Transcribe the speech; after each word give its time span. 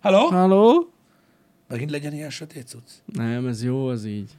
Hello? 0.00 0.26
Halló? 0.26 0.92
Megint 1.68 1.90
legyen 1.90 2.12
ilyen 2.12 2.30
sötét 2.30 2.68
cucc? 2.68 2.90
Nem, 3.04 3.46
ez 3.46 3.64
jó, 3.64 3.86
az 3.86 4.04
így. 4.04 4.30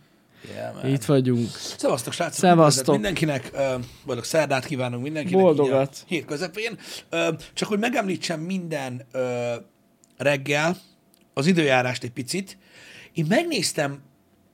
Yeah, 0.54 0.76
man. 0.76 0.86
Itt 0.94 1.06
vagyunk. 1.06 1.50
Szevasztok, 1.50 2.14
srácok! 2.14 2.34
Szevasztok. 2.34 2.94
Mindenkinek, 2.94 3.50
uh, 3.54 3.84
boldog 4.06 4.24
szerdát 4.24 4.66
kívánunk 4.66 5.04
mindenkinek. 5.04 5.42
Boldogat. 5.42 6.04
Hét 6.08 6.26
közepén. 6.26 6.78
Uh, 7.12 7.36
csak 7.54 7.68
hogy 7.68 7.80
megemlítsem 7.80 8.40
minden 8.40 9.06
uh, 9.14 9.22
reggel 10.18 10.78
az 11.34 11.46
időjárást 11.48 12.04
egy 12.04 12.12
picit. 12.12 12.58
Én 13.14 13.26
megnéztem 13.30 14.02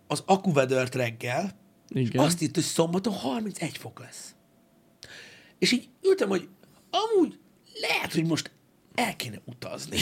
az 0.07 0.23
akuvedört 0.25 0.95
reggel, 0.95 1.51
Igen. 1.89 2.23
azt 2.23 2.41
itt, 2.41 2.53
hogy 2.53 2.63
szombaton 2.63 3.13
31 3.13 3.77
fok 3.77 3.99
lesz. 3.99 4.35
És 5.59 5.71
így 5.71 5.89
ültem, 6.01 6.29
hogy 6.29 6.47
amúgy 6.89 7.39
lehet, 7.81 8.13
hogy 8.13 8.25
most 8.25 8.51
el 8.95 9.15
kéne 9.15 9.41
utazni. 9.45 9.97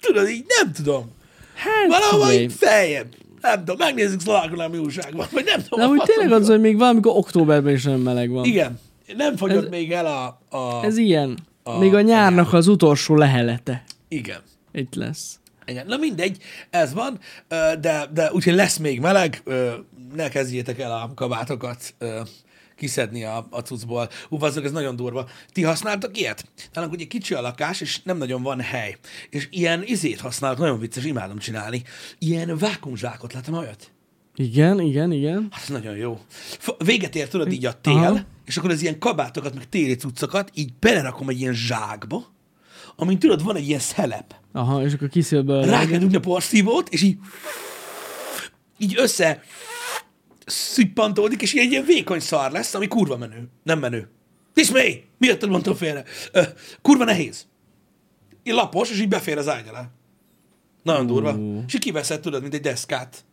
Tudod, 0.00 0.28
így 0.28 0.44
nem 0.60 0.72
tudom. 0.72 1.10
Hát, 1.54 1.88
Valahol 1.88 2.32
így 2.32 2.52
feljebb. 2.52 3.14
Nem 3.40 3.58
tudom, 3.58 3.76
megnézzük 3.78 4.20
szlovákon, 4.20 4.70
mi 4.70 4.78
újság 4.78 5.16
van, 5.16 5.26
vagy 5.32 5.44
nem 5.44 5.62
tudom. 5.62 5.78
De 5.78 5.84
a 5.84 5.88
úgy 5.88 6.02
tényleg 6.02 6.32
az, 6.40 6.46
hogy 6.48 6.60
még 6.60 6.78
valamikor 6.78 7.12
októberben 7.16 7.74
is 7.74 7.84
nagyon 7.84 8.00
meleg 8.00 8.30
van. 8.30 8.44
Igen. 8.44 8.78
Nem 9.16 9.36
fogyott 9.36 9.64
Ez- 9.64 9.70
még 9.70 9.92
el 9.92 10.06
a... 10.06 10.56
a 10.56 10.84
Ez 10.84 10.96
ilyen. 10.96 11.38
A- 11.62 11.78
még 11.78 11.94
a 11.94 11.96
a 11.96 12.00
nyárnak 12.00 12.52
az 12.52 12.68
utolsó 12.68 13.16
lehelete. 13.16 13.84
igen. 14.08 14.40
Itt 14.72 14.94
lesz. 14.94 15.38
Igen. 15.66 15.86
Na 15.86 15.96
mindegy, 15.96 16.36
ez 16.70 16.92
van, 16.94 17.18
de, 17.80 18.06
de 18.14 18.30
úgyhogy 18.32 18.54
lesz 18.54 18.76
még 18.76 19.00
meleg, 19.00 19.42
ne 20.14 20.28
kezdjétek 20.28 20.78
el 20.78 20.90
a 20.92 21.12
kabátokat 21.14 21.94
kiszedni 22.80 23.24
a, 23.24 23.46
a 23.50 23.60
cuccból. 23.60 24.08
Bazzog, 24.30 24.64
ez 24.64 24.72
nagyon 24.72 24.96
durva. 24.96 25.28
Ti 25.52 25.62
használtak 25.62 26.18
ilyet? 26.18 26.44
Nálunk 26.72 26.92
ugye 26.92 27.04
kicsi 27.04 27.34
a 27.34 27.40
lakás, 27.40 27.80
és 27.80 28.02
nem 28.02 28.16
nagyon 28.16 28.42
van 28.42 28.60
hely. 28.60 28.96
És 29.30 29.48
ilyen 29.50 29.82
izét 29.84 30.20
használok, 30.20 30.58
nagyon 30.58 30.78
vicces, 30.78 31.04
imádom 31.04 31.38
csinálni. 31.38 31.82
Ilyen 32.18 32.58
vákumzsákot, 32.58 33.32
láttam 33.32 33.54
olyat? 33.54 33.90
Igen, 34.34 34.80
igen, 34.80 35.12
igen. 35.12 35.48
Hát 35.50 35.68
nagyon 35.68 35.96
jó. 35.96 36.20
Véget 36.78 37.14
ér, 37.14 37.28
tudod, 37.28 37.52
így 37.52 37.66
a 37.66 37.80
tél, 37.80 37.92
Aha. 37.92 38.20
és 38.44 38.56
akkor 38.56 38.70
az 38.70 38.82
ilyen 38.82 38.98
kabátokat, 38.98 39.54
meg 39.54 39.68
téli 39.68 39.96
cuccokat 39.96 40.50
így 40.54 40.72
belerakom 40.80 41.28
egy 41.28 41.40
ilyen 41.40 41.54
zsákba, 41.54 42.26
amin 42.96 43.18
tudod, 43.18 43.42
van 43.42 43.56
egy 43.56 43.68
ilyen 43.68 43.80
szelep. 43.80 44.34
Aha, 44.52 44.84
és 44.84 44.92
akkor 44.92 45.08
kiszél 45.08 45.42
belőle. 45.42 45.70
Rá 45.70 45.86
kell 45.86 45.98
dugni 45.98 46.16
a 46.16 46.20
porszívót, 46.20 46.88
és 46.88 47.02
így 47.02 47.18
így 48.78 48.94
össze 48.96 49.42
szippantódik, 50.50 51.42
és 51.42 51.54
egy 51.54 51.70
ilyen 51.70 51.84
vékony 51.84 52.20
szar 52.20 52.50
lesz, 52.50 52.74
ami 52.74 52.88
kurva 52.88 53.16
menő. 53.16 53.48
Nem 53.62 53.78
menő. 53.78 54.08
Tismé! 54.52 55.04
Miattad 55.18 55.48
mondtam 55.48 55.74
félre? 55.74 56.04
Ö, 56.32 56.42
kurva 56.82 57.04
nehéz. 57.04 57.46
Így 58.42 58.54
lapos, 58.54 58.90
és 58.90 59.00
így 59.00 59.08
befér 59.08 59.38
az 59.38 59.48
ágy 59.48 59.68
alá. 59.68 59.88
Nagyon 60.82 61.06
durva. 61.06 61.34
Ú. 61.34 61.64
És 61.66 61.74
így 61.74 61.80
kiveszed, 61.80 62.20
tudod, 62.20 62.40
mint 62.40 62.54
egy 62.54 62.60
deszkát. 62.60 63.24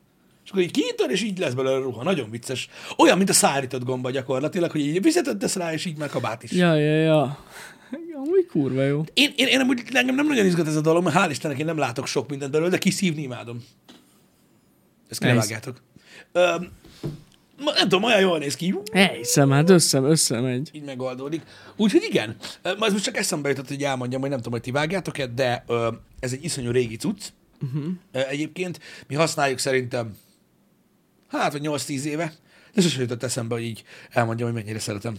És 0.43 0.49
akkor 0.49 0.61
így 0.61 0.71
kinyitod, 0.71 1.11
és 1.11 1.21
így 1.21 1.37
lesz 1.37 1.53
belőle 1.53 1.77
ruha. 1.77 2.03
Nagyon 2.03 2.29
vicces. 2.29 2.69
Olyan, 2.97 3.17
mint 3.17 3.29
a 3.29 3.33
szárított 3.33 3.83
gomba 3.83 4.09
gyakorlatilag, 4.09 4.71
hogy 4.71 4.81
így 4.81 5.01
vizeted 5.01 5.37
tesz 5.37 5.55
rá, 5.55 5.73
és 5.73 5.85
így 5.85 5.97
meg 5.97 6.09
kabát 6.09 6.43
is. 6.43 6.51
Ja, 6.51 6.75
ja, 6.75 7.01
ja. 7.01 7.45
Amúgy 8.13 8.45
kurva 8.45 8.83
jó. 8.83 9.03
Én, 9.13 9.33
én, 9.35 9.47
én 9.47 9.59
amúgy 9.59 9.83
engem 9.93 10.15
nem 10.15 10.27
nagyon 10.27 10.45
izgat 10.45 10.67
ez 10.67 10.75
a 10.75 10.81
dolog, 10.81 11.03
mert 11.03 11.15
hál' 11.15 11.29
Istennek 11.29 11.59
én 11.59 11.65
nem 11.65 11.77
látok 11.77 12.07
sok 12.07 12.29
mindent 12.29 12.51
belőle, 12.51 12.69
de 12.69 12.77
kiszívni 12.77 13.21
imádom. 13.21 13.63
Ezt 15.09 15.19
kivágjátok. 15.19 15.81
Öm, 16.31 16.71
nem 17.57 17.75
tudom, 17.89 18.03
olyan 18.03 18.19
jól 18.19 18.37
néz 18.37 18.55
ki. 18.55 18.75
Elhiszem, 18.91 19.51
hát 19.51 19.69
össze, 19.69 19.99
összemegy. 19.99 20.69
Így 20.73 20.83
megoldódik. 20.83 21.41
Úgyhogy 21.75 22.03
igen, 22.03 22.35
Ö, 22.61 22.75
ma 22.77 22.85
ez 22.85 22.91
most 22.91 23.03
csak 23.03 23.17
eszembe 23.17 23.49
jutott, 23.49 23.67
hogy 23.67 23.83
elmondjam, 23.83 24.21
hogy 24.21 24.29
nem 24.29 24.37
tudom, 24.37 24.53
hogy 24.53 24.61
ti 24.61 24.71
vágjátok-e, 24.71 25.27
de 25.27 25.63
ö, 25.67 25.91
ez 26.19 26.33
egy 26.33 26.43
iszonyú 26.43 26.71
régi 26.71 26.95
cucc. 26.95 27.21
Uh-huh. 27.61 27.85
Egyébként 28.11 28.79
mi 29.07 29.15
használjuk 29.15 29.59
szerintem, 29.59 30.17
hát, 31.27 31.51
vagy 31.51 31.61
8-10 31.63 32.01
éve, 32.01 32.33
de 32.73 32.81
sosem 32.81 33.01
jutott 33.01 33.23
eszembe, 33.23 33.55
hogy 33.55 33.63
így 33.63 33.83
elmondjam, 34.09 34.51
hogy 34.51 34.63
mennyire 34.63 34.79
szeretem 34.79 35.17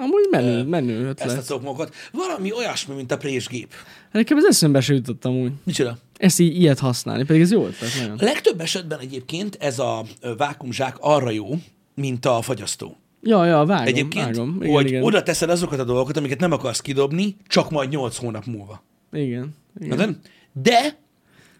Amúgy 0.00 0.26
menő, 0.30 0.62
menő 0.62 1.08
ezt 1.08 1.20
a 1.20 1.24
ötlet. 1.24 1.46
cokmokot. 1.46 1.94
Valami 2.12 2.52
olyasmi, 2.52 2.94
mint 2.94 3.12
a 3.12 3.16
présgép. 3.16 3.72
Nekem 4.12 4.36
ez 4.36 4.44
eszembe 4.44 4.80
se 4.80 4.94
jutott 4.94 5.24
amúgy. 5.24 5.52
Micsoda? 5.64 5.98
Ezt 6.16 6.38
így 6.40 6.60
ilyet 6.60 6.78
használni, 6.78 7.24
pedig 7.24 7.42
ez 7.42 7.50
jó 7.52 7.66
ötlet, 7.66 7.90
nagyon. 8.00 8.18
A 8.18 8.24
legtöbb 8.24 8.60
esetben 8.60 8.98
egyébként 8.98 9.56
ez 9.60 9.78
a 9.78 10.04
ö, 10.20 10.34
vákumzsák 10.36 10.96
arra 11.00 11.30
jó, 11.30 11.48
mint 11.94 12.24
a 12.26 12.42
fagyasztó. 12.42 12.96
Ja, 13.22 13.44
ja, 13.44 13.64
vágom, 13.64 13.86
Egyébként, 13.86 14.24
vágom. 14.24 14.56
Igen, 14.60 14.74
hogy 14.74 14.86
igen. 14.86 15.02
oda 15.02 15.22
teszed 15.22 15.50
azokat 15.50 15.78
a 15.78 15.84
dolgokat, 15.84 16.16
amiket 16.16 16.40
nem 16.40 16.52
akarsz 16.52 16.80
kidobni, 16.80 17.36
csak 17.46 17.70
majd 17.70 17.90
8 17.90 18.16
hónap 18.16 18.44
múlva. 18.44 18.82
Igen, 19.12 19.54
igen. 19.80 20.20
De 20.52 20.98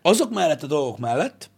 azok 0.02 0.32
mellett 0.34 0.62
a 0.62 0.66
dolgok 0.66 0.98
mellett 0.98 1.50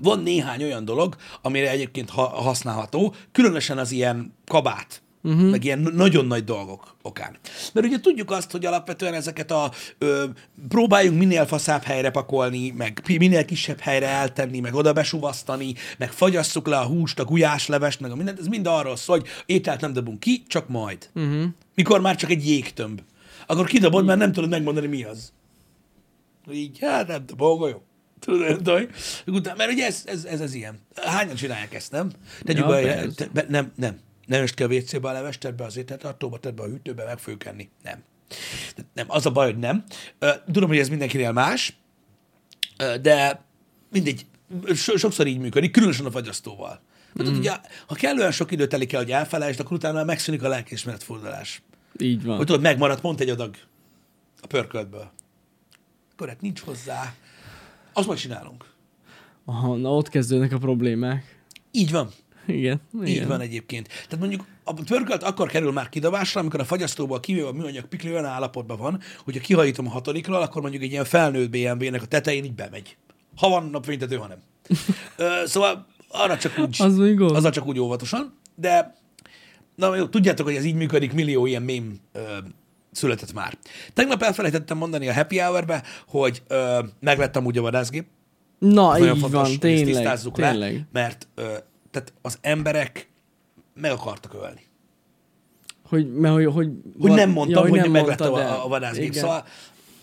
van 0.00 0.20
néhány 0.22 0.62
olyan 0.62 0.84
dolog, 0.84 1.16
amire 1.42 1.70
egyébként 1.70 2.10
ha- 2.10 2.28
használható, 2.42 3.14
különösen 3.32 3.78
az 3.78 3.90
ilyen 3.90 4.34
kabát. 4.46 5.02
Uh-huh. 5.22 5.50
meg 5.50 5.64
ilyen 5.64 5.78
nagyon 5.78 6.26
nagy 6.26 6.44
dolgok 6.44 6.96
okán. 7.02 7.36
Mert 7.72 7.86
ugye 7.86 8.00
tudjuk 8.00 8.30
azt, 8.30 8.50
hogy 8.50 8.66
alapvetően 8.66 9.14
ezeket 9.14 9.50
a 9.50 9.72
ö, 9.98 10.24
próbáljunk 10.68 11.18
minél 11.18 11.46
faszább 11.46 11.82
helyre 11.82 12.10
pakolni, 12.10 12.70
meg 12.70 13.02
minél 13.06 13.44
kisebb 13.44 13.80
helyre 13.80 14.06
eltenni, 14.06 14.60
meg 14.60 14.74
oda 14.74 14.92
besuvasztani, 14.92 15.74
meg 15.98 16.12
fagyasszuk 16.12 16.66
le 16.66 16.76
a 16.76 16.86
húst, 16.86 17.18
a 17.18 17.24
gulyáslevest, 17.24 18.00
meg 18.00 18.10
a 18.10 18.14
mindent, 18.14 18.38
ez 18.38 18.46
mind 18.46 18.66
arról 18.66 18.96
szól, 18.96 19.18
hogy 19.18 19.28
ételt 19.46 19.80
nem 19.80 19.92
dobunk 19.92 20.20
ki, 20.20 20.42
csak 20.46 20.68
majd. 20.68 21.08
Uh-huh. 21.14 21.44
Mikor 21.74 22.00
már 22.00 22.16
csak 22.16 22.30
egy 22.30 22.48
jégtömb. 22.48 23.00
Akkor 23.46 23.66
kidobod, 23.66 24.04
mert 24.04 24.18
nem 24.18 24.32
tudod 24.32 24.50
megmondani, 24.50 24.86
mi 24.86 25.04
az. 25.04 25.32
Így, 26.52 26.78
hát 26.80 27.06
nem 27.06 27.26
tudom, 27.26 27.68
jó. 27.68 27.82
Tudod. 28.20 28.90
Utána, 29.26 29.56
mert 29.56 29.70
ugye 29.70 29.86
ez, 29.86 30.02
ez, 30.06 30.24
ez, 30.24 30.40
ez 30.40 30.54
ilyen. 30.54 30.78
Hányan 30.94 31.34
csinálják 31.34 31.74
ezt, 31.74 31.90
nem? 31.90 32.10
Tegyük 32.42 32.64
Ja, 32.64 32.82
be, 32.82 33.06
te, 33.14 33.28
be, 33.32 33.46
nem, 33.48 33.72
nem. 33.76 33.98
Nem 34.28 34.46
ki 34.46 34.62
a 34.62 34.66
WC-be 34.66 35.08
a 35.08 35.12
levest, 35.12 35.40
tedd 35.40 35.56
be 35.56 35.64
az 35.64 35.76
ételtartóba, 35.76 36.38
tedd 36.38 36.54
be 36.54 36.62
a 36.62 36.66
hűtőbe, 36.66 37.04
meg 37.04 37.18
főkenni. 37.18 37.68
Nem. 37.82 38.02
Nem, 38.94 39.06
az 39.08 39.26
a 39.26 39.30
baj, 39.30 39.46
hogy 39.46 39.58
nem. 39.58 39.84
Tudom, 40.52 40.68
hogy 40.68 40.78
ez 40.78 40.88
mindenkinél 40.88 41.32
más, 41.32 41.76
de 42.76 43.44
mindegy, 43.90 44.26
so, 44.74 44.96
sokszor 44.96 45.26
így 45.26 45.38
működik, 45.38 45.70
különösen 45.70 46.06
a 46.06 46.10
fagyasztóval. 46.10 46.80
Mert 47.12 47.30
mm. 47.30 47.36
ugye, 47.36 47.56
ha 47.86 47.94
kellően 47.94 48.32
sok 48.32 48.52
idő 48.52 48.66
telik 48.66 48.92
el, 48.92 49.00
hogy 49.00 49.10
elfelejtsd, 49.10 49.60
akkor 49.60 49.76
utána 49.76 50.04
megszűnik 50.04 50.42
a 50.42 50.48
lelkiismeret 50.48 51.02
fordulás. 51.02 51.62
Így 51.98 52.24
van. 52.24 52.36
Hogy 52.36 52.46
tudod, 52.46 52.60
megmaradt 52.60 53.00
pont 53.00 53.20
egy 53.20 53.30
adag 53.30 53.56
a 54.40 54.46
pörköltből. 54.46 55.10
Akkor 56.12 56.28
hát 56.28 56.40
nincs 56.40 56.60
hozzá. 56.60 57.14
Azt 57.92 58.06
majd 58.06 58.18
csinálunk. 58.18 58.64
Aha, 59.44 59.76
na 59.76 59.94
ott 59.94 60.08
kezdődnek 60.08 60.52
a 60.52 60.58
problémák. 60.58 61.42
Így 61.70 61.90
van. 61.90 62.10
Igen, 62.48 62.80
igen. 62.94 63.06
Így 63.06 63.26
van 63.26 63.40
egyébként. 63.40 63.88
Tehát 63.88 64.18
mondjuk 64.18 64.44
a 64.64 64.72
pörkölt 64.72 65.22
akkor 65.22 65.48
kerül 65.48 65.72
már 65.72 65.88
kidobásra, 65.88 66.40
amikor 66.40 66.60
a 66.60 66.64
fagyasztóból 66.64 67.20
kivéve 67.20 67.46
a 67.46 67.52
műanyag 67.52 67.84
pikli 67.84 68.10
olyan 68.10 68.24
állapotban 68.24 68.78
van, 68.78 69.00
hogyha 69.24 69.40
kihajítom 69.40 69.86
a 69.86 69.90
hatodikról, 69.90 70.42
akkor 70.42 70.62
mondjuk 70.62 70.82
egy 70.82 70.90
ilyen 70.90 71.04
felnőtt 71.04 71.50
BMW-nek 71.50 72.02
a 72.02 72.06
tetején 72.06 72.44
így 72.44 72.54
bemegy. 72.54 72.96
Ha 73.36 73.48
van 73.48 73.64
napfénytető, 73.70 74.16
ha 74.16 74.26
nem. 74.26 74.38
Ö, 75.16 75.46
szóval 75.46 75.86
arra 76.08 76.36
csak 76.36 76.58
úgy, 76.58 76.76
Az 76.78 76.98
azzal 77.20 77.50
csak 77.50 77.66
úgy 77.66 77.78
óvatosan, 77.78 78.34
de 78.54 78.96
na 79.74 79.96
jó, 79.96 80.06
tudjátok, 80.06 80.46
hogy 80.46 80.54
ez 80.54 80.64
így 80.64 80.74
működik, 80.74 81.12
millió 81.12 81.46
ilyen 81.46 81.62
mém 81.62 82.00
ö, 82.12 82.20
született 82.92 83.32
már. 83.32 83.58
Tegnap 83.94 84.22
elfelejtettem 84.22 84.76
mondani 84.76 85.08
a 85.08 85.14
happy 85.14 85.38
hour 85.38 85.82
hogy 86.06 86.42
ö, 86.48 86.78
megvettem 87.00 87.44
úgy 87.44 87.58
a 87.58 87.62
vadászgép, 87.62 88.06
Na, 88.58 88.68
nagyon 88.90 89.14
így 89.14 89.20
fontos, 89.20 89.40
van, 89.40 89.48
hogy 89.48 89.58
tényleg, 89.58 89.84
tisztázzuk 89.84 90.34
tényleg. 90.34 90.72
le, 90.72 90.86
mert 90.92 91.28
ö, 91.34 91.42
tehát 91.98 92.12
az 92.22 92.38
emberek 92.40 93.08
meg 93.74 93.90
akartak 93.90 94.34
ölni. 94.34 94.66
Hogy, 95.88 96.12
mert 96.12 96.34
hogy, 96.34 96.44
hogy, 96.44 96.70
Hogy 96.98 97.10
nem 97.10 97.30
mondtam, 97.30 97.64
ja, 97.64 97.70
hogy, 97.70 97.80
nem 97.80 97.90
megvettem 97.90 98.30
mondtad 98.30 98.50
a, 98.50 98.54
el. 98.54 98.60
a 98.60 98.68
vadászgép. 98.68 99.12
Szóval 99.12 99.44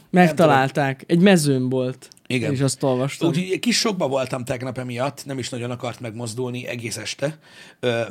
Megtalálták. 0.09 1.03
Egy 1.07 1.19
mezőn 1.19 1.69
volt. 1.69 2.09
Igen. 2.27 2.51
És 2.51 2.61
azt 2.61 2.83
olvastam. 2.83 3.27
Úgyhogy 3.27 3.59
kis 3.59 3.77
sokba 3.77 4.07
voltam 4.07 4.43
tegnap 4.43 4.77
emiatt, 4.77 5.25
nem 5.25 5.37
is 5.37 5.49
nagyon 5.49 5.71
akart 5.71 5.99
megmozdulni 5.99 6.67
egész 6.67 6.97
este, 6.97 7.39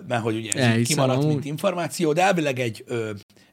mert 0.09 0.23
hogy 0.23 0.37
ugye 0.37 0.53
ez 0.53 0.87
kimaradt, 0.87 1.19
mint 1.19 1.31
amúgy. 1.31 1.47
információ, 1.47 2.13
de 2.13 2.23
elvileg 2.23 2.59
egy, 2.59 2.85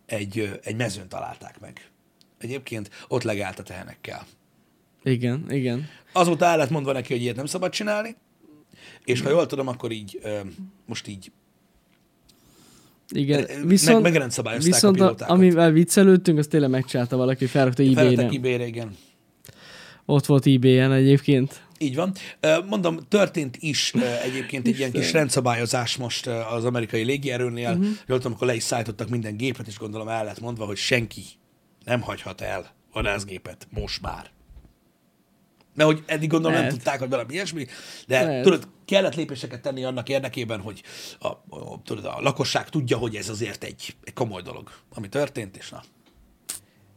egy, 0.05 0.59
egy 0.63 0.75
mezőn 0.75 1.09
találták 1.09 1.59
meg. 1.59 1.89
Egyébként 2.37 2.89
ott 3.07 3.23
legált 3.23 3.59
a 3.59 3.63
tehenekkel. 3.63 4.25
Igen, 5.03 5.45
igen. 5.49 5.89
Azóta 6.11 6.45
el 6.45 6.57
lett 6.57 6.69
mondva 6.69 6.91
neki, 6.91 7.13
hogy 7.13 7.21
ilyet 7.21 7.35
nem 7.35 7.45
szabad 7.45 7.71
csinálni, 7.71 8.15
és 9.03 9.21
ha 9.21 9.29
jól 9.29 9.45
tudom, 9.45 9.67
akkor 9.67 9.91
így 9.91 10.21
most 10.85 11.07
így 11.07 11.31
Igen. 13.13 13.45
Meg- 13.47 13.67
Viszont, 13.67 14.01
megrendszabályozták 14.01 14.71
a 14.71 14.75
viszont 14.75 14.95
a, 14.95 15.03
pilótákat. 15.03 15.35
amivel 15.35 15.71
viccelődtünk, 15.71 16.37
az 16.37 16.47
tényleg 16.47 16.69
megcsinálta 16.69 17.17
valaki, 17.17 17.45
felrakta 17.45 17.83
ebay-re. 17.83 18.01
felvettek 18.01 18.33
ebay 18.33 18.67
igen. 18.67 18.95
Ott 20.05 20.25
volt 20.25 20.45
ebay-en 20.45 20.91
egyébként. 20.91 21.61
Így 21.77 21.95
van. 21.95 22.13
Mondom, 22.67 22.99
történt 23.07 23.57
is 23.59 23.93
egyébként 24.23 24.67
egy 24.67 24.77
ilyen 24.77 24.91
kis 24.91 25.11
rendszabályozás 25.11 25.97
most 25.97 26.27
az 26.27 26.65
amerikai 26.65 27.03
légierőnél. 27.03 27.69
Uh-huh. 27.69 27.85
Jól 28.07 28.17
tudom, 28.17 28.33
akkor 28.33 28.47
le 28.47 28.55
is 28.55 28.63
szállítottak 28.63 29.09
minden 29.09 29.37
gépet, 29.37 29.67
és 29.67 29.77
gondolom 29.77 30.07
el 30.07 30.25
lett 30.25 30.39
mondva, 30.39 30.65
hogy 30.65 30.77
senki 30.77 31.23
nem 31.85 32.01
hagyhat 32.01 32.41
el 32.41 32.73
vadászgépet 32.93 33.67
most 33.69 34.01
már. 34.01 34.29
Mert 35.75 35.89
hogy 35.89 36.03
eddig 36.05 36.29
gondolom 36.29 36.53
nem 36.53 36.61
Lehet. 36.65 36.77
tudták, 36.77 36.99
hogy 36.99 37.09
valami 37.09 37.33
ilyesmi, 37.33 37.65
de 38.07 38.23
Lehet. 38.23 38.43
tudod, 38.43 38.67
kellett 38.85 39.15
lépéseket 39.15 39.61
tenni 39.61 39.83
annak 39.83 40.09
érdekében, 40.09 40.59
hogy 40.59 40.81
a, 41.19 41.27
a, 41.27 41.81
tudod, 41.83 42.05
a 42.05 42.17
lakosság 42.21 42.69
tudja, 42.69 42.97
hogy 42.97 43.15
ez 43.15 43.29
azért 43.29 43.63
egy, 43.63 43.95
egy 44.03 44.13
komoly 44.13 44.41
dolog, 44.41 44.69
ami 44.93 45.09
történt, 45.09 45.57
és 45.57 45.69
na, 45.69 45.83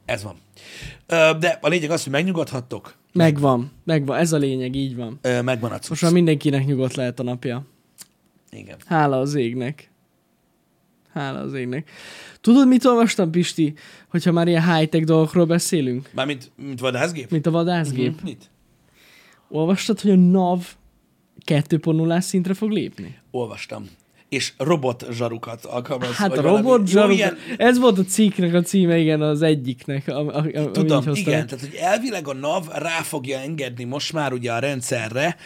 ez 0.04 0.22
van. 0.22 0.36
De 1.38 1.58
a 1.60 1.68
lényeg 1.68 1.90
az, 1.90 2.02
hogy 2.02 2.12
megnyugodhattok, 2.12 2.94
Megvan, 3.12 3.72
megvan, 3.84 4.18
ez 4.18 4.32
a 4.32 4.36
lényeg, 4.36 4.74
így 4.74 4.96
van. 4.96 5.18
megvan 5.22 5.70
a 5.72 5.78
cucc. 5.78 5.88
Most 5.88 6.02
már 6.02 6.12
mindenkinek 6.12 6.66
nyugodt 6.66 6.94
lehet 6.94 7.20
a 7.20 7.22
napja. 7.22 7.66
Igen. 8.50 8.76
Hála 8.86 9.18
az 9.18 9.34
égnek. 9.34 9.90
Hála 11.12 11.38
az 11.40 11.54
égnek. 11.54 11.90
Tudod, 12.40 12.68
mit 12.68 12.84
olvastam, 12.84 13.30
Pisti? 13.30 13.74
Hogyha 14.08 14.32
már 14.32 14.48
ilyen 14.48 14.74
high-tech 14.74 15.04
dolgokról 15.04 15.44
beszélünk? 15.46 16.10
Mármint, 16.14 16.50
mint 16.56 16.80
vadászgép? 16.80 17.30
Mint 17.30 17.46
a 17.46 17.50
vadászgép. 17.50 18.14
Mhm. 18.14 18.24
Mit? 18.24 18.50
Olvastad, 19.54 20.00
hogy 20.00 20.10
a 20.10 20.14
NAV 20.16 20.60
2.0 21.46 22.20
szintre 22.20 22.54
fog 22.54 22.70
lépni? 22.70 23.18
Olvastam. 23.30 23.88
És 24.28 24.52
robot 24.58 25.06
zsarukat 25.12 25.64
alkalmaz. 25.64 26.14
Hát 26.14 26.38
a 26.38 26.40
robot 26.40 26.86
zsaruk, 26.88 27.16
ilyen- 27.16 27.36
ez 27.56 27.78
volt 27.78 27.98
a 27.98 28.04
cikknek 28.04 28.54
a 28.54 28.62
címe, 28.62 28.98
igen, 28.98 29.20
az 29.22 29.42
egyiknek. 29.42 30.08
A, 30.08 30.26
a, 30.36 30.70
Tudom, 30.70 31.02
igen, 31.12 31.46
tehát 31.46 31.60
hogy 31.60 31.74
elvileg 31.80 32.28
a 32.28 32.32
NAV 32.34 32.68
rá 32.72 33.00
fogja 33.02 33.38
engedni 33.38 33.84
most 33.84 34.12
már 34.12 34.32
ugye 34.32 34.52
a 34.52 34.58
rendszerre, 34.58 35.36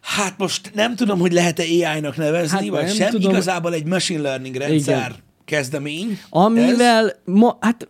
Hát 0.00 0.38
most 0.38 0.70
nem 0.74 0.96
tudom, 0.96 1.18
hogy 1.18 1.32
lehet-e 1.32 1.62
AI-nak 1.62 2.16
nevezni, 2.16 2.58
Hát 2.58 2.68
vagy 2.68 2.94
sem. 2.94 3.10
tudom. 3.10 3.30
Igazából 3.30 3.74
egy 3.74 3.84
machine 3.84 4.20
learning 4.20 4.54
rendszer 4.54 4.96
Igen. 5.08 5.14
kezdemény. 5.44 6.10
ez. 6.10 6.18
Amivel 6.30 7.12
ma, 7.24 7.56
hát 7.60 7.88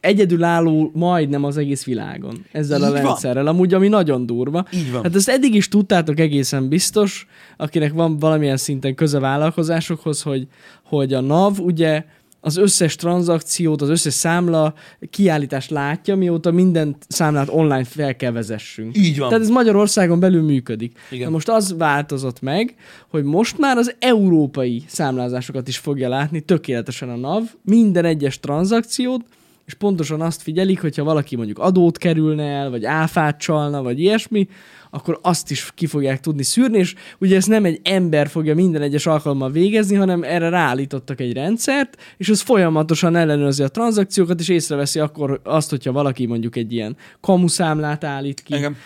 egyedülálló 0.00 0.90
majdnem 0.94 1.44
az 1.44 1.56
egész 1.56 1.84
világon 1.84 2.44
ezzel 2.52 2.82
a 2.82 2.86
Így 2.86 2.92
van. 2.92 3.02
rendszerrel, 3.02 3.46
amúgy 3.46 3.74
ami 3.74 3.88
nagyon 3.88 4.26
durva. 4.26 4.66
Így 4.74 4.92
van. 4.92 5.02
Hát 5.02 5.14
ezt 5.14 5.28
eddig 5.28 5.54
is 5.54 5.68
tudtátok 5.68 6.18
egészen 6.18 6.68
biztos, 6.68 7.26
akinek 7.56 7.92
van 7.92 8.18
valamilyen 8.18 8.56
szinten 8.56 8.94
köze 8.94 9.18
vállalkozásokhoz, 9.18 10.22
hogy, 10.22 10.46
hogy 10.82 11.12
a 11.12 11.20
NAV 11.20 11.58
ugye 11.60 12.04
az 12.40 12.56
összes 12.56 12.96
tranzakciót, 12.96 13.82
az 13.82 13.88
összes 13.88 14.12
számla 14.12 14.74
kiállítást 15.10 15.70
látja, 15.70 16.16
mióta 16.16 16.50
minden 16.50 16.96
számlát 17.08 17.48
online 17.50 17.84
fel 17.84 18.16
kell 18.16 18.32
vezessünk. 18.32 18.96
Így 18.96 19.18
van. 19.18 19.28
Tehát 19.28 19.44
ez 19.44 19.50
Magyarországon 19.50 20.20
belül 20.20 20.42
működik. 20.42 20.98
Igen. 21.10 21.24
Na 21.24 21.32
most 21.32 21.48
az 21.48 21.74
változott 21.78 22.40
meg, 22.40 22.74
hogy 23.08 23.24
most 23.24 23.58
már 23.58 23.76
az 23.76 23.94
európai 23.98 24.82
számlázásokat 24.86 25.68
is 25.68 25.78
fogja 25.78 26.08
látni 26.08 26.40
tökéletesen 26.40 27.08
a 27.08 27.16
NAV, 27.16 27.42
minden 27.62 28.04
egyes 28.04 28.40
tranzakciót, 28.40 29.20
és 29.68 29.74
pontosan 29.74 30.20
azt 30.20 30.42
figyelik, 30.42 30.80
hogyha 30.80 31.04
valaki 31.04 31.36
mondjuk 31.36 31.58
adót 31.58 31.98
kerülne 31.98 32.44
el, 32.44 32.70
vagy 32.70 32.84
áfát 32.84 33.38
csalna, 33.38 33.82
vagy 33.82 34.00
ilyesmi, 34.00 34.48
akkor 34.90 35.18
azt 35.22 35.50
is 35.50 35.70
ki 35.74 35.86
fogják 35.86 36.20
tudni 36.20 36.42
szűrni, 36.42 36.78
és 36.78 36.94
ugye 37.18 37.36
ezt 37.36 37.48
nem 37.48 37.64
egy 37.64 37.80
ember 37.82 38.28
fogja 38.28 38.54
minden 38.54 38.82
egyes 38.82 39.06
alkalommal 39.06 39.50
végezni, 39.50 39.96
hanem 39.96 40.22
erre 40.22 40.48
ráállítottak 40.48 41.20
egy 41.20 41.32
rendszert, 41.32 41.96
és 42.16 42.28
az 42.28 42.40
folyamatosan 42.40 43.16
ellenőrzi 43.16 43.62
a 43.62 43.68
tranzakciókat, 43.68 44.40
és 44.40 44.48
észreveszi 44.48 44.98
akkor 44.98 45.40
azt, 45.44 45.70
hogyha 45.70 45.92
valaki 45.92 46.26
mondjuk 46.26 46.56
egy 46.56 46.72
ilyen 46.72 46.96
kamuszámlát 47.20 48.04
állít 48.04 48.40
ki, 48.40 48.54
Igen. 48.54 48.76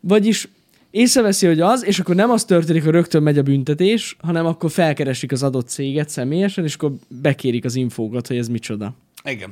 vagyis 0.00 0.48
észreveszi, 0.90 1.46
hogy 1.46 1.60
az, 1.60 1.84
és 1.84 1.98
akkor 1.98 2.14
nem 2.14 2.30
az 2.30 2.44
történik, 2.44 2.84
hogy 2.84 2.92
rögtön 2.92 3.22
megy 3.22 3.38
a 3.38 3.42
büntetés, 3.42 4.16
hanem 4.20 4.46
akkor 4.46 4.70
felkeresik 4.70 5.32
az 5.32 5.42
adott 5.42 5.68
céget 5.68 6.08
személyesen, 6.08 6.64
és 6.64 6.74
akkor 6.74 6.92
bekérik 7.08 7.64
az 7.64 7.74
infókat, 7.74 8.26
hogy 8.26 8.36
ez 8.36 8.48
micsoda. 8.48 8.94
Igen. 9.24 9.50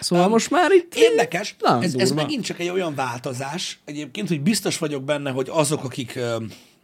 Szóval 0.00 0.24
Um, 0.24 0.30
most 0.30 0.50
már 0.50 0.70
itt... 0.70 0.94
Érdekes, 0.94 1.56
Na, 1.58 1.82
ez, 1.82 1.94
ez 1.94 2.08
durva. 2.08 2.22
megint 2.22 2.44
csak 2.44 2.58
egy 2.58 2.68
olyan 2.68 2.94
változás 2.94 3.78
egyébként, 3.84 4.28
hogy 4.28 4.40
biztos 4.40 4.78
vagyok 4.78 5.02
benne, 5.04 5.30
hogy 5.30 5.48
azok, 5.50 5.84
akik 5.84 6.16
ö, 6.16 6.36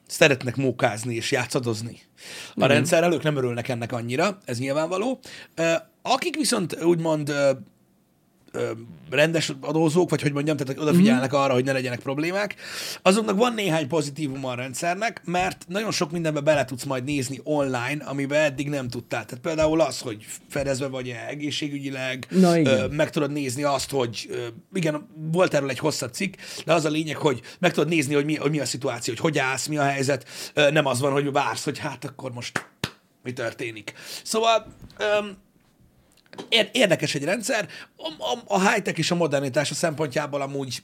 szeretnek 0.06 0.56
mókázni 0.56 1.14
és 1.14 1.31
játszadozni 1.31 2.00
a 2.55 2.67
rendszerrel, 2.67 3.12
ők 3.12 3.23
nem 3.23 3.37
örülnek 3.37 3.69
ennek 3.69 3.93
annyira, 3.93 4.38
ez 4.44 4.58
nyilvánvaló. 4.58 5.20
Ö, 5.55 5.73
akik 6.02 6.37
viszont 6.37 6.82
úgymond 6.82 7.29
ö, 7.29 7.50
ö, 8.52 8.70
rendes 9.11 9.52
adózók, 9.61 10.11
vagy 10.11 10.23
hogy 10.23 10.32
mondjam, 10.32 10.56
tehát 10.56 10.82
odafigyelnek 10.82 11.32
arra, 11.32 11.52
hogy 11.52 11.64
ne 11.64 11.73
legyenek 11.73 12.00
problémák, 12.00 12.55
azoknak 13.02 13.37
van 13.37 13.55
néhány 13.55 13.88
pozitívum 13.88 14.44
a 14.44 14.55
rendszernek, 14.55 15.23
mert 15.25 15.64
nagyon 15.69 15.91
sok 15.91 16.11
mindenbe 16.11 16.41
bele 16.41 16.64
tudsz 16.64 16.85
majd 16.85 17.05
nézni 17.05 17.41
online, 17.44 18.05
amiben 18.05 18.41
eddig 18.41 18.69
nem 18.69 18.88
tudtál. 18.88 19.25
Tehát 19.25 19.44
például 19.44 19.81
az, 19.81 20.00
hogy 20.00 20.26
fedezve 20.49 20.87
vagy-e 20.87 21.26
egészségügyileg, 21.29 22.26
Na 22.31 22.61
ö, 22.61 22.87
meg 22.91 23.11
tudod 23.11 23.32
nézni 23.32 23.62
azt, 23.62 23.91
hogy 23.91 24.26
ö, 24.31 24.47
igen, 24.73 25.08
volt 25.32 25.55
erről 25.55 25.70
egy 25.70 25.79
hosszabb 25.79 26.12
cikk, 26.12 26.35
de 26.64 26.73
az 26.73 26.85
a 26.85 26.88
lényeg, 26.91 27.17
hogy 27.17 27.41
meg 27.58 27.73
tudod 27.73 27.88
nézni, 27.88 28.14
hogy 28.14 28.25
mi, 28.25 28.35
hogy 28.35 28.50
mi 28.50 28.61
a 28.61 28.64
szituáció, 28.64 29.14
hogy 29.14 29.23
hogy 29.23 29.38
állsz, 29.38 29.67
mi 29.67 29.76
a 29.76 29.82
helyzet, 29.82 30.29
Ö, 30.55 30.70
nem 30.70 30.87
az 30.87 31.00
van, 31.00 31.12
hogy 31.12 31.32
vársz, 31.32 31.64
hogy 31.64 31.79
hát 31.79 32.05
akkor 32.05 32.32
most 32.32 32.69
mi 33.23 33.32
történik. 33.32 33.93
Szóval 34.23 34.67
öm, 34.99 35.37
érdekes 36.73 37.15
egy 37.15 37.25
rendszer, 37.25 37.69
a, 37.97 38.09
a, 38.23 38.55
a 38.55 38.71
high-tech 38.71 38.99
és 38.99 39.11
a 39.11 39.15
modernitás 39.15 39.71
a 39.71 39.75
szempontjából 39.75 40.41
amúgy 40.41 40.83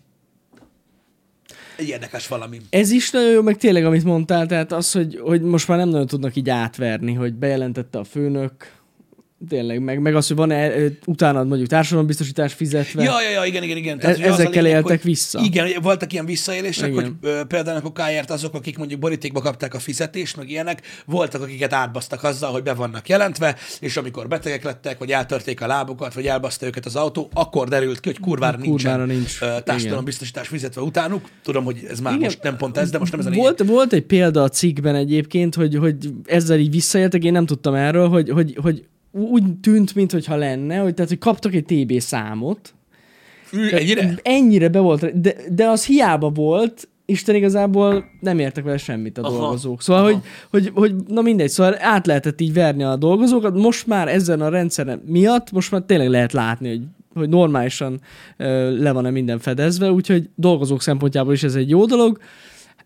egy 1.76 1.88
érdekes 1.88 2.28
valami. 2.28 2.60
Ez 2.70 2.90
is 2.90 3.10
nagyon 3.10 3.30
jó, 3.30 3.42
meg 3.42 3.56
tényleg, 3.56 3.84
amit 3.84 4.04
mondtál, 4.04 4.46
tehát 4.46 4.72
az, 4.72 4.92
hogy, 4.92 5.20
hogy 5.22 5.42
most 5.42 5.68
már 5.68 5.78
nem 5.78 5.88
nagyon 5.88 6.06
tudnak 6.06 6.36
így 6.36 6.50
átverni, 6.50 7.12
hogy 7.12 7.34
bejelentette 7.34 7.98
a 7.98 8.04
főnök, 8.04 8.75
tényleg, 9.48 9.80
meg, 9.80 10.00
meg 10.00 10.14
az, 10.14 10.26
hogy 10.26 10.36
van-e 10.36 10.70
utána 11.06 11.44
mondjuk 11.44 11.68
társadalombiztosítás 11.68 12.52
fizetve. 12.52 13.02
Ja, 13.02 13.22
ja, 13.22 13.30
ja, 13.30 13.44
igen, 13.44 13.62
igen, 13.62 13.76
igen. 13.76 13.98
E- 14.00 14.08
az 14.08 14.18
a 14.18 14.22
ezekkel 14.22 14.62
lényeg, 14.62 14.76
éltek 14.76 15.02
hogy, 15.02 15.10
vissza. 15.10 15.40
Igen, 15.44 15.68
voltak 15.82 16.12
ilyen 16.12 16.24
visszaélések, 16.26 16.90
Igen. 16.90 17.04
hogy 17.04 17.12
ö, 17.20 17.44
például 17.44 17.76
a 17.76 17.80
kokáért 17.80 18.30
azok, 18.30 18.54
akik 18.54 18.78
mondjuk 18.78 19.00
borítékba 19.00 19.40
kapták 19.40 19.74
a 19.74 19.78
fizetést, 19.78 20.36
meg 20.36 20.50
ilyenek, 20.50 20.82
voltak, 21.06 21.42
akiket 21.42 21.72
átbasztak 21.72 22.22
azzal, 22.24 22.52
hogy 22.52 22.62
be 22.62 22.74
vannak 22.74 23.08
jelentve, 23.08 23.56
és 23.80 23.96
amikor 23.96 24.28
betegek 24.28 24.64
lettek, 24.64 24.98
vagy 24.98 25.10
eltörték 25.10 25.60
a 25.60 25.66
lábukat, 25.66 26.14
vagy 26.14 26.26
elbaszta 26.26 26.66
őket 26.66 26.86
az 26.86 26.96
autó, 26.96 27.30
akkor 27.32 27.68
derült 27.68 28.00
ki, 28.00 28.08
hogy 28.08 28.20
kurvára, 28.20 28.58
Kurvára 28.58 29.04
nincsen 29.04 29.48
nincs. 29.48 29.62
társadalombiztosítás 29.64 30.48
fizetve 30.48 30.80
utánuk. 30.80 31.28
Tudom, 31.42 31.64
hogy 31.64 31.86
ez 31.88 32.00
már 32.00 32.12
Igen. 32.12 32.24
most 32.24 32.42
nem 32.42 32.56
pont 32.56 32.76
ez, 32.76 32.90
de 32.90 32.98
most 32.98 33.10
nem 33.10 33.20
ez 33.20 33.26
a 33.26 33.30
lényeg. 33.30 33.44
Volt, 33.44 33.62
volt 33.68 33.92
egy 33.92 34.04
példa 34.04 34.42
a 34.42 34.48
cikkben 34.48 34.94
egyébként, 34.94 35.54
hogy, 35.54 35.76
hogy 35.76 35.96
ezzel 36.26 36.58
így 36.58 36.70
visszaéltek, 36.70 37.24
én 37.24 37.32
nem 37.32 37.46
tudtam 37.46 37.74
erről, 37.74 38.08
hogy, 38.08 38.30
hogy, 38.30 38.58
hogy 38.62 38.84
úgy 39.16 39.54
tűnt, 39.60 39.94
mintha 39.94 40.36
lenne, 40.36 40.76
hogy, 40.76 40.94
tehát, 40.94 41.10
hogy 41.10 41.18
kaptak 41.18 41.54
egy 41.54 41.64
TB 41.64 42.00
számot. 42.00 42.74
Ű, 43.52 43.68
Ennyire? 43.68 44.18
Ennyire 44.22 44.68
be 44.68 44.78
volt, 44.78 45.20
de, 45.20 45.34
de 45.50 45.68
az 45.68 45.86
hiába 45.86 46.30
volt, 46.30 46.88
Isten 47.08 47.34
igazából 47.34 48.04
nem 48.20 48.38
értek 48.38 48.64
vele 48.64 48.76
semmit 48.76 49.18
a 49.18 49.22
Aha. 49.22 49.38
dolgozók. 49.38 49.82
Szóval, 49.82 50.02
Aha. 50.02 50.10
hogy, 50.10 50.22
hogy, 50.50 50.70
hogy, 50.74 50.94
na 51.08 51.20
mindegy, 51.20 51.48
szóval 51.48 51.76
át 51.78 52.06
lehetett 52.06 52.40
így 52.40 52.52
verni 52.52 52.82
a 52.82 52.96
dolgozókat. 52.96 53.54
Most 53.54 53.86
már 53.86 54.08
ezen 54.08 54.40
a 54.40 54.48
rendszeren 54.48 55.02
miatt, 55.06 55.52
most 55.52 55.70
már 55.70 55.82
tényleg 55.82 56.08
lehet 56.08 56.32
látni, 56.32 56.68
hogy, 56.68 56.82
hogy 57.14 57.28
normálisan 57.28 58.00
ö, 58.36 58.76
le 58.82 58.92
van-e 58.92 59.10
minden 59.10 59.38
fedezve, 59.38 59.92
úgyhogy 59.92 60.28
dolgozók 60.34 60.82
szempontjából 60.82 61.32
is 61.32 61.42
ez 61.42 61.54
egy 61.54 61.68
jó 61.68 61.84
dolog. 61.84 62.18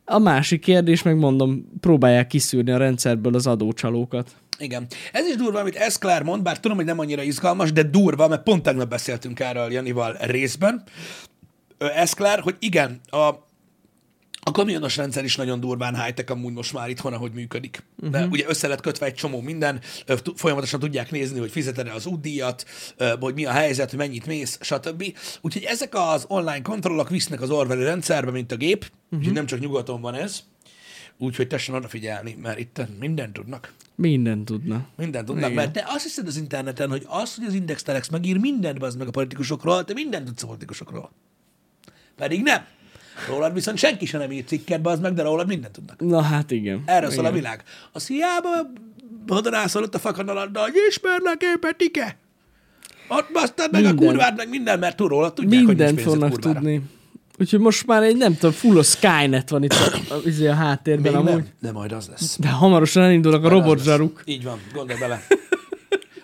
A 0.04 0.18
másik 0.18 0.60
kérdés, 0.60 1.02
meg 1.02 1.18
mondom, 1.18 1.68
próbálják 1.80 2.26
kiszűrni 2.26 2.70
a 2.70 2.76
rendszerből 2.76 3.34
az 3.34 3.46
adócsalókat. 3.46 4.30
Igen. 4.61 4.87
Ez 5.12 5.26
is 5.26 5.37
durva, 5.37 5.59
amit 5.59 5.76
Eszklár 5.76 6.23
mond, 6.23 6.43
bár 6.43 6.61
tudom, 6.61 6.76
hogy 6.76 6.87
nem 6.87 6.99
annyira 6.99 7.23
izgalmas, 7.23 7.73
de 7.73 7.83
durva, 7.83 8.29
mert 8.29 8.43
pont 8.43 8.62
tegnap 8.62 8.88
beszéltünk 8.88 9.40
erről 9.40 9.73
Janival 9.73 10.17
részben. 10.21 10.83
Eszklár, 11.79 12.40
hogy 12.40 12.57
igen, 12.59 13.00
a, 13.07 13.19
a 14.43 14.50
kamionos 14.52 14.97
rendszer 14.97 15.25
is 15.25 15.37
nagyon 15.37 15.61
durván 15.61 16.02
high-tech 16.02 16.31
amúgy 16.31 16.52
most 16.52 16.73
már 16.73 16.88
itthon, 16.88 17.12
ahogy 17.12 17.33
működik. 17.33 17.83
Uh-huh. 17.97 18.11
De 18.11 18.26
ugye 18.31 18.45
össze 18.49 18.69
lett 18.69 18.81
kötve 18.81 19.07
egy 19.07 19.14
csomó 19.14 19.40
minden, 19.40 19.81
folyamatosan 20.35 20.81
tudják 20.81 21.11
nézni, 21.11 21.38
hogy 21.38 21.50
fizeted-e 21.50 21.93
az 21.93 22.07
útdíjat, 22.07 22.64
hogy 23.21 23.35
mi 23.35 23.45
a 23.45 23.50
helyzet, 23.50 23.90
hogy 23.90 23.99
mennyit 23.99 24.26
mész, 24.26 24.59
stb. 24.61 25.17
Úgyhogy 25.40 25.62
ezek 25.62 25.95
az 25.95 26.25
online 26.29 26.62
kontrollok 26.62 27.09
visznek 27.09 27.40
az 27.40 27.50
Orwelli 27.50 27.85
rendszerbe, 27.85 28.31
mint 28.31 28.52
a 28.52 28.57
gép, 28.57 28.85
uh-huh. 28.85 29.19
úgyhogy 29.19 29.35
nem 29.35 29.47
csak 29.47 29.61
nyugaton 29.61 30.00
van 30.00 30.14
ez. 30.14 30.43
Úgyhogy 31.22 31.46
tessen 31.46 31.74
odafigyelni, 31.74 32.36
mert 32.42 32.58
itt 32.58 32.80
mindent 32.98 33.32
tudnak. 33.32 33.72
Minden 33.94 34.44
tudna. 34.44 34.86
Mindent 34.96 35.26
tudnak, 35.26 35.50
Igen. 35.50 35.56
mert 35.56 35.72
te 35.72 35.84
azt 35.86 36.02
hiszed 36.02 36.26
az 36.26 36.36
interneten, 36.36 36.90
hogy 36.90 37.04
az, 37.08 37.34
hogy 37.34 37.44
az 37.46 37.54
Index 37.54 37.82
Telex 37.82 38.08
megír 38.08 38.36
mindent 38.36 38.82
az 38.82 38.96
meg 38.96 39.06
a 39.06 39.10
politikusokról, 39.10 39.84
te 39.84 39.92
mindent 39.92 40.24
tudsz 40.24 40.42
a 40.42 40.46
politikusokról. 40.46 41.10
Pedig 42.16 42.42
nem. 42.42 42.64
Rólad 43.28 43.52
viszont 43.52 43.78
senki 43.78 44.06
sem 44.06 44.20
nem 44.20 44.32
ír 44.32 44.44
cikket, 44.44 44.86
az 44.86 45.00
meg, 45.00 45.14
de 45.14 45.22
rólad 45.22 45.46
mindent 45.46 45.72
tudnak. 45.72 46.00
Na 46.00 46.20
hát 46.20 46.50
igen. 46.50 46.82
Erről 46.86 47.10
szól 47.10 47.24
a 47.24 47.32
világ. 47.32 47.62
Az 47.92 48.06
hiába 48.06 48.48
hadonászol 49.28 49.82
ott 49.82 49.94
a 49.94 49.98
fakanaladda, 49.98 50.60
hogy 50.60 50.74
ismerlek 50.88 51.42
én 51.42 51.60
Petike. 51.60 52.16
Ott 53.08 53.32
basztad 53.32 53.72
meg 53.72 53.82
Minden. 53.82 54.06
a 54.06 54.10
kurvád, 54.10 54.36
meg 54.36 54.48
minden, 54.48 54.78
mert 54.78 54.96
túl 54.96 55.08
rólad 55.08 55.34
tudják, 55.34 55.64
hogy 55.64 55.76
Mindent 55.76 55.94
pénzed 55.94 56.12
fognak 56.12 56.38
tudni. 56.38 56.82
Úgyhogy 57.40 57.61
most 57.61 57.87
már 57.87 58.02
egy, 58.02 58.16
nem 58.16 58.35
tudom, 58.35 58.52
full 58.52 58.82
Skynet 58.82 59.50
van 59.50 59.62
itt 59.62 59.73
a, 59.73 60.14
a, 60.14 60.20
izé 60.25 60.47
a 60.47 60.54
háttérben 60.54 61.12
Még 61.12 61.20
amúgy. 61.20 61.32
nem, 61.32 61.47
de 61.61 61.73
majd 61.73 61.92
az 61.92 62.09
lesz. 62.09 62.37
De 62.38 62.49
hamarosan 62.49 63.02
elindulnak 63.02 63.44
a 63.44 63.49
Majd 63.49 63.62
robotzsaruk. 63.62 64.23
Így 64.25 64.44
van, 64.44 64.59
gondolj 64.75 64.99
bele. 64.99 65.26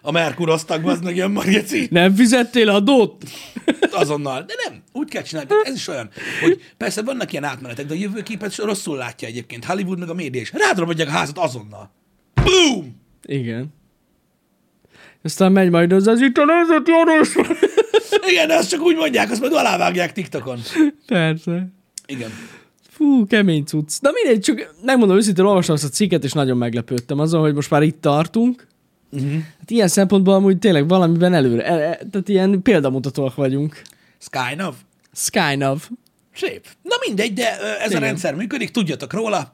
A 0.00 0.10
Merkuroztak, 0.10 0.86
az 0.86 1.00
meg 1.00 1.16
jön 1.16 1.30
majd, 1.30 1.48
geci. 1.48 1.88
Nem 1.90 2.14
fizettél 2.14 2.68
adót? 2.68 3.24
Azonnal. 3.90 4.42
De 4.42 4.54
nem, 4.68 4.82
úgy 4.92 5.08
kell 5.08 5.22
csinálni. 5.22 5.50
Ez 5.64 5.74
is 5.74 5.88
olyan, 5.88 6.10
hogy 6.42 6.60
persze 6.76 7.02
vannak 7.02 7.32
ilyen 7.32 7.44
átmenetek, 7.44 7.86
de 7.86 7.94
a 7.94 7.96
jövőképet 7.96 8.56
rosszul 8.56 8.96
látja 8.96 9.28
egyébként. 9.28 9.64
Hollywood 9.64 9.98
meg 9.98 10.08
a 10.08 10.14
média 10.14 10.40
is. 10.40 10.52
Rád 10.52 11.00
a 11.00 11.10
házat 11.10 11.38
azonnal. 11.38 11.90
Boom! 12.34 13.00
Igen. 13.22 13.74
Aztán 15.26 15.52
megy 15.52 15.70
majd 15.70 15.92
az, 15.92 16.06
az 16.06 16.20
itt 16.20 16.36
a 16.36 16.44
nemzeti 16.44 16.90
adós. 16.90 17.34
Igen, 18.30 18.50
azt 18.50 18.68
csak 18.68 18.80
úgy 18.80 18.96
mondják, 18.96 19.30
azt 19.30 19.40
majd 19.40 19.52
alávágják 19.52 20.12
TikTokon. 20.12 20.58
Persze. 21.06 21.68
Igen. 22.06 22.30
Fú, 22.90 23.26
kemény 23.26 23.64
cucc. 23.64 24.00
De 24.00 24.10
mindegy, 24.12 24.40
csak 24.40 24.74
megmondom 24.84 25.16
őszintén, 25.16 25.44
olvastam 25.44 25.74
azt 25.74 25.84
a 25.84 25.88
cikket, 25.88 26.24
és 26.24 26.32
nagyon 26.32 26.56
meglepődtem 26.56 27.18
azon, 27.18 27.40
hogy 27.40 27.54
most 27.54 27.70
már 27.70 27.82
itt 27.82 28.00
tartunk. 28.00 28.66
Uh-huh. 29.12 29.32
Hát 29.58 29.70
ilyen 29.70 29.88
szempontból 29.88 30.34
amúgy 30.34 30.58
tényleg 30.58 30.88
valamiben 30.88 31.34
előre, 31.34 31.64
e, 31.64 31.72
e, 31.72 31.98
tehát 32.10 32.28
ilyen 32.28 32.62
példamutatóak 32.62 33.34
vagyunk. 33.34 33.82
Skynav? 34.18 34.74
Skynav. 35.12 35.88
Szép. 36.36 36.66
Na 36.82 36.96
mindegy, 37.06 37.32
de 37.32 37.60
ez 37.60 37.90
Igen. 37.90 38.02
a 38.02 38.04
rendszer 38.04 38.34
működik, 38.34 38.70
tudjatok 38.70 39.12
róla. 39.12 39.52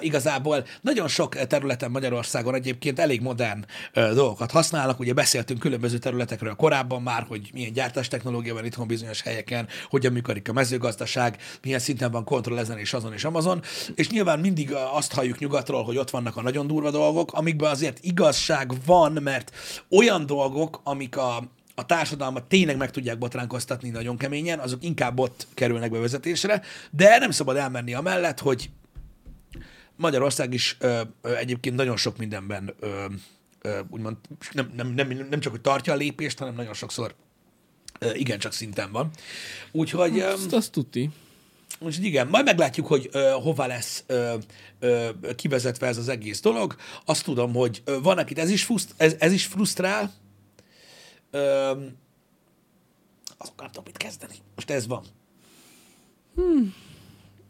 Igazából 0.00 0.66
nagyon 0.80 1.08
sok 1.08 1.46
területen 1.46 1.90
Magyarországon 1.90 2.54
egyébként 2.54 2.98
elég 2.98 3.20
modern 3.20 3.64
ö, 3.92 4.14
dolgokat 4.14 4.50
használnak. 4.50 5.00
Ugye 5.00 5.12
beszéltünk 5.12 5.60
különböző 5.60 5.98
területekről 5.98 6.54
korábban 6.54 7.02
már, 7.02 7.24
hogy 7.28 7.50
milyen 7.52 7.72
gyártás 7.72 8.08
technológia 8.08 8.54
van 8.54 8.64
itthon 8.64 8.86
bizonyos 8.86 9.22
helyeken, 9.22 9.68
hogyan 9.90 10.12
működik 10.12 10.48
a 10.48 10.52
mezőgazdaság, 10.52 11.36
milyen 11.62 11.78
szinten 11.78 12.10
van 12.10 12.24
kontroll 12.24 12.58
ezen 12.58 12.78
és 12.78 12.92
azon 12.92 13.12
és 13.12 13.24
Amazon. 13.24 13.62
És 13.94 14.08
nyilván 14.08 14.38
mindig 14.38 14.72
azt 14.92 15.12
halljuk 15.12 15.38
nyugatról, 15.38 15.84
hogy 15.84 15.96
ott 15.96 16.10
vannak 16.10 16.36
a 16.36 16.42
nagyon 16.42 16.66
durva 16.66 16.90
dolgok, 16.90 17.32
amikben 17.32 17.70
azért 17.70 17.98
igazság 18.00 18.72
van, 18.86 19.12
mert 19.12 19.52
olyan 19.90 20.26
dolgok, 20.26 20.80
amik 20.84 21.16
a, 21.16 21.42
a 21.74 21.86
társadalmat 21.86 22.44
tényleg 22.44 22.76
meg 22.76 22.90
tudják 22.90 23.18
botránkoztatni 23.18 23.90
nagyon 23.90 24.16
keményen, 24.16 24.58
azok 24.58 24.84
inkább 24.84 25.18
ott 25.18 25.46
kerülnek 25.54 25.90
bevezetésre, 25.90 26.62
de 26.90 27.18
nem 27.18 27.30
szabad 27.30 27.56
elmenni 27.56 27.94
amellett, 27.94 28.40
hogy 28.40 28.70
Magyarország 29.96 30.54
is 30.54 30.76
ö, 30.80 31.00
ö, 31.22 31.36
egyébként 31.36 31.76
nagyon 31.76 31.96
sok 31.96 32.16
mindenben 32.16 32.74
ö, 32.80 33.04
ö, 33.62 33.80
úgymond 33.90 34.16
nem, 34.52 34.72
nem, 34.76 34.88
nem, 34.88 35.26
nem 35.30 35.40
csak, 35.40 35.52
hogy 35.52 35.60
tartja 35.60 35.92
a 35.92 35.96
lépést, 35.96 36.38
hanem 36.38 36.54
nagyon 36.54 36.74
sokszor 36.74 37.14
ö, 37.98 38.14
igencsak 38.14 38.52
szinten 38.52 38.92
van. 38.92 39.10
Úgyhogy... 39.72 40.18
Ö, 40.18 40.32
Azt, 40.32 40.52
azt 40.52 40.72
tuti. 40.72 41.10
Úgyhogy 41.78 42.04
igen, 42.04 42.26
majd 42.26 42.44
meglátjuk, 42.44 42.86
hogy 42.86 43.08
ö, 43.12 43.30
hova 43.42 43.66
lesz 43.66 44.04
ö, 44.06 44.34
ö, 44.78 45.08
kivezetve 45.36 45.86
ez 45.86 45.96
az 45.96 46.08
egész 46.08 46.40
dolog. 46.40 46.76
Azt 47.04 47.24
tudom, 47.24 47.54
hogy 47.54 47.82
ö, 47.84 48.00
van, 48.00 48.18
akit 48.18 48.38
ez 48.38 48.50
is, 48.50 48.64
fruszt, 48.64 48.94
ez, 48.96 49.14
ez 49.18 49.32
is 49.32 49.46
frusztrál, 49.46 50.12
Öm, 51.30 51.96
azok 53.38 53.54
nem 53.56 53.66
tudom 53.66 53.84
mit 53.84 53.96
kezdeni. 53.96 54.34
Most 54.54 54.70
ez 54.70 54.86
van. 54.86 55.04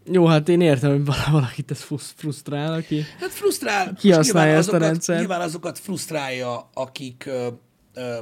Jó, 0.04 0.26
hát 0.26 0.48
én 0.48 0.60
értem, 0.60 0.90
hogy 0.90 1.04
vala- 1.04 1.30
valakit 1.30 1.70
ez 1.70 1.86
frusztrál, 2.16 2.72
aki... 2.72 3.02
Hát 3.18 3.30
frusztrál. 3.30 3.94
Ki 3.94 4.06
most 4.06 4.16
használja 4.16 4.48
nyilván 4.50 4.58
ezt 4.58 4.68
a 4.68 4.70
azokat, 4.70 4.80
rendszert? 4.80 5.18
Nyilván 5.18 5.40
azokat 5.40 5.78
frusztrálja, 5.78 6.70
akik, 6.74 7.24
ö, 7.26 7.48
ö, 7.94 8.18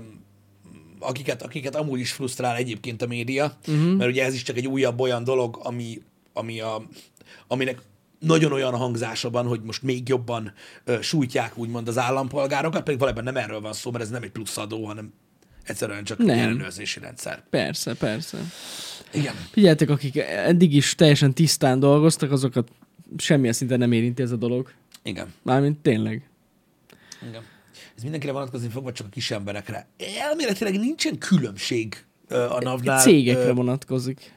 akiket, 0.98 1.42
akiket 1.42 1.76
amúgy 1.76 2.00
is 2.00 2.12
frusztrál 2.12 2.56
egyébként 2.56 3.02
a 3.02 3.06
média, 3.06 3.52
uh-huh. 3.68 3.96
mert 3.96 4.10
ugye 4.10 4.24
ez 4.24 4.34
is 4.34 4.42
csak 4.42 4.56
egy 4.56 4.66
újabb 4.66 5.00
olyan 5.00 5.24
dolog, 5.24 5.60
ami, 5.62 6.02
ami 6.32 6.60
a, 6.60 6.82
aminek 7.46 7.82
nagyon 8.18 8.52
olyan 8.52 8.76
hangzása 8.76 9.30
van, 9.30 9.46
hogy 9.46 9.62
most 9.62 9.82
még 9.82 10.08
jobban 10.08 10.52
ö, 10.84 11.00
sújtják 11.00 11.58
úgymond 11.58 11.88
az 11.88 11.98
állampolgárokat, 11.98 12.82
pedig 12.82 12.98
valójában 12.98 13.24
nem 13.24 13.36
erről 13.36 13.60
van 13.60 13.72
szó, 13.72 13.90
mert 13.90 14.04
ez 14.04 14.10
nem 14.10 14.22
egy 14.22 14.30
plusz 14.30 14.56
adó, 14.56 14.84
hanem 14.84 15.12
egyszerűen 15.68 16.04
csak 16.04 16.18
Nem. 16.18 16.28
egy 16.28 16.38
ellenőrzési 16.38 17.00
rendszer. 17.00 17.42
Persze, 17.50 17.94
persze. 17.94 18.38
Igen. 19.12 19.34
Figyeljetek, 19.50 19.90
akik 19.90 20.16
eddig 20.16 20.74
is 20.74 20.94
teljesen 20.94 21.34
tisztán 21.34 21.80
dolgoztak, 21.80 22.32
azokat 22.32 22.68
semmilyen 23.16 23.52
szinten 23.52 23.78
nem 23.78 23.92
érinti 23.92 24.22
ez 24.22 24.30
a 24.30 24.36
dolog. 24.36 24.72
Igen. 25.02 25.32
Mármint 25.42 25.78
tényleg. 25.78 26.28
Igen. 27.28 27.42
Ez 27.96 28.02
mindenkire 28.02 28.32
vonatkozni 28.32 28.68
fog, 28.68 28.84
vagy 28.84 28.92
csak 28.92 29.06
a 29.06 29.10
kis 29.10 29.30
emberekre. 29.30 29.86
Elméletileg 30.20 30.78
nincsen 30.78 31.18
különbség 31.18 32.04
a 32.28 32.60
NAV-nál. 32.62 33.00
Cégekre 33.00 33.52
vonatkozik. 33.52 34.32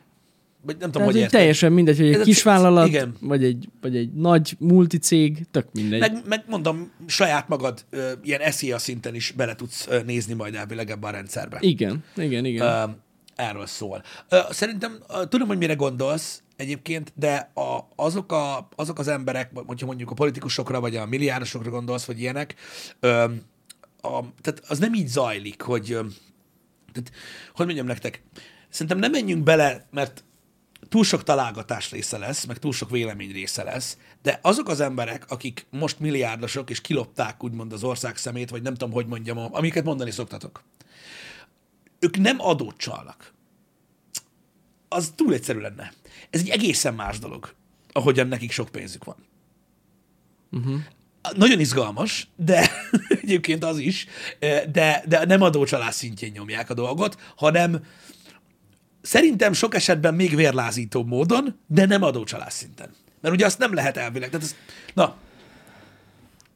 Vagy 0.63 0.77
nem 0.77 0.91
tudom, 0.91 1.07
hogy 1.07 1.15
érted. 1.15 1.31
teljesen 1.31 1.71
mindegy, 1.71 1.97
hogy 1.97 2.07
Ez 2.07 2.15
egy 2.15 2.21
a 2.21 2.23
kis 2.23 2.35
cég- 2.35 2.43
vállalat, 2.45 2.87
igen. 2.87 3.15
vagy 3.21 3.43
egy, 3.43 3.69
vagy 3.81 3.95
egy 3.95 4.13
nagy 4.13 4.55
multicég, 4.59 5.45
tök 5.51 5.67
mindegy. 5.73 5.99
Meg, 5.99 6.21
meg 6.27 6.43
mondom, 6.47 6.91
saját 7.07 7.47
magad 7.47 7.85
ö, 7.89 8.11
ilyen 8.23 8.51
SEA 8.51 8.77
szinten 8.77 9.15
is 9.15 9.31
bele 9.31 9.55
tudsz 9.55 9.87
ö, 9.87 10.01
nézni 10.03 10.33
majd 10.33 10.55
elvileg 10.55 10.89
ebbe 10.89 11.07
a 11.07 11.11
rendszerbe. 11.11 11.57
Igen, 11.61 12.03
igen, 12.15 12.45
igen. 12.45 12.65
Ö, 12.67 12.91
erről 13.35 13.65
szól. 13.65 14.03
Ö, 14.29 14.39
szerintem 14.49 14.97
ö, 15.09 15.25
tudom, 15.25 15.47
hogy 15.47 15.57
mire 15.57 15.73
gondolsz 15.73 16.41
egyébként, 16.55 17.13
de 17.15 17.51
a, 17.53 17.79
azok, 17.95 18.31
a, 18.31 18.67
azok 18.75 18.99
az 18.99 19.07
emberek, 19.07 19.51
hogyha 19.65 19.85
mondjuk 19.85 20.11
a 20.11 20.13
politikusokra, 20.13 20.79
vagy 20.79 20.95
a 20.95 21.05
milliárdosokra 21.05 21.69
gondolsz, 21.69 22.05
vagy 22.05 22.19
ilyenek, 22.19 22.55
ö, 22.99 23.09
a, 24.01 24.19
tehát 24.41 24.61
az 24.67 24.79
nem 24.79 24.93
így 24.93 25.07
zajlik, 25.07 25.61
hogy, 25.61 25.91
ö, 25.91 26.01
tehát, 26.93 27.11
hogy 27.53 27.65
mondjam 27.65 27.85
nektek, 27.85 28.23
szerintem 28.69 28.97
nem 28.99 29.11
menjünk 29.11 29.43
bele, 29.43 29.87
mert 29.91 30.23
túl 30.89 31.03
sok 31.03 31.23
találgatás 31.23 31.91
része 31.91 32.17
lesz, 32.17 32.45
meg 32.45 32.57
túl 32.57 32.73
sok 32.73 32.89
vélemény 32.89 33.31
része 33.31 33.63
lesz, 33.63 33.97
de 34.21 34.39
azok 34.41 34.69
az 34.69 34.79
emberek, 34.79 35.25
akik 35.29 35.65
most 35.69 35.99
milliárdosok, 35.99 36.69
és 36.69 36.81
kilopták 36.81 37.43
úgymond 37.43 37.73
az 37.73 37.83
ország 37.83 38.17
szemét, 38.17 38.49
vagy 38.49 38.61
nem 38.61 38.73
tudom, 38.73 38.93
hogy 38.93 39.05
mondjam, 39.05 39.37
amiket 39.37 39.83
mondani 39.83 40.11
szoktatok, 40.11 40.63
ők 41.99 42.17
nem 42.17 42.41
adót 42.41 42.77
csalnak. 42.77 43.33
Az 44.87 45.13
túl 45.15 45.33
egyszerű 45.33 45.59
lenne. 45.59 45.93
Ez 46.29 46.39
egy 46.39 46.49
egészen 46.49 46.93
más 46.93 47.19
dolog, 47.19 47.53
ahogyan 47.91 48.27
nekik 48.27 48.51
sok 48.51 48.69
pénzük 48.69 49.03
van. 49.03 49.15
Uh-huh. 50.51 50.79
Nagyon 51.35 51.59
izgalmas, 51.59 52.27
de 52.35 52.71
egyébként 53.21 53.63
az 53.63 53.77
is, 53.77 54.05
de, 54.71 55.03
de 55.07 55.25
nem 55.25 55.41
adócsalás 55.41 55.95
szintjén 55.95 56.31
nyomják 56.31 56.69
a 56.69 56.73
dolgot, 56.73 57.19
hanem 57.35 57.85
szerintem 59.01 59.53
sok 59.53 59.75
esetben 59.75 60.13
még 60.13 60.35
vérlázító 60.35 61.03
módon, 61.03 61.55
de 61.67 61.85
nem 61.85 62.03
adócsalás 62.03 62.53
szinten. 62.53 62.89
Mert 63.21 63.33
ugye 63.35 63.45
azt 63.45 63.59
nem 63.59 63.73
lehet 63.73 63.97
elvileg. 63.97 64.29
Tehát 64.29 64.45
ez, 64.45 64.55
na, 64.93 65.15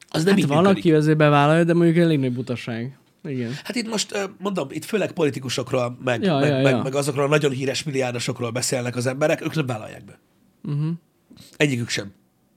az 0.10 0.24
nem 0.24 0.34
Hát 0.34 0.42
így 0.42 0.48
valaki 0.48 0.74
működik. 0.76 0.94
azért 0.94 1.18
bevállalja, 1.18 1.64
de 1.64 1.74
mondjuk 1.74 1.98
elég 1.98 2.20
nagy 2.20 2.34
butaság. 2.34 2.98
Igen. 3.24 3.52
Hát 3.64 3.76
itt 3.76 3.88
most 3.90 4.30
mondom, 4.38 4.68
itt 4.72 4.86
főleg 4.86 5.12
politikusokról, 5.12 5.98
meg, 6.04 6.24
Ja, 6.24 6.38
meg, 6.38 6.50
ja, 6.50 6.62
meg, 6.62 6.72
ja. 6.74 6.82
meg 6.82 6.96
azokról 6.96 7.26
a 7.26 7.28
nagyon 7.28 7.52
híres 7.52 7.84
milliárdosokról 7.84 8.50
beszélnek 8.52 8.96
az 8.96 9.06
emberek, 9.06 9.42
ők 9.42 9.56
nem 9.56 9.66
vállalják 9.66 10.06
be. 10.06 10.20
Uh-huh. 10.64 10.92
Egyikük 11.58 11.90
sem. 11.90 12.12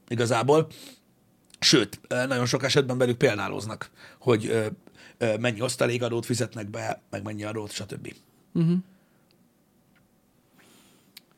Igazából. 0.07 0.67
Sőt, 1.59 1.99
nagyon 2.27 2.45
sok 2.45 2.63
esetben 2.63 2.97
belük 2.97 3.17
példáloznak, 3.17 3.89
hogy 4.19 4.69
mennyi 5.39 5.61
osztalékadót 5.61 6.25
fizetnek 6.25 6.69
be, 6.69 7.01
meg 7.09 7.23
mennyi 7.23 7.43
adót, 7.43 7.71
stb. 7.71 8.13
Uh-huh. 8.53 8.77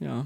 Ja. 0.01 0.25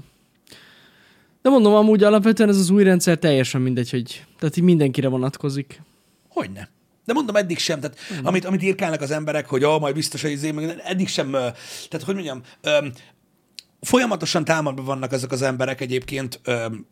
De 1.42 1.50
mondom, 1.50 1.74
amúgy 1.74 2.02
alapvetően 2.02 2.48
ez 2.48 2.58
az 2.58 2.70
új 2.70 2.84
rendszer 2.84 3.18
teljesen 3.18 3.60
mindegy, 3.60 3.90
hogy 3.90 4.24
tehát 4.38 4.56
így 4.56 4.64
mindenkire 4.64 5.08
vonatkozik. 5.08 5.82
Hogyne. 6.28 6.68
De 7.04 7.12
mondom, 7.12 7.36
eddig 7.36 7.58
sem. 7.58 7.80
Tehát 7.80 7.98
amit, 8.22 8.44
amit 8.44 8.62
írkálnak 8.62 9.00
az 9.00 9.10
emberek, 9.10 9.46
hogy 9.46 9.62
ah, 9.62 9.80
majd 9.80 9.94
biztos, 9.94 10.22
hogy 10.22 10.30
izé, 10.30 10.50
meg 10.50 10.80
eddig 10.84 11.08
sem, 11.08 11.30
tehát 11.30 12.02
hogy 12.04 12.14
mondjam, 12.14 12.40
öm, 12.60 12.92
folyamatosan 13.80 14.44
támadva 14.44 14.82
vannak 14.82 15.12
ezek 15.12 15.32
az 15.32 15.42
emberek 15.42 15.80
egyébként 15.80 16.40
öm, 16.44 16.86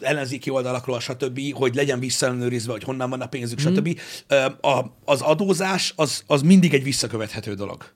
ellenzéki 0.00 0.50
oldalakról, 0.50 1.00
stb., 1.00 1.40
hogy 1.52 1.74
legyen 1.74 1.98
visszaellenőrizve, 1.98 2.72
hogy 2.72 2.82
honnan 2.82 3.10
van 3.10 3.20
a 3.20 3.26
pénzük, 3.26 3.58
stb. 3.58 4.00
Öm, 4.26 4.54
a, 4.60 4.84
az 5.04 5.20
adózás 5.20 5.92
az, 5.96 6.22
az 6.26 6.42
mindig 6.42 6.74
egy 6.74 6.82
visszakövethető 6.82 7.54
dolog. 7.54 7.92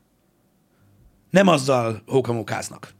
Nem 1.30 1.48
azzal 1.48 2.02
hókamókáznak. 2.06 2.94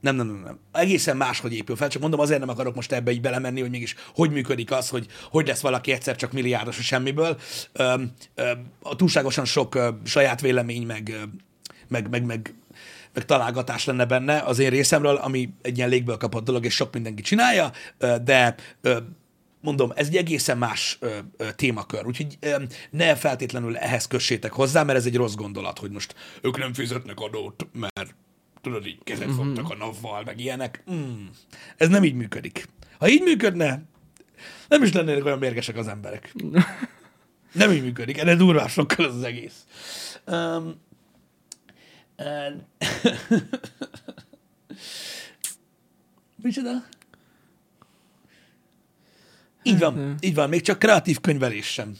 Nem, 0.00 0.16
nem, 0.16 0.26
nem, 0.26 0.42
nem. 0.44 0.58
Egészen 0.72 1.16
máshogy 1.16 1.54
épül 1.54 1.76
fel, 1.76 1.88
csak 1.88 2.02
mondom, 2.02 2.20
azért 2.20 2.40
nem 2.40 2.48
akarok 2.48 2.74
most 2.74 2.92
ebbe 2.92 3.10
így 3.10 3.20
belemenni, 3.20 3.60
hogy 3.60 3.70
mégis 3.70 3.94
hogy 4.14 4.30
működik 4.30 4.70
az, 4.70 4.88
hogy 4.88 5.06
hogy 5.30 5.46
lesz 5.46 5.60
valaki 5.60 5.92
egyszer 5.92 6.16
csak 6.16 6.32
milliárdos 6.32 6.78
a 6.78 6.82
semmiből. 6.82 7.38
Öm, 7.72 8.12
öm, 8.34 8.66
a 8.82 8.96
túlságosan 8.96 9.44
sok 9.44 9.74
ö, 9.74 9.88
saját 10.04 10.40
vélemény, 10.40 10.86
meg, 10.86 11.08
ö, 11.08 11.22
meg, 11.88 12.10
meg, 12.10 12.24
meg, 12.24 12.54
meg 13.14 13.24
találgatás 13.24 13.84
lenne 13.84 14.04
benne 14.04 14.38
az 14.38 14.58
én 14.58 14.70
részemről, 14.70 15.16
ami 15.16 15.52
egy 15.62 15.76
ilyen 15.76 15.88
légből 15.88 16.16
kapott 16.16 16.44
dolog, 16.44 16.64
és 16.64 16.74
sok 16.74 16.92
mindenki 16.94 17.22
csinálja, 17.22 17.72
ö, 17.98 18.16
de 18.24 18.54
ö, 18.80 18.96
mondom, 19.60 19.92
ez 19.94 20.06
egy 20.06 20.16
egészen 20.16 20.58
más 20.58 20.98
ö, 21.00 21.16
ö, 21.36 21.52
témakör, 21.52 22.06
úgyhogy 22.06 22.36
ö, 22.40 22.62
ne 22.90 23.16
feltétlenül 23.16 23.76
ehhez 23.76 24.06
kössétek 24.06 24.52
hozzá, 24.52 24.82
mert 24.82 24.98
ez 24.98 25.06
egy 25.06 25.16
rossz 25.16 25.34
gondolat, 25.34 25.78
hogy 25.78 25.90
most 25.90 26.14
ők 26.42 26.58
nem 26.58 26.72
fizetnek 26.72 27.20
adót, 27.20 27.66
mert 27.72 28.14
tudod, 28.60 28.86
így 28.86 28.98
kezet 29.04 29.34
fogtak 29.34 29.70
a 29.70 29.76
navval, 29.76 30.22
meg 30.24 30.40
ilyenek. 30.40 30.82
Mm, 30.90 31.26
ez 31.76 31.88
nem 31.88 32.04
így 32.04 32.14
működik. 32.14 32.68
Ha 32.98 33.08
így 33.08 33.22
működne, 33.22 33.82
nem 34.68 34.82
is 34.82 34.92
lennének 34.92 35.24
olyan 35.24 35.38
mérgesek 35.38 35.76
az 35.76 35.88
emberek. 35.88 36.34
Nem 37.52 37.70
így 37.70 37.82
működik, 37.82 38.18
ennél 38.18 38.36
durvább 38.36 38.68
sokkal 38.68 39.06
az, 39.06 39.14
az 39.14 39.22
egész. 39.22 39.66
Um, 40.26 40.74
and... 42.16 42.64
Micsoda? 46.42 46.70
Így 49.62 49.78
van, 49.78 50.16
így 50.20 50.34
van. 50.34 50.48
Még 50.48 50.60
csak 50.60 50.78
kreatív 50.78 51.20
könyvelés 51.20 51.66
sem 51.66 51.96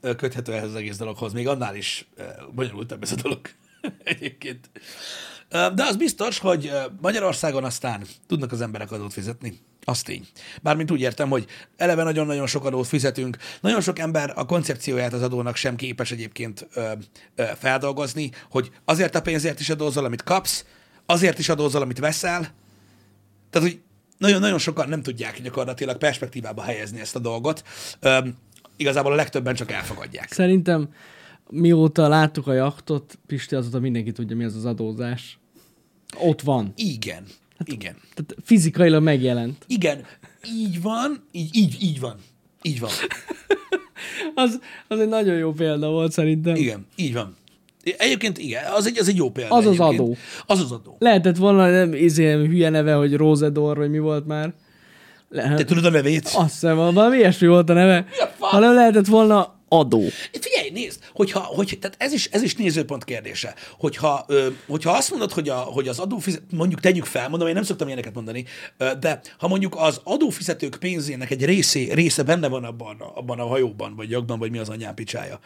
köthető 0.00 0.52
ehhez 0.52 0.68
az 0.68 0.74
egész 0.74 0.96
dologhoz. 0.96 1.32
Még 1.32 1.48
annál 1.48 1.76
is 1.76 2.08
bonyolultabb 2.54 3.02
ez 3.02 3.12
a 3.12 3.16
dolog 3.22 3.40
egyébként. 4.04 4.70
Ö, 5.48 5.66
De 5.74 5.84
az 5.84 5.96
biztos, 5.96 6.38
hogy 6.38 6.66
ö, 6.66 6.80
Magyarországon 7.00 7.64
aztán 7.64 8.02
tudnak 8.26 8.52
az 8.52 8.60
emberek 8.60 8.92
adót 8.92 9.12
fizetni. 9.12 9.58
Az 9.84 10.02
tény. 10.02 10.26
Bármint 10.62 10.90
úgy 10.90 11.00
értem, 11.00 11.28
hogy 11.28 11.46
eleve 11.76 12.02
nagyon-nagyon 12.02 12.46
sok 12.46 12.64
adót 12.64 12.86
fizetünk. 12.86 13.36
Nagyon 13.60 13.80
sok 13.80 13.98
ember 13.98 14.32
a 14.34 14.44
koncepcióját 14.44 15.12
az 15.12 15.22
adónak 15.22 15.56
sem 15.56 15.76
képes 15.76 16.10
egyébként 16.10 16.66
ö, 16.74 16.92
ö, 17.34 17.44
feldolgozni, 17.58 18.30
hogy 18.50 18.70
azért 18.84 19.14
a 19.14 19.22
pénzért 19.22 19.60
is 19.60 19.70
adózol, 19.70 20.04
amit 20.04 20.22
kapsz, 20.22 20.64
azért 21.06 21.38
is 21.38 21.48
adózol, 21.48 21.82
amit 21.82 21.98
veszel, 21.98 22.54
tehát, 23.50 23.68
hogy 23.68 23.80
nagyon-nagyon 24.18 24.58
sokan 24.58 24.88
nem 24.88 25.02
tudják 25.02 25.42
gyakorlatilag 25.42 25.98
perspektívába 25.98 26.62
helyezni 26.62 27.00
ezt 27.00 27.16
a 27.16 27.18
dolgot. 27.18 27.62
Üm, 28.02 28.36
igazából 28.76 29.12
a 29.12 29.14
legtöbben 29.14 29.54
csak 29.54 29.72
elfogadják. 29.72 30.32
Szerintem 30.32 30.88
mióta 31.50 32.08
láttuk 32.08 32.46
a 32.46 32.52
jachtot, 32.52 33.18
Pisti 33.26 33.54
azóta 33.54 33.80
mindenki 33.80 34.12
tudja, 34.12 34.36
mi 34.36 34.44
az 34.44 34.56
az 34.56 34.64
adózás. 34.64 35.38
Ott 36.18 36.40
van. 36.40 36.72
Igen. 36.76 37.24
Igen. 37.64 37.96
Tehát 38.14 38.36
fizikailag 38.44 39.02
megjelent. 39.02 39.64
Igen. 39.66 40.04
Így 40.56 40.82
van. 40.82 41.24
Így, 41.32 41.56
így, 41.56 41.76
így 41.80 42.00
van. 42.00 42.16
Így 42.62 42.80
van. 42.80 42.90
Az, 44.34 44.60
az 44.88 45.00
egy 45.00 45.08
nagyon 45.08 45.36
jó 45.36 45.52
példa 45.52 45.88
volt 45.90 46.12
szerintem. 46.12 46.54
Igen. 46.54 46.86
Így 46.96 47.12
van. 47.12 47.36
Egyébként 47.82 48.38
igen, 48.38 48.64
az 48.72 48.86
egy, 48.86 48.98
az 48.98 49.08
egy 49.08 49.16
jó 49.16 49.30
példa. 49.30 49.54
Az 49.54 49.66
az 49.66 49.72
egyébként. 49.72 50.00
adó. 50.00 50.16
Az 50.46 50.60
az 50.60 50.72
adó. 50.72 50.96
Lehetett 50.98 51.36
volna 51.36 51.70
nem 51.70 51.92
izé, 51.94 52.32
hülye 52.32 52.68
neve, 52.68 52.94
hogy 52.94 53.14
Rosedor, 53.14 53.76
vagy 53.76 53.90
mi 53.90 53.98
volt 53.98 54.26
már. 54.26 54.52
Le- 55.28 55.54
Te 55.54 55.64
tudod 55.64 55.84
a 55.84 55.90
nevét? 55.90 56.24
Azt 56.34 56.52
hiszem, 56.52 56.76
valami 56.76 57.16
ilyesmi 57.16 57.46
volt 57.46 57.70
a 57.70 57.72
neve. 57.72 58.06
Hanem 58.38 58.74
lehetett 58.74 59.06
volna 59.06 59.54
adó. 59.68 60.02
Figyelj, 60.32 60.70
nézd, 60.72 61.00
hogyha, 61.12 61.40
hogy, 61.40 61.78
tehát 61.80 61.96
ez 61.98 62.12
is, 62.12 62.26
ez 62.26 62.42
is 62.42 62.54
nézőpont 62.54 63.04
kérdése. 63.04 63.54
Hogyha, 63.78 64.24
ö, 64.28 64.48
hogyha 64.66 64.90
azt 64.90 65.10
mondod, 65.10 65.32
hogy, 65.32 65.48
a, 65.48 65.56
hogy 65.56 65.88
az 65.88 65.98
adófizet, 65.98 66.42
mondjuk 66.50 66.80
tegyük 66.80 67.04
fel, 67.04 67.28
mondom, 67.28 67.48
én 67.48 67.54
nem 67.54 67.62
szoktam 67.62 67.86
ilyeneket 67.86 68.14
mondani, 68.14 68.44
ö, 68.76 68.90
de 69.00 69.20
ha 69.38 69.48
mondjuk 69.48 69.74
az 69.78 70.00
adófizetők 70.04 70.76
pénzének 70.80 71.30
egy 71.30 71.44
részé, 71.44 71.92
része 71.92 72.22
benne 72.22 72.48
van 72.48 72.64
abban, 72.64 73.00
abban 73.14 73.38
a 73.40 73.46
hajóban, 73.46 73.94
vagy 73.96 74.10
jakban, 74.10 74.38
vagy 74.38 74.50
mi 74.50 74.58
az 74.58 74.68
anyám 74.68 74.94
picsája, 74.94 75.40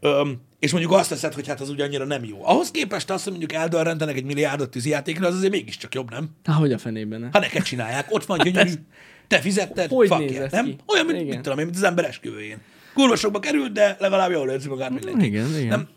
ö, 0.00 0.30
és 0.58 0.72
mondjuk 0.72 0.92
azt 0.92 1.08
teszed, 1.08 1.34
hogy 1.34 1.46
hát 1.46 1.60
az 1.60 1.68
ugye 1.68 1.84
annyira 1.84 2.04
nem 2.04 2.24
jó. 2.24 2.38
Ahhoz 2.44 2.70
képest 2.70 3.10
azt, 3.10 3.24
hogy 3.24 3.32
mondjuk 3.32 3.60
eldörrentenek 3.60 4.16
egy 4.16 4.24
milliárdot 4.24 4.70
tűzijátékra, 4.70 5.26
az 5.26 5.34
azért 5.34 5.52
mégiscsak 5.52 5.94
jobb, 5.94 6.10
nem? 6.10 6.28
Hogy 6.44 6.72
a 6.72 6.78
fenében 6.78 7.20
ne? 7.20 7.28
Ha 7.32 7.38
neked 7.38 7.62
csinálják, 7.62 8.06
ott 8.08 8.24
van 8.24 8.38
gyönyörű, 8.38 8.72
te 9.26 9.40
fizetted, 9.40 9.90
Hogy 9.90 10.08
fuck 10.08 10.30
yeah, 10.30 10.50
nem? 10.50 10.64
ki? 10.64 10.76
Olyan, 10.86 11.06
mint, 11.06 11.28
mit 11.28 11.40
tudom 11.40 11.58
én, 11.58 11.64
mint 11.64 11.76
az 11.76 11.82
ember 11.82 12.04
esküvőjén. 12.04 12.58
Kurva 12.96 13.16
sokba 13.16 13.38
került, 13.38 13.72
de 13.72 13.96
legalább 13.98 14.30
jól 14.30 14.50
érzi 14.50 14.68
magát 14.68 14.90
mindenki. 14.90 15.26
Igen, 15.26 15.48
igen. 15.48 15.68
Nem? 15.68 15.88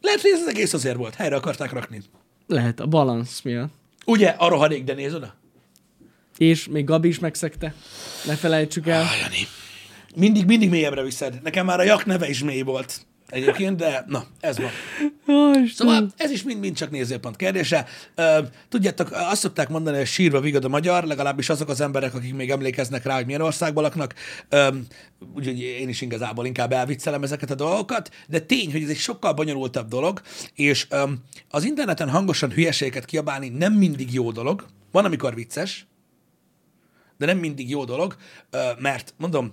Lehet, 0.00 0.20
hogy 0.20 0.30
ez 0.34 0.40
az 0.40 0.48
egész 0.48 0.72
azért 0.72 0.96
volt. 0.96 1.14
Helyre 1.14 1.36
akarták 1.36 1.72
rakni. 1.72 2.02
Lehet, 2.46 2.80
a 2.80 2.86
balansz 2.86 3.40
miatt. 3.40 3.72
Ugye, 4.06 4.28
a 4.28 4.48
rohadék, 4.48 4.84
de 4.84 4.94
néz 4.94 5.14
oda. 5.14 5.34
És 6.38 6.68
még 6.68 6.84
Gabi 6.84 7.08
is 7.08 7.18
megszegte. 7.18 7.74
Ne 8.26 8.34
felejtsük 8.34 8.86
el. 8.86 9.02
Ah, 9.02 9.20
Jani. 9.22 9.46
Mindig, 10.16 10.46
mindig 10.46 10.70
mélyebbre 10.70 11.02
viszed. 11.02 11.40
Nekem 11.42 11.66
már 11.66 11.80
a 11.80 11.82
Jak 11.82 12.04
neve 12.04 12.28
is 12.28 12.42
mély 12.42 12.62
volt 12.62 13.06
egyébként, 13.32 13.76
de 13.76 14.04
na, 14.08 14.24
ez 14.40 14.58
van. 14.58 14.70
Istenem. 15.64 15.66
Szóval 15.66 16.12
ez 16.16 16.30
is 16.30 16.42
mind-mind 16.42 16.76
csak 16.76 16.90
nézőpont 16.90 17.36
kérdése. 17.36 17.86
Tudjátok, 18.68 19.08
azt 19.12 19.40
szokták 19.40 19.68
mondani, 19.68 19.96
hogy 19.96 20.06
sírva 20.06 20.40
vigad 20.40 20.64
a 20.64 20.68
magyar, 20.68 21.04
legalábbis 21.04 21.48
azok 21.48 21.68
az 21.68 21.80
emberek, 21.80 22.14
akik 22.14 22.34
még 22.34 22.50
emlékeznek 22.50 23.04
rá, 23.04 23.14
hogy 23.14 23.26
milyen 23.26 23.40
országban 23.40 23.82
laknak. 23.82 24.14
Úgyhogy 25.34 25.60
én 25.60 25.88
is 25.88 26.00
igazából 26.00 26.46
inkább 26.46 26.72
elviccelem 26.72 27.22
ezeket 27.22 27.50
a 27.50 27.54
dolgokat, 27.54 28.10
de 28.28 28.40
tény, 28.40 28.72
hogy 28.72 28.82
ez 28.82 28.88
egy 28.88 28.96
sokkal 28.96 29.32
bonyolultabb 29.32 29.88
dolog, 29.88 30.20
és 30.54 30.86
az 31.48 31.64
interneten 31.64 32.10
hangosan 32.10 32.50
hülyeségeket 32.50 33.04
kiabálni 33.04 33.48
nem 33.48 33.72
mindig 33.72 34.12
jó 34.14 34.30
dolog. 34.32 34.66
Van, 34.92 35.04
amikor 35.04 35.34
vicces, 35.34 35.86
de 37.18 37.26
nem 37.26 37.38
mindig 37.38 37.70
jó 37.70 37.84
dolog, 37.84 38.16
mert 38.78 39.14
mondom, 39.16 39.52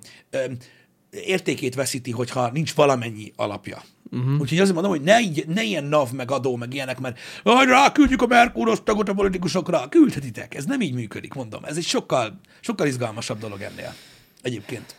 értékét 1.12 1.76
veszíti, 1.76 2.12
hogyha 2.12 2.52
nincs 2.52 2.74
valamennyi 2.74 3.34
alapja. 3.36 3.82
Uh-huh. 4.12 4.40
Úgyhogy 4.40 4.60
azért 4.60 4.74
mondom, 4.74 4.92
hogy 4.92 5.02
ne, 5.02 5.20
így, 5.20 5.48
ne 5.48 5.64
ilyen 5.64 5.84
NAV, 5.84 6.12
meg 6.12 6.32
adó, 6.32 6.56
meg 6.56 6.74
ilyenek, 6.74 7.00
mert 7.00 7.20
hogy 7.44 7.68
ráküldjük 7.68 8.22
a 8.22 8.28
Merkúros 8.28 8.84
tagot 8.84 9.10
a 9.10 9.14
politikusokra. 9.14 9.90
Küldhetitek, 9.90 10.56
ez 10.56 10.66
nem 10.66 10.82
így 10.82 10.94
működik, 10.94 11.34
mondom. 11.34 11.64
Ez 11.64 11.78
egy 11.78 11.86
sokkal, 11.86 12.40
sokkal 12.60 12.88
izgalmasabb 12.88 13.40
dolog 13.40 13.62
ennél. 13.62 13.94
Egyébként. 14.42 14.96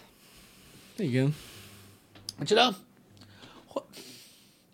Igen. 0.96 1.36
Micsoda? 2.38 2.76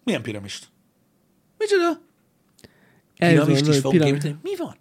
Milyen 0.04 0.22
piramist? 0.22 0.68
Micsoda? 1.58 2.00
Piramist 3.18 3.66
is 3.66 3.78
fogunk 3.78 4.04
építeni? 4.04 4.36
Mi 4.42 4.56
van? 4.56 4.76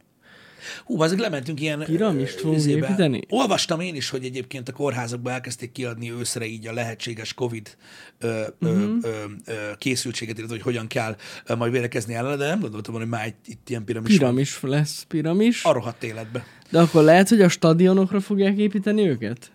Hú, 0.83 1.01
azok 1.01 1.19
lementünk 1.19 1.61
ilyen... 1.61 1.79
Piramist 1.79 2.35
ö, 2.35 2.39
fogunk 2.39 2.57
izébe. 2.57 2.85
építeni? 2.87 3.21
Olvastam 3.29 3.79
én 3.79 3.95
is, 3.95 4.09
hogy 4.09 4.23
egyébként 4.25 4.69
a 4.69 4.71
kórházakban 4.71 5.33
elkezdték 5.33 5.71
kiadni 5.71 6.11
őszre 6.11 6.45
így 6.45 6.67
a 6.67 6.73
lehetséges 6.73 7.33
COVID 7.33 7.77
ö, 8.19 8.43
uh-huh. 8.61 8.97
ö, 9.01 9.07
ö, 9.45 9.53
készültséget, 9.77 10.37
illetve 10.37 10.55
hogy 10.55 10.65
hogyan 10.65 10.87
kell 10.87 11.15
majd 11.57 11.71
védekezni 11.71 12.13
ellene, 12.13 12.35
de 12.35 12.47
nem 12.47 12.59
gondoltam 12.59 12.93
hogy 12.93 13.07
már 13.07 13.27
itt, 13.27 13.45
itt 13.47 13.69
ilyen 13.69 13.83
piramis, 13.83 14.09
van. 14.09 14.17
Piramis 14.17 14.59
lesz, 14.61 15.03
piramis. 15.03 15.63
A 15.63 15.71
rohadt 15.71 16.03
életbe. 16.03 16.45
De 16.69 16.79
akkor 16.79 17.03
lehet, 17.03 17.29
hogy 17.29 17.41
a 17.41 17.49
stadionokra 17.49 18.19
fogják 18.19 18.57
építeni 18.57 19.07
őket? 19.07 19.51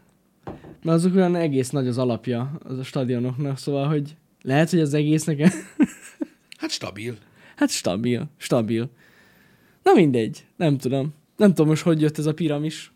Mert 0.82 0.96
azok 0.96 1.14
olyan 1.14 1.36
egész 1.36 1.70
nagy 1.70 1.86
az 1.86 1.98
alapja 1.98 2.60
az 2.62 2.78
a 2.78 2.82
stadionoknak, 2.82 3.58
szóval, 3.58 3.88
hogy 3.88 4.16
lehet, 4.42 4.70
hogy 4.70 4.80
az 4.80 4.94
egésznek... 4.94 5.52
Hát 6.58 6.70
stabil. 6.70 7.16
hát 7.56 7.70
stabil, 7.70 8.30
stabil. 8.36 8.90
Na 9.90 9.96
mindegy, 9.96 10.46
nem 10.56 10.78
tudom. 10.78 11.14
Nem 11.36 11.48
tudom 11.48 11.68
most, 11.68 11.82
hogy 11.82 12.00
jött 12.00 12.18
ez 12.18 12.26
a 12.26 12.34
piramis. 12.34 12.92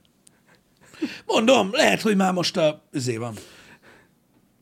Mondom, 1.26 1.68
lehet, 1.72 2.00
hogy 2.00 2.16
már 2.16 2.32
most 2.32 2.56
a 2.56 2.82
zé 2.92 3.16
van. 3.16 3.34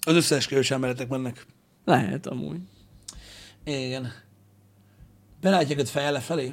Az 0.06 0.14
összeesküvős 0.14 0.70
elméletek 0.70 1.08
mennek. 1.08 1.46
Lehet 1.84 2.26
amúgy. 2.26 2.58
Igen. 3.64 4.12
Belátják 5.40 5.78
őt 5.78 5.88
fejjel 5.88 6.12
lefelé? 6.12 6.52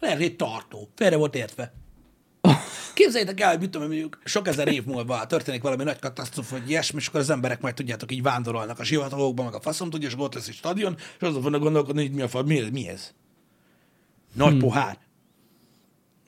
Lehet, 0.00 0.16
hogy 0.16 0.26
egy 0.26 0.36
tartó. 0.36 0.88
Félre 0.94 1.16
volt 1.16 1.34
értve. 1.34 1.72
Képzeljétek 2.94 3.40
el, 3.40 3.50
hogy 3.50 3.60
mit 3.60 3.70
tudom, 3.70 3.88
mondjuk 3.88 4.18
sok 4.24 4.48
ezer 4.48 4.68
év 4.68 4.84
múlva 4.84 5.26
történik 5.26 5.62
valami 5.62 5.84
nagy 5.84 5.98
katasztrófa, 5.98 6.58
vagy 6.58 6.70
ilyesmi, 6.70 6.98
és 6.98 7.06
akkor 7.06 7.20
az 7.20 7.30
emberek 7.30 7.60
majd 7.60 7.74
tudjátok, 7.74 8.12
így 8.12 8.22
vándorolnak 8.22 8.78
a 8.78 8.84
sivatagokba, 8.84 9.44
meg 9.44 9.54
a 9.54 9.60
faszom 9.60 9.90
tudja, 9.90 10.08
és 10.08 10.14
ott 10.18 10.34
lesz 10.34 10.48
egy 10.48 10.54
stadion, 10.54 10.96
és 10.96 11.26
azon 11.26 11.42
fognak 11.42 11.60
gondolkodni, 11.60 12.06
hogy 12.06 12.14
mi 12.14 12.22
a 12.22 12.28
fa, 12.28 12.42
mi 12.42 12.68
mi 12.70 12.88
ez? 12.88 13.14
Nagy 14.38 14.50
hmm. 14.50 14.58
pohár, 14.58 14.98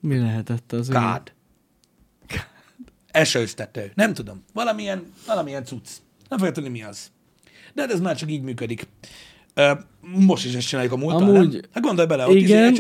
Mi 0.00 0.18
lehetett 0.18 0.72
az? 0.72 0.88
kád, 0.88 1.32
esőztető, 3.10 3.92
nem 3.94 4.14
tudom, 4.14 4.44
valamilyen, 4.52 5.12
valamilyen 5.26 5.64
cucc. 5.64 5.88
Nem 6.28 6.38
fogja 6.38 6.52
tudni, 6.52 6.70
mi 6.70 6.82
az. 6.82 7.10
De 7.74 7.82
hát 7.82 7.90
ez 7.90 8.00
már 8.00 8.16
csak 8.16 8.30
így 8.30 8.42
működik. 8.42 8.86
Most 10.00 10.44
is 10.44 10.54
ezt 10.54 10.66
csináljuk 10.68 10.92
a 10.92 10.96
múltan, 10.96 11.22
Amúgy- 11.22 11.52
nem? 11.52 11.60
Hát 11.72 11.82
gondolj 11.82 12.06
bele, 12.06 12.26
ott 12.26 12.34
izé 12.34 12.52
Igen. 12.52 12.74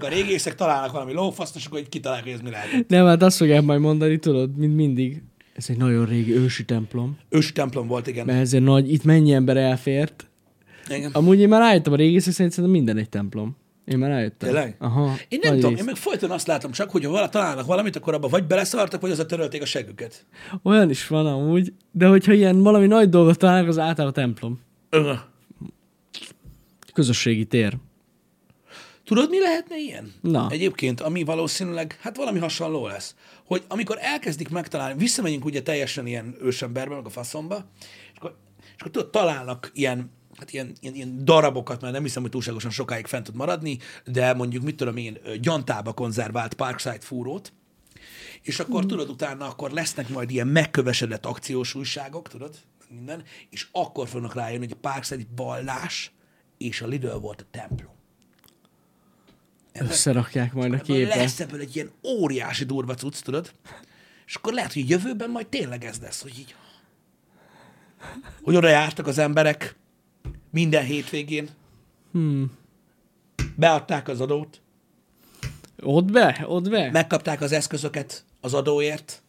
a 0.00 0.08
régészek, 0.08 0.54
találnak 0.54 0.92
valami 0.92 1.12
lófaszt, 1.12 1.56
és 1.56 1.66
akkor 1.66 1.78
így 1.78 1.88
kitalálják, 1.88 2.26
hogy 2.26 2.34
ez 2.34 2.40
mi 2.40 2.50
lehet. 2.50 2.88
Nem, 2.88 3.06
hát 3.06 3.22
azt 3.22 3.36
fogják 3.36 3.62
majd 3.62 3.80
mondani, 3.80 4.18
tudod, 4.18 4.56
mint 4.56 4.74
mindig. 4.74 5.22
Ez 5.54 5.64
egy 5.68 5.76
nagyon 5.76 6.06
régi 6.06 6.36
ősi 6.36 6.64
templom. 6.64 7.18
Ősi 7.28 7.52
templom 7.52 7.86
volt, 7.86 8.06
igen. 8.06 8.26
Mert 8.26 8.40
ezért 8.40 8.64
nagy, 8.64 8.92
itt 8.92 9.04
mennyi 9.04 9.32
ember 9.32 9.56
elfért. 9.56 10.26
igen. 10.88 11.10
Amúgy 11.12 11.40
én 11.40 11.48
már 11.48 11.60
rájöttem 11.60 11.92
a 11.92 11.96
régészek 11.96 12.32
szerint 12.32 12.54
szerintem 12.54 12.80
minden 12.80 12.96
egy 12.96 13.08
templom. 13.08 13.56
Én 13.84 13.98
már 13.98 14.10
rájöttem. 14.10 14.48
Tényleg? 14.48 14.76
Aha. 14.78 15.14
Én 15.28 15.38
nem 15.42 15.54
tudom, 15.54 15.70
rész. 15.70 15.78
én 15.78 15.84
meg 15.84 15.96
folyton 15.96 16.30
azt 16.30 16.46
látom 16.46 16.70
csak, 16.70 16.90
hogy 16.90 17.04
ha 17.04 17.10
vala 17.10 17.28
találnak 17.28 17.66
valamit, 17.66 17.96
akkor 17.96 18.14
abba 18.14 18.28
vagy 18.28 18.44
beleszartak, 18.44 19.00
vagy 19.00 19.10
az 19.10 19.24
törölték 19.28 19.62
a 19.62 19.66
següket. 19.66 20.26
Olyan 20.62 20.90
is 20.90 21.06
van 21.06 21.26
amúgy, 21.26 21.72
de 21.90 22.06
hogyha 22.06 22.32
ilyen 22.32 22.62
valami 22.62 22.86
nagy 22.86 23.08
dolgot 23.08 23.38
találnak, 23.38 23.68
az 23.68 23.78
általában 23.78 24.12
templom. 24.12 24.60
Ö. 24.90 25.12
Közösségi 26.92 27.44
tér. 27.44 27.76
Tudod, 29.04 29.30
mi 29.30 29.40
lehetne 29.40 29.78
ilyen? 29.78 30.12
Na. 30.20 30.46
Egyébként, 30.50 31.00
ami 31.00 31.24
valószínűleg, 31.24 31.98
hát 32.00 32.16
valami 32.16 32.38
hasonló 32.38 32.86
lesz, 32.86 33.14
hogy 33.46 33.62
amikor 33.68 33.98
elkezdik 34.00 34.48
megtalálni, 34.48 34.98
visszamegyünk 34.98 35.44
ugye 35.44 35.62
teljesen 35.62 36.06
ilyen 36.06 36.36
ősemberbe, 36.42 36.94
meg 36.94 37.06
a 37.06 37.10
faszomba, 37.10 37.64
és 38.12 38.16
akkor, 38.18 38.36
és 38.74 38.80
akkor 38.80 38.92
tudod, 38.92 39.10
találnak 39.10 39.70
ilyen, 39.74 40.10
hát 40.38 40.52
ilyen, 40.52 40.72
ilyen, 40.80 40.94
ilyen 40.94 41.24
darabokat, 41.24 41.80
mert 41.80 41.92
nem 41.92 42.02
hiszem, 42.02 42.22
hogy 42.22 42.30
túlságosan 42.30 42.70
sokáig 42.70 43.06
fent 43.06 43.24
tud 43.24 43.34
maradni, 43.34 43.78
de 44.04 44.34
mondjuk, 44.34 44.62
mit 44.62 44.76
tudom 44.76 44.96
én, 44.96 45.18
gyantába 45.40 45.92
konzervált 45.92 46.54
Parkside 46.54 47.00
fúrót, 47.00 47.52
És 48.42 48.60
akkor 48.60 48.86
tudod, 48.86 49.08
utána 49.08 49.46
akkor 49.46 49.70
lesznek 49.70 50.08
majd 50.08 50.30
ilyen 50.30 50.46
megkövesedett 50.46 51.26
akciós 51.26 51.74
újságok, 51.74 52.28
tudod, 52.28 52.54
minden, 52.88 53.22
és 53.50 53.68
akkor 53.72 54.08
fognak 54.08 54.34
rájönni, 54.34 54.64
hogy 54.66 54.76
a 54.76 54.88
Parkside 54.88 55.20
egy 55.20 55.26
vallás, 55.36 56.12
és 56.58 56.80
a 56.80 56.86
Lidl 56.86 57.16
volt 57.16 57.40
a 57.40 57.44
templom. 57.50 57.92
Összerakják 59.72 60.52
majd 60.52 60.72
a 60.72 60.78
képet. 60.78 61.14
lesz 61.14 61.40
ebből 61.40 61.60
egy 61.60 61.76
ilyen 61.76 61.90
óriási 62.02 62.64
durva 62.64 62.94
cucc, 62.94 63.20
tudod? 63.20 63.52
És 64.26 64.34
akkor 64.34 64.52
lehet, 64.52 64.72
hogy 64.72 64.88
jövőben 64.88 65.30
majd 65.30 65.46
tényleg 65.46 65.84
ez 65.84 65.98
lesz, 66.00 66.22
hogy 66.22 66.38
így... 66.38 66.54
Hogy 68.42 68.56
oda 68.56 68.68
jártak 68.68 69.06
az 69.06 69.18
emberek 69.18 69.76
minden 70.54 70.84
hétvégén, 70.84 71.48
Hmm. 72.12 72.50
beadták 73.56 74.08
az 74.08 74.20
adót, 74.20 74.60
Ott 75.82 76.10
be? 76.12 76.44
Ott 76.48 76.68
be? 76.70 76.90
megkapták 76.90 77.40
az 77.40 77.52
eszközöket 77.52 78.24
az 78.40 78.54
adóért, 78.54 79.22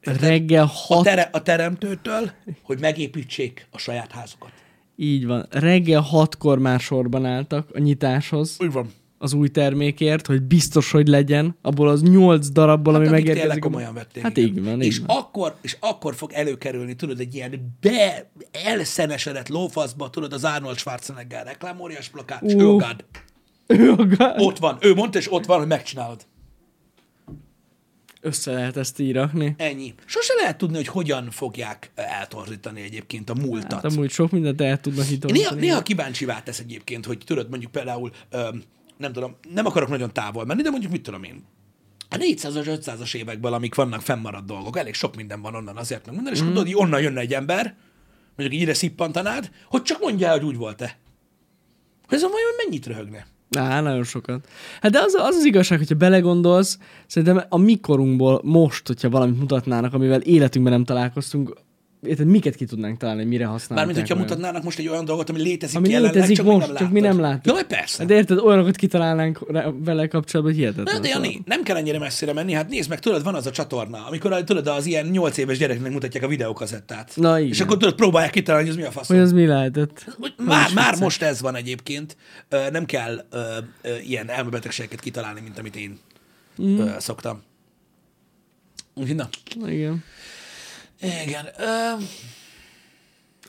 Reggel 0.00 0.62
a, 0.62 0.66
hat, 0.66 1.02
tere, 1.04 1.28
a 1.32 1.42
teremtőtől, 1.42 2.30
hogy 2.62 2.80
megépítsék 2.80 3.66
a 3.70 3.78
saját 3.78 4.12
házukat. 4.12 4.50
így 4.96 5.26
van, 5.26 5.46
reggel 5.50 6.00
hatkor 6.00 6.58
már 6.58 6.80
sorban 6.80 7.24
álltak 7.24 7.70
a 7.74 7.78
nyitáshoz 7.78 8.56
Úgy 8.58 8.72
van. 8.72 8.92
Az 9.24 9.32
új 9.32 9.48
termékért, 9.48 10.26
hogy 10.26 10.42
biztos, 10.42 10.90
hogy 10.90 11.08
legyen, 11.08 11.56
abból 11.62 11.88
az 11.88 12.02
nyolc 12.02 12.48
darabból, 12.48 12.94
ami 12.94 13.04
Hát, 13.06 13.14
tényleg 13.14 13.34
megérkezik. 13.34 13.62
komolyan 13.62 13.94
vették. 13.94 14.22
Hát 14.22 14.36
igen. 14.36 14.48
így 14.50 14.64
van, 14.64 14.80
és 14.82 14.98
így 14.98 15.06
van. 15.06 15.16
Akkor, 15.16 15.54
és 15.60 15.76
akkor 15.80 16.14
fog 16.14 16.32
előkerülni, 16.32 16.94
tudod, 16.94 17.20
egy 17.20 17.34
ilyen 17.34 17.76
be, 17.80 18.30
elszenesedett 18.52 19.48
lófaszba, 19.48 20.10
tudod, 20.10 20.32
az 20.32 20.44
Arnold 20.44 20.76
Schwarzenegger 20.78 21.44
reklám, 21.46 21.80
óriás 21.80 22.08
plakát, 22.08 22.42
és 22.42 22.52
Ú. 22.54 22.58
ő 22.60 22.66
a. 22.76 22.96
Ő 23.66 23.90
a 24.18 24.34
Ott 24.36 24.58
van. 24.58 24.78
Ő 24.80 24.94
mondta, 24.94 25.18
és 25.18 25.32
ott 25.32 25.44
van, 25.46 25.58
hogy 25.58 25.66
megcsinálod. 25.66 26.26
Össze 28.20 28.52
lehet 28.52 28.76
ezt 28.76 28.98
így 28.98 29.12
rakni. 29.12 29.54
Ennyi. 29.58 29.94
Sose 30.04 30.32
lehet 30.40 30.58
tudni, 30.58 30.76
hogy 30.76 30.86
hogyan 30.88 31.30
fogják 31.30 31.90
eltorzítani 31.94 32.80
egyébként 32.82 33.30
a 33.30 33.34
múltat. 33.34 33.72
Hát 33.72 33.84
amúgy 33.84 34.10
sok 34.10 34.30
mindent 34.30 34.60
el 34.60 34.80
tudnak 34.80 35.04
Néha, 35.08 35.30
hitolni. 35.30 35.60
néha 35.60 35.82
kíváncsivá 35.82 36.42
tesz 36.42 36.58
egyébként, 36.58 37.06
hogy 37.06 37.18
tudod, 37.26 37.48
mondjuk 37.50 37.72
például, 37.72 38.10
öm, 38.30 38.62
nem 38.96 39.12
tudom, 39.12 39.36
nem 39.54 39.66
akarok 39.66 39.88
nagyon 39.88 40.12
távol 40.12 40.44
menni, 40.44 40.62
de 40.62 40.70
mondjuk 40.70 40.92
mit 40.92 41.02
tudom 41.02 41.22
én, 41.22 41.44
a 42.08 42.16
400-as, 42.16 42.80
500-as 42.84 43.14
évekből, 43.14 43.52
amik 43.52 43.74
vannak 43.74 44.00
fennmaradt 44.00 44.46
dolgok, 44.46 44.78
elég 44.78 44.94
sok 44.94 45.16
minden 45.16 45.42
van 45.42 45.54
onnan 45.54 45.76
azért 45.76 46.06
meg 46.06 46.14
minden, 46.14 46.32
és 46.32 46.42
mm. 46.42 46.46
tudod, 46.46 46.64
hogy 46.64 46.74
onnan 46.76 47.00
jönne 47.00 47.20
egy 47.20 47.34
ember, 47.34 47.76
mondjuk 48.36 48.60
így 48.60 48.66
ide 48.66 48.74
szippantanád, 48.74 49.50
hogy 49.68 49.82
csak 49.82 50.00
mondja 50.00 50.30
hogy 50.30 50.44
úgy 50.44 50.56
volt-e. 50.56 50.98
Hogy 52.06 52.16
ezen 52.16 52.30
vajon 52.30 52.52
mennyit 52.64 52.86
röhögne? 52.86 53.26
Á, 53.58 53.80
nagyon 53.80 54.04
sokat. 54.04 54.48
Hát 54.80 54.92
de 54.92 55.00
az, 55.00 55.14
az 55.14 55.34
az 55.34 55.44
igazság, 55.44 55.78
hogyha 55.78 55.94
belegondolsz, 55.94 56.78
szerintem 57.06 57.44
a 57.48 57.58
mikorunkból 57.58 58.40
most, 58.44 58.86
hogyha 58.86 59.10
valamit 59.10 59.38
mutatnának, 59.38 59.94
amivel 59.94 60.20
életünkben 60.20 60.72
nem 60.72 60.84
találkoztunk, 60.84 61.54
érted, 62.06 62.26
miket 62.26 62.54
ki 62.54 62.64
tudnánk 62.64 62.98
találni, 62.98 63.24
mire 63.24 63.44
használják. 63.44 63.86
Mármint, 63.86 64.08
hogyha 64.08 64.22
mutatnának 64.22 64.62
most 64.62 64.78
egy 64.78 64.88
olyan 64.88 65.04
dolgot, 65.04 65.30
ami 65.30 65.42
létezik 65.42 65.76
Ami 65.76 65.88
jelenleg, 65.88 66.14
létezik 66.14 66.36
csak 66.36 66.46
most, 66.46 66.66
mi 66.66 66.72
nem 66.72 66.76
csak 66.76 66.90
mi 66.90 67.00
nem 67.00 67.20
látjuk. 67.20 67.46
Ja, 67.46 67.52
majd 67.52 67.66
persze. 67.66 68.04
De 68.04 68.14
érted, 68.14 68.38
olyanokat 68.38 68.76
kitalálnánk 68.76 69.38
vele 69.84 70.06
kapcsolatban, 70.06 70.54
hogy 70.54 70.62
hihetetlen. 70.62 70.94
Na, 70.94 71.00
de 71.00 71.08
Jani, 71.08 71.42
nem 71.44 71.62
kell 71.62 71.76
ennyire 71.76 71.98
messzire 71.98 72.32
menni, 72.32 72.52
hát 72.52 72.68
nézd 72.68 72.88
meg, 72.88 72.98
tudod, 72.98 73.22
van 73.22 73.34
az 73.34 73.46
a 73.46 73.50
csatorna, 73.50 74.06
amikor 74.06 74.44
tudod, 74.44 74.66
az 74.66 74.86
ilyen 74.86 75.06
8 75.06 75.36
éves 75.36 75.58
gyereknek 75.58 75.92
mutatják 75.92 76.24
a 76.24 76.28
videókazettát. 76.28 77.12
Na, 77.14 77.38
igen. 77.38 77.50
És 77.50 77.60
akkor 77.60 77.76
tudod, 77.76 77.94
próbálják 77.94 78.32
kitalálni, 78.32 78.68
hogy 78.68 78.76
ez 78.76 78.82
mi 78.82 78.88
a 78.88 78.92
fasz. 78.92 79.08
Hogy 79.08 79.18
az 79.18 79.32
mi 79.32 79.46
lehetett? 79.46 80.18
Már, 80.36 80.70
már 80.74 80.98
most 80.98 81.22
ez 81.22 81.40
van 81.40 81.56
egyébként. 81.56 82.16
Nem 82.70 82.84
kell 82.84 83.24
ö, 83.30 83.38
ö, 83.82 83.96
ilyen 83.98 84.30
elmebetegségeket 84.30 85.00
kitalálni, 85.00 85.40
mint 85.40 85.58
amit 85.58 85.76
én 85.76 85.98
mm. 86.62 86.78
ö, 86.78 86.90
szoktam. 86.98 87.42
Úgyhogy 88.94 89.16
na. 89.16 89.28
Igen. 89.66 90.04
Igen. 91.00 91.46
Ö, 91.58 91.92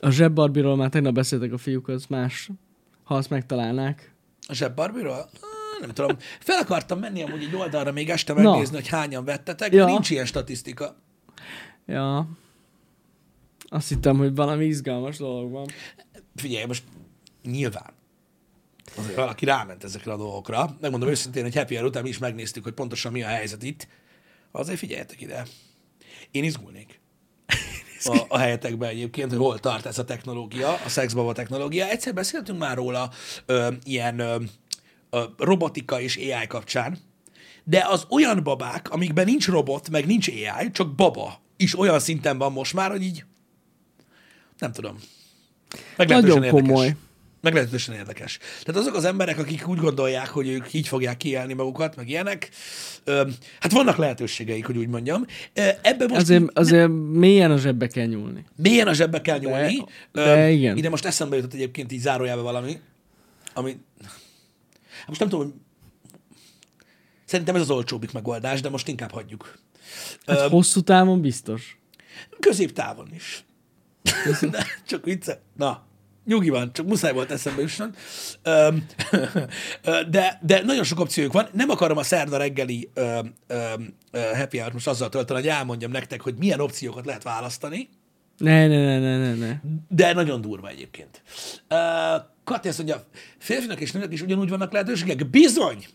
A 0.00 0.10
zsebbarbiról 0.10 0.76
már 0.76 0.88
tegnap 0.88 1.14
beszéltek 1.14 1.52
a 1.52 1.58
fiúk, 1.58 1.88
az 1.88 2.06
más, 2.06 2.50
ha 3.04 3.14
azt 3.14 3.30
megtalálnák. 3.30 4.14
a 4.48 4.54
zsebbarbiról? 4.54 5.30
Nem 5.80 5.90
tudom. 5.90 6.16
Fel 6.40 6.58
akartam 6.60 6.98
menni 6.98 7.22
amúgy 7.22 7.42
egy 7.42 7.54
oldalra 7.54 7.92
még 7.92 8.10
este 8.10 8.32
Na. 8.32 8.50
megnézni, 8.50 8.74
hogy 8.74 8.88
hányan 8.88 9.24
vettetek, 9.24 9.72
Ja. 9.72 9.84
de 9.84 9.90
nincs 9.90 10.10
ilyen 10.10 10.24
statisztika. 10.26 10.96
Ja. 11.86 12.28
Azt 13.68 13.88
hittem, 13.88 14.16
hogy 14.16 14.34
valami 14.34 14.64
izgalmas 14.64 15.16
dolog 15.16 15.50
van. 15.50 15.66
Figyelj, 16.36 16.64
most 16.64 16.84
nyilván 17.44 17.92
azért 18.96 19.14
valaki 19.16 19.44
ráment 19.44 19.84
ezekre 19.84 20.12
a 20.12 20.16
dolgokra. 20.16 20.76
Megmondom 20.80 21.08
őszintén, 21.08 21.42
hogy 21.42 21.54
Happy 21.54 21.74
Hour 21.74 21.88
után 21.88 22.02
mi 22.02 22.08
is 22.08 22.18
megnéztük, 22.18 22.62
hogy 22.62 22.72
pontosan 22.72 23.12
mi 23.12 23.22
a 23.22 23.26
helyzet 23.26 23.62
itt. 23.62 23.88
Azért 24.50 24.78
figyeljetek 24.78 25.20
ide. 25.20 25.46
Én 26.30 26.44
izgulnék. 26.44 27.00
A, 28.04 28.24
a 28.28 28.38
helyetekben 28.38 28.88
egyébként, 28.88 29.30
hogy 29.30 29.38
hol 29.38 29.58
tart 29.58 29.86
ez 29.86 29.98
a 29.98 30.04
technológia, 30.04 30.72
a 30.84 30.88
szexbaba 30.88 31.32
technológia. 31.32 31.88
Egyszer 31.88 32.14
beszéltünk 32.14 32.58
már 32.58 32.76
róla 32.76 33.10
ö, 33.46 33.72
ilyen 33.84 34.18
ö, 34.18 34.36
ö, 35.10 35.22
robotika 35.38 36.00
és 36.00 36.16
AI 36.16 36.46
kapcsán, 36.46 36.98
de 37.64 37.86
az 37.88 38.06
olyan 38.08 38.42
babák, 38.42 38.90
amikben 38.90 39.24
nincs 39.24 39.46
robot, 39.48 39.90
meg 39.90 40.06
nincs 40.06 40.28
AI, 40.28 40.70
csak 40.72 40.94
baba, 40.94 41.40
is 41.56 41.78
olyan 41.78 41.98
szinten 41.98 42.38
van 42.38 42.52
most 42.52 42.74
már, 42.74 42.90
hogy 42.90 43.02
így 43.02 43.24
nem 44.58 44.72
tudom. 44.72 44.96
Nagyon 45.96 46.24
érdekes. 46.24 46.50
komoly. 46.50 46.96
Meglehetősen 47.46 47.94
érdekes. 47.94 48.38
Tehát 48.64 48.80
azok 48.80 48.94
az 48.94 49.04
emberek, 49.04 49.38
akik 49.38 49.68
úgy 49.68 49.78
gondolják, 49.78 50.28
hogy 50.28 50.48
ők 50.48 50.72
így 50.72 50.88
fogják 50.88 51.16
kielni 51.16 51.52
magukat, 51.52 51.96
meg 51.96 52.08
ilyenek, 52.08 52.50
hát 53.60 53.72
vannak 53.72 53.96
lehetőségeik, 53.96 54.66
hogy 54.66 54.76
úgy 54.76 54.88
mondjam. 54.88 55.24
Ö, 55.52 55.68
Ebben 55.82 56.08
most 56.08 56.20
Azért, 56.20 56.44
azért 56.58 56.88
mélyen 57.12 57.50
a 57.50 57.56
zsebbe 57.56 57.86
kell 57.86 58.06
nyúlni. 58.06 58.44
mélyen 58.56 58.88
a 58.88 58.92
zsebbe 58.92 59.20
kell 59.20 59.38
nyúlni. 59.38 59.84
de 60.12 60.44
Ö, 60.44 60.48
igen. 60.48 60.76
Ide 60.76 60.88
most 60.88 61.04
eszembe 61.04 61.36
jutott 61.36 61.52
egyébként 61.54 61.92
így 61.92 62.00
zárójelbe 62.00 62.42
valami, 62.42 62.80
ami... 63.54 63.76
Hát 64.98 65.08
most 65.08 65.20
nem 65.20 65.28
tudom, 65.28 65.44
hogy... 65.44 65.54
Szerintem 67.24 67.54
ez 67.54 67.60
az 67.60 67.70
olcsóbbik 67.70 68.12
megoldás, 68.12 68.60
de 68.60 68.68
most 68.68 68.88
inkább 68.88 69.10
hagyjuk. 69.10 69.58
Hát 70.26 70.40
Ö, 70.40 70.48
hosszú 70.48 70.80
távon 70.80 71.20
biztos. 71.20 71.78
Középtávon 72.40 73.08
is. 73.14 73.44
De 74.50 74.66
csak 74.86 75.04
vicce. 75.04 75.42
Na, 75.56 75.85
nyugi 76.26 76.48
van, 76.48 76.72
csak 76.72 76.86
muszáj 76.86 77.12
volt 77.12 77.30
eszembe 77.30 77.60
jusson. 77.60 77.94
De, 80.10 80.38
de 80.42 80.62
nagyon 80.64 80.84
sok 80.84 81.00
opciójuk 81.00 81.32
van. 81.32 81.48
Nem 81.52 81.70
akarom 81.70 81.96
a 81.96 82.02
szerda 82.02 82.36
reggeli 82.36 82.90
happy 84.34 84.58
hour 84.58 84.72
most 84.72 84.88
azzal 84.88 85.08
tölteni, 85.08 85.40
hogy 85.40 85.48
elmondjam 85.48 85.90
nektek, 85.90 86.20
hogy 86.20 86.34
milyen 86.38 86.60
opciókat 86.60 87.06
lehet 87.06 87.22
választani, 87.22 87.88
Ne, 88.38 88.66
ne, 88.66 88.84
ne, 88.84 88.98
ne, 88.98 89.18
ne, 89.18 89.34
ne. 89.34 89.60
de 89.88 90.12
nagyon 90.12 90.40
durva 90.40 90.68
egyébként. 90.68 91.22
Kati 92.44 92.68
azt 92.68 92.76
mondja, 92.78 93.04
férfinak 93.38 93.80
és 93.80 93.92
nőnek 93.92 94.12
is 94.12 94.20
ugyanúgy 94.22 94.48
vannak 94.48 94.72
lehetőségek. 94.72 95.30
Bizony! 95.30 95.86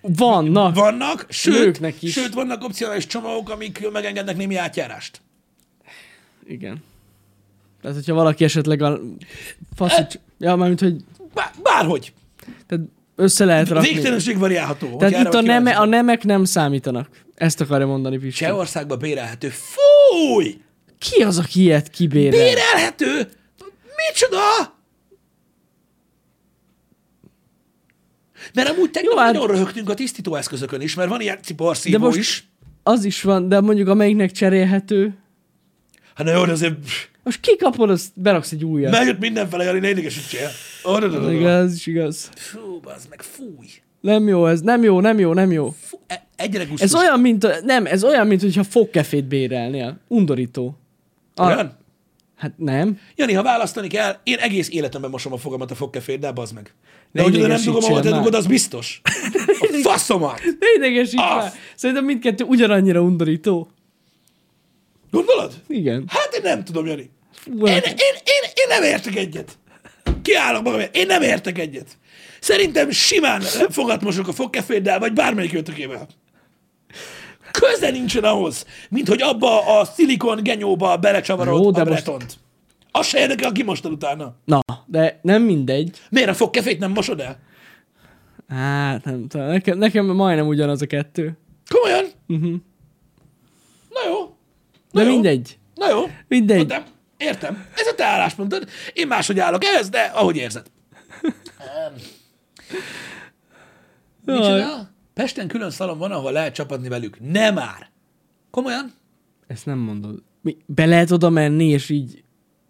Vannak. 0.00 0.74
Vannak, 0.74 1.26
sőt, 1.28 1.64
Nőknek 1.64 2.02
is. 2.02 2.12
sőt 2.12 2.34
vannak 2.34 2.64
opcionális 2.64 3.06
csomagok, 3.06 3.50
amik 3.50 3.90
megengednek 3.92 4.36
némi 4.36 4.56
átjárást. 4.56 5.20
Igen. 6.46 6.82
Tehát, 7.80 7.96
hogyha 7.96 8.14
valaki 8.14 8.44
esetleg 8.44 8.82
a 8.82 9.00
faszics... 9.74 10.14
Ja, 10.38 10.56
mármint, 10.56 10.80
hogy 10.80 10.96
Bár, 11.34 11.50
bárhogy. 11.62 12.12
tehát 12.66 12.84
össze 13.16 13.44
lehet 13.44 13.68
rakni. 13.68 13.92
Végtelenség 13.92 14.38
variálható. 14.38 14.96
Tehát 14.96 15.26
itt 15.26 15.34
a, 15.34 15.40
neme, 15.40 15.76
a 15.76 15.84
nemek 15.84 16.22
nem 16.24 16.44
számítanak. 16.44 17.08
Ezt 17.34 17.60
akarja 17.60 17.86
mondani 17.86 18.18
Pisti. 18.18 18.44
Csehországban 18.44 18.98
bérelhető. 18.98 19.48
Fúj! 19.48 20.60
Ki 20.98 21.22
az, 21.22 21.38
aki 21.38 21.60
ilyet 21.60 21.88
kibérel? 21.90 22.30
Bérelhető? 22.40 23.28
Micsoda? 24.08 24.76
Mert 28.54 28.68
amúgy 28.68 28.90
tegnap 28.90 29.12
Jó, 29.12 29.18
hát- 29.18 29.32
nagyon 29.32 29.48
röhögtünk 29.48 29.88
a 29.90 29.94
tisztítóeszközökön 29.94 30.80
is, 30.80 30.94
mert 30.94 31.08
van 31.08 31.20
ilyen 31.20 31.38
ciporszívó 31.42 31.98
De 31.98 32.04
most- 32.04 32.18
is. 32.18 32.48
Az 32.82 33.04
is 33.04 33.22
van, 33.22 33.48
de 33.48 33.60
mondjuk 33.60 33.88
amelyiknek 33.88 34.30
cserélhető. 34.32 35.18
Hát 36.14 36.26
na 36.26 36.32
jó, 36.32 36.44
de 36.44 36.52
azért 36.52 36.76
Most 37.28 37.40
kikapod, 37.40 37.90
azt 37.90 38.10
beraksz 38.14 38.52
egy 38.52 38.64
újat. 38.64 38.92
megjött 38.92 39.18
mindenfele, 39.18 39.64
Jani, 39.64 39.78
ne 39.78 39.88
idegesítsél. 39.88 40.48
Igaz, 41.30 41.74
is 41.74 41.86
igaz. 41.86 42.30
Fú, 42.36 42.80
bazd 42.80 43.08
meg, 43.10 43.22
fúj. 43.22 43.66
Nem 44.00 44.28
jó 44.28 44.46
ez, 44.46 44.60
nem 44.60 44.82
jó, 44.82 45.00
nem 45.00 45.18
jó, 45.18 45.32
nem 45.32 45.52
jó. 45.52 45.74
Fú, 45.80 45.98
e- 46.06 46.26
egyre 46.36 46.64
gusztus. 46.64 46.80
Ez 46.80 46.94
olyan, 46.94 47.20
mint, 47.20 47.62
nem, 47.64 47.86
ez 47.86 48.04
olyan, 48.04 48.26
mint 48.26 48.40
hogyha 48.40 48.64
fogkefét 48.64 49.24
bérelnél. 49.24 49.98
Undorító. 50.06 50.78
A, 51.34 51.46
Olyan? 51.46 51.76
hát 52.36 52.52
nem. 52.56 52.98
Jani, 53.16 53.32
ha 53.32 53.42
választani 53.42 53.88
kell, 53.88 54.16
én 54.22 54.38
egész 54.38 54.68
életemben 54.70 55.10
mosom 55.10 55.32
a 55.32 55.36
fogamat 55.36 55.70
a 55.70 55.74
fogkeféddel, 55.74 56.32
bazd 56.32 56.54
meg. 56.54 56.74
De 57.12 57.22
hogy 57.22 57.38
nem 57.40 57.62
dugom, 57.64 57.84
ahol 57.84 58.00
te 58.00 58.10
dugod, 58.10 58.34
az 58.34 58.46
biztos. 58.46 59.00
A 59.60 59.78
faszomat. 59.82 60.40
Ne 60.58 60.66
idegesíts 60.76 61.20
már. 61.20 61.52
Szerintem 61.74 62.04
mindkettő 62.04 62.44
ugyanannyira 62.44 63.00
undorító. 63.00 63.68
Gondolod? 65.10 65.52
Igen. 65.66 66.04
Hát 66.08 66.34
én 66.34 66.40
nem 66.42 66.64
tudom, 66.64 66.86
Jani. 66.86 67.10
Én, 67.46 67.56
én, 67.66 68.14
én, 68.24 68.42
én 68.54 68.66
nem 68.68 68.82
értek 68.82 69.16
egyet. 69.16 69.58
Kiállok 70.22 70.62
magam, 70.62 70.80
én 70.92 71.06
nem 71.06 71.22
értek 71.22 71.58
egyet. 71.58 71.86
Szerintem 72.40 72.90
simán 72.90 73.40
fogatmosok 73.68 74.28
a 74.28 74.32
fogkeféddel, 74.32 74.98
vagy 74.98 75.12
bármelyik 75.12 75.54
ötökével. 75.54 76.06
Köze 77.50 77.90
nincsen 77.90 78.24
ahhoz, 78.24 78.66
mint 78.90 79.08
hogy 79.08 79.22
abba 79.22 79.78
a 79.80 79.84
szilikon 79.84 80.42
genyóba 80.42 80.96
belecsavarod 80.96 81.60
Jó, 81.62 81.68
a 81.68 81.70
de 81.70 81.78
most- 81.84 81.90
bretont. 82.04 82.38
Az 82.90 83.06
se 83.06 83.18
érdekel, 83.18 83.48
aki 83.48 83.62
mostad 83.62 83.92
utána. 83.92 84.34
Na, 84.44 84.60
de 84.86 85.18
nem 85.22 85.42
mindegy. 85.42 85.98
Miért 86.10 86.28
a 86.28 86.34
fogkefét 86.34 86.78
nem 86.78 86.90
mosod 86.92 87.20
el? 87.20 87.38
Hát, 88.48 89.04
nem 89.04 89.28
tudom. 89.28 89.46
Nekem, 89.46 89.78
nekem 89.78 90.06
majdnem 90.06 90.46
ugyanaz 90.46 90.82
a 90.82 90.86
kettő. 90.86 91.38
Komolyan? 91.68 92.04
Uh-huh. 92.28 92.54
Na 93.90 94.00
jó. 94.08 94.18
Na 94.90 95.00
De 95.00 95.06
jó. 95.06 95.12
mindegy. 95.12 95.58
Na 95.74 95.90
jó. 95.90 96.06
Mindegy. 96.28 96.58
Értem. 96.60 96.82
Értem. 97.18 97.66
Ez 97.74 97.86
a 97.86 97.94
te 97.94 98.04
álláspontod. 98.04 98.68
Én 98.92 99.06
máshogy 99.06 99.38
állok 99.38 99.64
ehhez, 99.64 99.88
de 99.88 100.00
ahogy 100.00 100.36
érzed. 100.36 100.70
Em. 101.58 101.94
Micsoda? 104.24 104.90
Pesten 105.14 105.48
külön 105.48 105.70
szalon 105.70 105.98
van, 105.98 106.12
ahol 106.12 106.32
lehet 106.32 106.54
csapatni 106.54 106.88
velük. 106.88 107.16
Nem 107.20 107.54
már. 107.54 107.90
Komolyan? 108.50 108.92
Ezt 109.46 109.66
nem 109.66 109.78
mondod. 109.78 110.22
Mi, 110.40 110.56
be 110.66 110.86
lehet 110.86 111.10
oda 111.10 111.30
menni, 111.30 111.64
és 111.68 111.88
így 111.88 112.24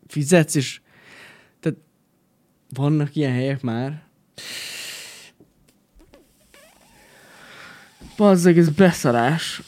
fizetsz, 0.07 0.55
és 0.55 0.81
tehát 1.61 1.79
vannak 2.69 3.17
ilyen 3.17 3.33
helyek 3.33 3.61
már. 3.61 4.03
Bazzeg, 8.17 8.59
ez 8.59 8.69
beszarás. 8.69 9.63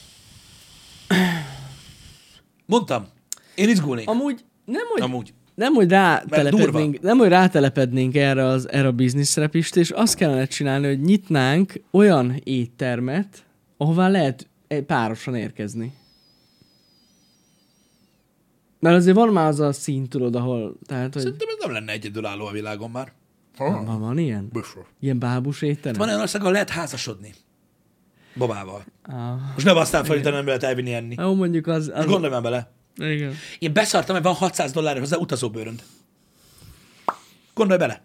Mondtam. 2.65 3.07
Én 3.55 3.69
izgulnék. 3.69 4.09
Amúgy 4.09 4.45
nem, 4.71 4.87
hogy, 4.91 5.01
Amúgy. 5.01 5.33
nem, 5.55 5.73
hogy 5.73 5.89
rátelepednénk, 5.89 7.01
nem, 7.01 7.17
hogy 7.17 7.27
rátelepednénk 7.29 8.15
erre, 8.15 8.43
az, 8.45 8.71
erre 8.71 8.87
a 8.87 8.91
bizniszre, 8.91 9.47
Pisti, 9.47 9.79
és 9.79 9.89
azt 9.89 10.15
kellene 10.15 10.45
csinálni, 10.45 10.87
hogy 10.87 11.01
nyitnánk 11.01 11.73
olyan 11.91 12.39
éttermet, 12.43 13.45
ahová 13.77 14.07
lehet 14.09 14.47
egy- 14.67 14.83
párosan 14.83 15.35
érkezni. 15.35 15.93
Mert 18.79 18.95
azért 18.95 19.15
van 19.15 19.29
már 19.29 19.47
az 19.47 19.59
a 19.59 19.71
szín, 19.71 20.07
tudod, 20.07 20.35
ahol, 20.35 20.77
tehát, 20.85 21.13
hogy 21.13 21.21
Szerintem 21.21 21.47
ez 21.49 21.63
nem 21.65 21.71
lenne 21.73 21.91
egyedülálló 21.91 22.45
a 22.45 22.51
világon 22.51 22.89
már. 22.89 23.11
van, 23.57 23.99
van 23.99 24.17
ilyen? 24.17 24.49
Büszös. 24.51 24.83
Ilyen 24.99 25.19
bábus 25.19 25.61
étterem? 25.61 25.97
Van 25.97 26.07
olyan 26.07 26.19
ország, 26.19 26.41
ahol 26.41 26.53
lehet 26.53 26.69
házasodni. 26.69 27.33
Babával. 28.35 28.83
Ah. 29.03 29.39
Most 29.53 29.65
nem 29.65 29.77
aztán 29.77 30.03
felíteni, 30.03 30.35
nem 30.35 30.45
lehet 30.45 30.63
elvinni 30.63 30.93
enni. 30.93 31.15
Jó, 31.17 31.33
mondjuk 31.35 31.67
az... 31.67 31.91
az 31.93 32.05
Gondolj 32.05 32.31
már 32.31 32.41
bele. 32.41 32.71
Igen. 32.97 33.35
Én 33.59 33.73
beszartam, 33.73 34.13
mert 34.13 34.25
van 34.25 34.33
600 34.33 34.71
dollár 34.71 34.99
hozzá 34.99 35.17
utazóbőrönd. 35.17 35.83
Gondolj 37.53 37.79
bele. 37.79 38.01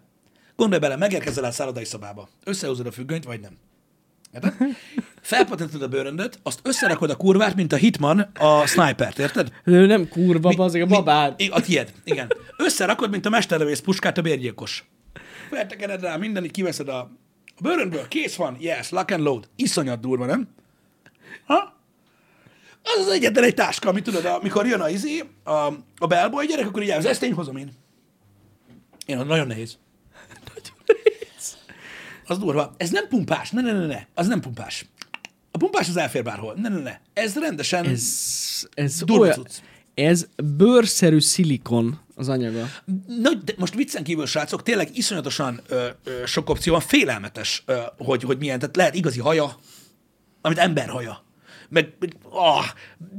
Gondolj 0.57 0.81
bele, 0.81 0.97
megérkezel 0.97 1.45
a 1.45 1.51
szállodai 1.51 1.85
szobába. 1.85 2.29
Összehozod 2.45 2.87
a 2.87 2.91
függönyt, 2.91 3.25
vagy 3.25 3.41
nem. 3.41 3.53
Érted? 4.35 4.55
Felpatented 5.21 5.83
a 5.83 5.89
bőröndöt, 5.89 6.39
azt 6.43 6.61
összerakod 6.63 7.11
a 7.11 7.17
kurvát, 7.17 7.55
mint 7.55 7.73
a 7.73 7.77
Hitman 7.77 8.21
a 8.39 8.67
snipert, 8.67 9.19
érted? 9.19 9.53
Ő 9.65 9.87
nem 9.87 10.09
kurva, 10.09 10.51
bazzeg, 10.51 10.83
a 10.83 10.87
babád. 10.87 11.35
Mi, 11.37 11.49
a 11.49 11.61
tied, 11.61 11.93
igen. 12.05 12.33
Összerakod, 12.57 13.11
mint 13.11 13.27
a 13.27 13.29
mesterlövész 13.29 13.81
puskát 13.81 14.19
a 14.19 14.23
bérgyilkos. 14.23 14.85
Feltekered 15.51 16.01
rá 16.01 16.17
mindenit, 16.17 16.51
kiveszed 16.51 16.89
a 16.89 17.11
a 17.59 17.63
bőröndből, 17.63 18.09
kész 18.09 18.37
van, 18.37 18.57
yes, 18.61 18.91
lock 18.91 19.11
and 19.11 19.23
load. 19.23 19.49
Iszonyat 19.57 20.01
durva, 20.01 20.27
nem? 20.27 20.49
Ha? 21.47 21.76
Az 22.95 23.07
az 23.07 23.13
egyetlen 23.13 23.45
egy 23.45 23.55
táska, 23.55 23.89
amit 23.89 24.05
tudod, 24.05 24.25
amikor 24.25 24.67
jön 24.67 24.81
a 24.81 24.89
izé, 24.89 25.25
a, 25.45 25.51
a 25.99 26.07
bellboy 26.09 26.47
gyerek, 26.47 26.67
akkor 26.67 26.83
így 26.83 26.91
állsz, 26.91 27.05
ezt 27.05 27.23
én 27.23 27.35
hozom 27.35 27.57
én. 27.57 27.73
Én, 29.07 29.17
nagyon 29.17 29.47
nehéz. 29.47 29.79
Az 32.27 32.39
durva. 32.39 32.75
Ez 32.77 32.91
nem 32.91 33.09
pumpás, 33.09 33.51
ne, 33.51 33.61
ne, 33.61 33.73
ne, 33.73 33.87
ne. 33.87 34.07
Az 34.15 34.27
nem 34.27 34.41
pumpás. 34.41 34.87
A 35.51 35.59
pumpás 35.59 35.89
az 35.89 35.97
elfér 35.97 36.23
bárhol. 36.23 36.55
Ne, 36.57 36.69
ne, 36.69 36.79
ne. 36.81 37.01
Ez 37.13 37.35
rendesen... 37.35 37.85
Ez, 37.85 38.05
ez 38.75 38.99
Durva 38.99 39.23
olyan, 39.23 39.35
cucc. 39.35 39.53
ez 39.95 40.27
bőrszerű 40.45 41.21
szilikon 41.21 42.01
az 42.15 42.29
anyaga. 42.29 42.69
Na, 43.07 43.35
de 43.35 43.53
most 43.57 43.75
viccen 43.75 44.05
kívül, 44.05 44.27
srácok, 44.27 44.63
tényleg 44.63 44.97
iszonyatosan 44.97 45.61
ö, 45.69 45.87
ö, 46.05 46.27
sok 46.27 46.49
opció 46.51 46.73
van, 46.73 46.83
félelmetes, 46.83 47.63
ö, 47.67 47.81
hogy, 47.99 48.23
hogy 48.23 48.39
milyen, 48.39 48.59
tehát 48.59 48.77
lehet 48.77 48.95
igazi 48.95 49.21
haja, 49.21 49.59
amit 50.41 50.59
ember 50.59 50.89
haja. 50.89 51.25
Meg, 51.69 51.93
ah, 52.23 52.65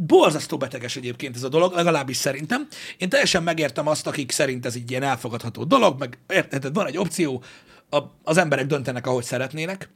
borzasztó 0.08 0.58
beteges 0.58 0.96
egyébként 0.96 1.36
ez 1.36 1.44
a 1.44 1.50
dolog, 1.50 1.74
legalábbis 1.74 2.18
szerintem. 2.18 2.68
Én 2.98 3.10
teljesen 3.10 3.44
megértem 3.44 3.88
azt, 3.88 4.08
akik 4.08 4.32
szerint 4.32 4.66
ez 4.66 4.76
így 4.76 4.92
ilyen 4.92 5.04
elfogadható 5.04 5.64
dolog, 5.64 6.00
meg 6.00 6.20
érted, 6.28 6.74
van 6.74 6.88
egy 6.88 6.98
opció, 6.98 7.44
a, 7.90 7.98
az 8.24 8.38
emberek 8.38 8.66
döntenek, 8.66 9.08
ahogy 9.08 9.24
szeretnének, 9.24 9.90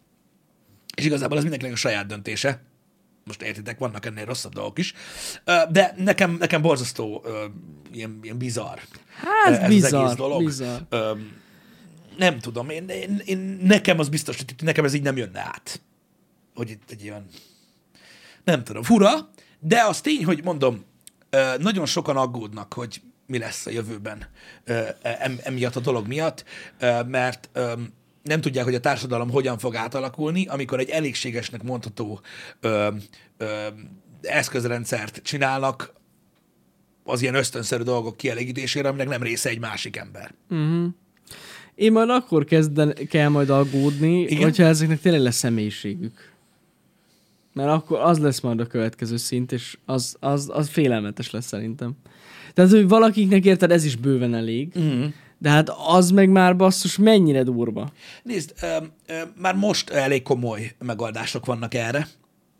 és 0.96 1.06
igazából 1.06 1.38
ez 1.38 1.44
mindenkinek 1.44 1.76
a 1.76 1.80
saját 1.80 2.06
döntése. 2.06 2.62
Most 3.26 3.42
értitek, 3.42 3.80
vannak 3.80 4.06
ennél 4.06 4.26
rosszabb 4.26 4.54
dolgok 4.54 4.80
is. 4.80 4.94
De 5.70 5.94
nekem, 5.98 6.36
nekem 6.40 6.62
borzasztó 6.62 7.26
ilyen, 7.92 8.20
ilyen 8.22 8.38
bizarr. 8.38 8.78
Hát, 9.16 9.54
ez 9.54 9.62
az 9.62 9.68
bizarr, 9.68 10.04
egész 10.04 10.16
dolog. 10.16 10.44
bizarr. 10.44 10.82
Nem 12.18 12.40
tudom, 12.40 12.70
én, 12.70 12.88
én, 12.88 13.22
én, 13.26 13.60
nekem 13.62 14.00
az 14.00 14.10
biztos, 14.10 14.38
hogy 14.38 14.56
nekem 14.64 14.86
ez 14.86 14.94
így 14.94 15.02
nem 15.02 15.18
jönne 15.18 15.40
át. 15.40 15.82
Hogy 16.56 16.70
itt 16.70 16.92
egy 16.92 17.04
ilyen, 17.04 17.26
nem 18.44 18.64
tudom, 18.64 18.84
fura, 18.84 19.30
de 19.60 19.84
az 19.84 20.02
tény, 20.02 20.26
hogy 20.26 20.44
mondom, 20.44 20.84
nagyon 21.60 21.86
sokan 21.86 22.18
aggódnak, 22.18 22.74
hogy 22.74 23.02
mi 23.28 23.38
lesz 23.38 23.66
a 23.66 23.72
jövőben 23.72 24.26
em, 25.02 25.40
emiatt 25.44 25.76
a 25.76 25.80
dolog 25.80 26.08
miatt, 26.08 26.44
mert 27.08 27.50
nem 28.24 28.42
tudják, 28.42 28.64
hogy 28.64 28.76
a 28.76 28.80
társadalom 28.80 29.30
hogyan 29.30 29.58
fog 29.58 29.76
átalakulni, 29.76 30.46
amikor 30.46 30.80
egy 30.80 30.90
elégségesnek 30.90 31.64
mondható 31.64 32.22
ö, 32.60 32.88
ö, 33.38 33.68
eszközrendszert 34.22 35.20
csinálnak 35.24 35.94
az 37.04 37.22
ilyen 37.22 37.36
ösztönszerű 37.36 37.84
dolgok 37.84 38.18
kielégítésére, 38.18 38.88
aminek 38.88 39.08
nem 39.08 39.24
része 39.24 39.50
egy 39.50 39.60
másik 39.60 39.96
ember. 39.96 40.34
Én 41.76 41.92
majd 41.92 42.10
akkor 42.10 42.46
kezden, 42.46 42.98
kell 43.10 43.30
majd 43.30 43.50
aggódni? 43.50 44.22
Igen? 44.22 44.44
hogyha 44.44 44.64
ezeknek 44.64 45.02
tényleg 45.02 45.22
lesz 45.22 45.36
személyiségük. 45.36 46.31
Mert 47.54 47.70
akkor 47.70 48.00
az 48.00 48.20
lesz 48.20 48.40
majd 48.40 48.60
a 48.60 48.66
következő 48.66 49.18
szint, 49.18 49.52
és 49.52 49.78
az, 49.86 50.16
az, 50.20 50.50
az 50.54 50.70
félelmetes 50.70 51.32
lesz 51.32 51.46
szerintem. 51.46 51.94
Tehát, 52.54 52.72
hogy 52.72 52.88
valakiknek 52.88 53.46
érted, 53.46 53.72
ez 53.72 53.86
is 53.86 53.96
bőven 53.96 54.34
elég, 54.34 54.74
mm. 54.80 55.06
de 55.38 55.50
hát 55.50 55.70
az 55.88 56.12
meg 56.12 56.30
már 56.30 56.56
basszus 56.56 56.98
mennyire 56.98 57.44
durva. 57.44 57.92
Nézd, 58.24 58.54
ö, 58.62 58.78
ö, 59.08 59.22
már 59.38 59.56
most 59.56 59.90
elég 59.90 60.22
komoly 60.22 60.76
megoldások 60.80 61.46
vannak 61.46 61.74
erre. 61.74 62.08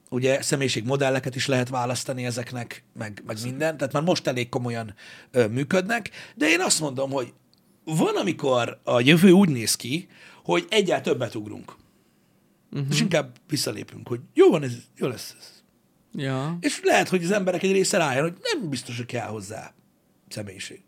Ugye 0.10 0.42
személyiségmodelleket 0.42 1.36
is 1.36 1.48
lehet 1.48 1.70
választani 1.70 2.26
ezeknek, 2.26 2.84
meg, 2.98 3.24
meg 3.28 3.38
minden, 3.44 3.78
tehát 3.78 3.94
már 3.94 4.04
most 4.04 4.28
elég 4.28 4.50
komolyan 4.50 4.94
ö, 5.32 5.48
működnek, 5.48 6.10
de 6.36 6.50
én 6.50 6.60
azt 6.62 6.80
mondom, 6.80 7.12
hogy 7.12 7.34
van, 7.84 8.16
amikor 8.16 8.80
a 8.84 9.00
jövő 9.00 9.32
úgy 9.32 9.50
néz 9.50 9.76
ki, 9.76 10.08
hogy 10.44 10.66
egyáltalán 10.70 11.02
többet 11.02 11.36
ugrunk. 11.36 11.76
Uh-huh. 12.72 12.88
És 12.92 13.02
inkább 13.02 13.36
visszalépünk, 13.50 14.08
hogy 14.08 14.20
jó 14.34 14.50
van, 14.50 14.64
ez 14.64 14.74
jó 14.98 15.08
lesz 15.08 15.36
ez. 15.40 15.62
Ja. 16.14 16.58
És 16.60 16.80
lehet, 16.84 17.10
hogy 17.10 17.24
az 17.24 17.32
emberek 17.32 17.64
egy 17.64 17.72
része 17.72 17.98
rájön, 17.98 18.24
hogy 18.24 18.36
nem 18.54 18.70
biztos, 18.70 18.98
hogy 18.98 19.06
kell 19.06 19.28
hozzá 19.28 19.74
személyiség. 20.28 20.82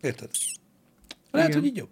Érted? 0.00 0.30
Lehet, 1.30 1.48
Igen. 1.48 1.60
hogy 1.60 1.70
így 1.70 1.76
jobb. 1.76 1.88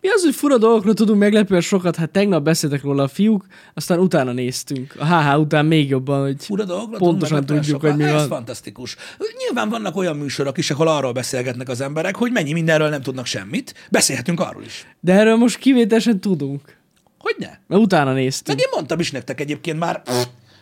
Mi 0.00 0.08
az, 0.08 0.22
hogy 0.22 0.34
fura 0.34 0.58
dolgokról 0.58 0.94
tudunk 0.94 1.18
meglepően 1.18 1.60
sokat? 1.60 1.96
Hát 1.96 2.10
tegnap 2.10 2.42
beszéltek 2.42 2.82
róla 2.82 3.02
a 3.02 3.08
fiúk, 3.08 3.46
aztán 3.74 3.98
utána 3.98 4.32
néztünk. 4.32 4.94
A 4.98 5.06
HH 5.06 5.38
után 5.38 5.66
még 5.66 5.88
jobban, 5.88 6.20
hogy 6.22 6.44
fura 6.44 6.86
pontosan 6.86 7.46
tudjuk, 7.46 7.64
sokat. 7.64 7.90
hogy 7.90 7.98
mi 7.98 8.04
Ez 8.04 8.12
van. 8.12 8.28
fantasztikus. 8.28 8.96
Nyilván 9.38 9.68
vannak 9.68 9.96
olyan 9.96 10.16
műsorok 10.16 10.58
is, 10.58 10.70
ahol 10.70 10.88
arról 10.88 11.12
beszélgetnek 11.12 11.68
az 11.68 11.80
emberek, 11.80 12.16
hogy 12.16 12.32
mennyi 12.32 12.52
mindenről 12.52 12.88
nem 12.88 13.02
tudnak 13.02 13.26
semmit. 13.26 13.74
Beszélhetünk 13.90 14.40
arról 14.40 14.62
is. 14.62 14.86
De 15.00 15.12
erről 15.12 15.36
most 15.36 15.58
kivételesen 15.58 16.20
tudunk. 16.20 16.80
Hogy 17.22 17.34
ne? 17.38 17.50
Mert 17.66 17.82
utána 17.82 18.12
néztünk. 18.12 18.58
Meg 18.58 18.66
én 18.66 18.72
mondtam 18.74 19.00
is 19.00 19.10
nektek 19.10 19.40
egyébként 19.40 19.78
már 19.78 20.02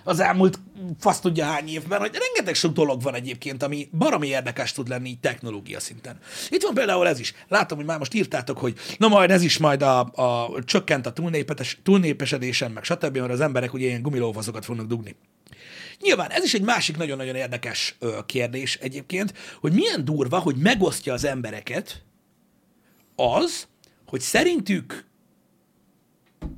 az 0.04 0.20
elmúlt 0.20 0.58
fasz 0.98 1.20
tudja 1.20 1.44
hány 1.44 1.68
évben, 1.68 2.00
hogy 2.00 2.10
rengeteg 2.12 2.54
sok 2.54 2.72
dolog 2.72 3.02
van 3.02 3.14
egyébként, 3.14 3.62
ami 3.62 3.88
baromi 3.98 4.26
érdekes 4.26 4.72
tud 4.72 4.88
lenni 4.88 5.08
így 5.08 5.20
technológia 5.20 5.80
szinten. 5.80 6.18
Itt 6.48 6.62
van 6.62 6.74
például 6.74 7.08
ez 7.08 7.18
is. 7.18 7.34
Látom, 7.48 7.78
hogy 7.78 7.86
már 7.86 7.98
most 7.98 8.14
írtátok, 8.14 8.58
hogy 8.58 8.74
na 8.98 9.08
majd 9.08 9.30
ez 9.30 9.42
is 9.42 9.58
majd 9.58 9.82
a, 9.82 10.00
a 10.00 10.50
csökkent 10.64 11.06
a 11.06 11.12
túlnépes, 11.12 11.78
túlnépesedésen, 11.82 12.70
meg 12.70 12.84
stb., 12.84 13.16
mert 13.16 13.32
az 13.32 13.40
emberek 13.40 13.72
ugye 13.72 13.86
ilyen 13.86 14.02
gumilófazokat 14.02 14.64
fognak 14.64 14.86
dugni. 14.86 15.16
Nyilván 16.00 16.30
ez 16.30 16.44
is 16.44 16.54
egy 16.54 16.62
másik 16.62 16.96
nagyon-nagyon 16.96 17.34
érdekes 17.34 17.96
ö, 17.98 18.18
kérdés 18.26 18.76
egyébként, 18.76 19.34
hogy 19.60 19.72
milyen 19.72 20.04
durva, 20.04 20.38
hogy 20.38 20.56
megosztja 20.56 21.12
az 21.12 21.24
embereket 21.24 22.02
az, 23.16 23.68
hogy 24.06 24.20
szerintük 24.20 25.09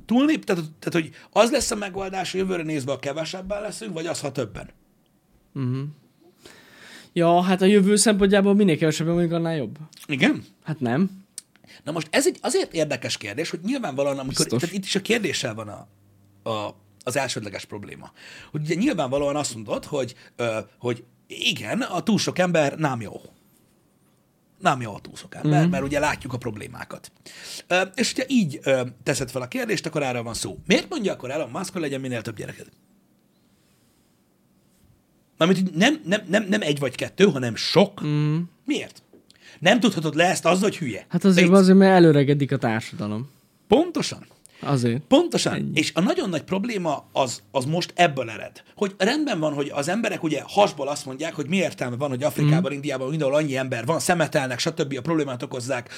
túlnép, 0.05 0.43
tehát, 0.43 0.63
tehát 0.79 0.93
hogy 0.93 1.09
az 1.31 1.51
lesz 1.51 1.71
a 1.71 1.75
megoldás, 1.75 2.31
hogy 2.31 2.39
jövőre 2.39 2.63
nézve 2.63 2.91
a 2.91 2.99
kevesebben 2.99 3.61
leszünk, 3.61 3.93
vagy 3.93 4.05
az, 4.05 4.19
ha 4.19 4.31
többen. 4.31 4.69
Ja, 7.13 7.41
hát 7.41 7.61
a 7.61 7.65
jövő 7.65 7.95
szempontjából 7.95 8.53
minél 8.53 8.77
kevesebben 8.77 9.13
mondjuk, 9.13 9.33
annál 9.33 9.55
jobb. 9.55 9.77
Igen? 10.05 10.43
Hát 10.63 10.79
nem. 10.79 11.23
Na 11.83 11.91
most 11.91 12.07
ez 12.11 12.27
egy 12.27 12.37
azért 12.41 12.73
érdekes 12.73 13.17
kérdés, 13.17 13.49
hogy 13.49 13.59
nyilvánvalóan, 13.63 14.19
amikor, 14.19 14.45
Biztos. 14.45 14.61
tehát 14.61 14.75
itt 14.75 14.83
is 14.83 14.95
a 14.95 15.01
kérdéssel 15.01 15.53
van 15.53 15.67
a, 15.67 15.87
a, 16.49 16.75
az 17.03 17.17
elsődleges 17.17 17.65
probléma. 17.65 18.11
Hogy 18.51 18.61
ugye 18.61 18.75
nyilvánvalóan 18.75 19.35
azt 19.35 19.53
mondod, 19.53 19.85
hogy, 19.85 20.15
ö, 20.35 20.59
hogy 20.77 21.03
igen, 21.27 21.81
a 21.81 22.03
túl 22.03 22.17
sok 22.17 22.39
ember 22.39 22.77
nem 22.77 23.01
jó. 23.01 23.21
Nem 24.59 24.81
jó 24.81 24.95
a 24.95 24.99
túl 24.99 25.15
sok 25.15 25.35
ember, 25.35 25.61
mm-hmm. 25.61 25.69
mert 25.69 25.83
ugye 25.83 25.99
látjuk 25.99 26.33
a 26.33 26.37
problémákat. 26.37 27.11
Ö, 27.67 27.81
és 27.95 28.13
hogyha 28.13 28.29
így 28.29 28.59
ö, 28.63 28.81
teszed 29.03 29.31
fel 29.31 29.41
a 29.41 29.47
kérdést, 29.47 29.85
akkor 29.85 30.03
erről 30.03 30.23
van 30.23 30.33
szó. 30.33 30.57
Miért 30.67 30.89
mondja 30.89 31.13
akkor 31.13 31.31
Elon 31.31 31.49
Musk, 31.49 31.73
hogy 31.73 31.81
legyen 31.81 32.01
minél 32.01 32.21
több 32.21 32.35
gyereked? 32.35 32.67
Mármint 35.37 35.75
nem, 35.75 36.01
nem, 36.05 36.21
nem, 36.27 36.45
nem 36.49 36.61
egy 36.61 36.79
vagy 36.79 36.95
kettő, 36.95 37.25
hanem 37.25 37.55
sok. 37.55 38.03
Mm. 38.05 38.39
Miért? 38.65 39.03
Nem 39.59 39.79
tudhatod 39.79 40.15
le 40.15 40.29
ezt 40.29 40.45
azzal, 40.45 40.61
hogy 40.61 40.77
hülye. 40.77 41.05
Hát 41.09 41.23
azért, 41.23 41.47
Légy- 41.47 41.57
azért, 41.57 41.77
mert 41.77 41.95
előregedik 41.95 42.51
a 42.51 42.57
társadalom. 42.57 43.29
Pontosan. 43.67 44.25
Azért. 44.61 45.01
Pontosan. 45.07 45.53
Ennyi. 45.53 45.71
És 45.73 45.91
a 45.93 46.01
nagyon 46.01 46.29
nagy 46.29 46.43
probléma 46.43 47.05
az, 47.11 47.41
az 47.51 47.65
most 47.65 47.93
ebből 47.95 48.29
ered. 48.29 48.63
Hogy 48.75 48.95
rendben 48.97 49.39
van, 49.39 49.53
hogy 49.53 49.71
az 49.73 49.87
emberek 49.87 50.23
ugye 50.23 50.41
hasból 50.47 50.87
azt 50.87 51.05
mondják, 51.05 51.33
hogy 51.33 51.47
mi 51.47 51.55
értelme 51.55 51.95
van, 51.95 52.09
hogy 52.09 52.23
Afrikában, 52.23 52.71
mm. 52.71 52.75
Indiában 52.75 53.09
mindenhol 53.09 53.37
annyi 53.37 53.57
ember 53.57 53.85
van, 53.85 53.99
szemetelnek, 53.99 54.59
stb. 54.59 54.95
a 54.97 55.01
problémát 55.01 55.43
okozzák, 55.43 55.89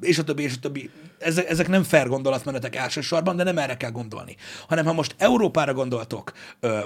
és 0.00 0.18
a 0.18 0.24
többi, 0.24 0.42
és 0.42 0.54
a 0.56 0.58
többi. 0.60 0.90
Ezek, 1.18 1.50
ezek 1.50 1.68
nem 1.68 1.82
fair 1.82 2.08
gondolatmenetek 2.08 2.76
elsősorban, 2.76 3.36
de 3.36 3.42
nem 3.42 3.58
erre 3.58 3.76
kell 3.76 3.90
gondolni. 3.90 4.36
Hanem 4.68 4.84
ha 4.84 4.92
most 4.92 5.14
Európára 5.18 5.74
gondoltok, 5.74 6.32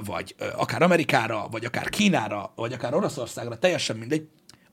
vagy 0.04 0.34
akár 0.56 0.82
Amerikára, 0.82 1.48
vagy 1.50 1.64
akár 1.64 1.88
Kínára, 1.88 2.52
vagy 2.56 2.72
akár 2.72 2.94
Oroszországra, 2.94 3.58
teljesen 3.58 3.96
mindegy, 3.96 4.28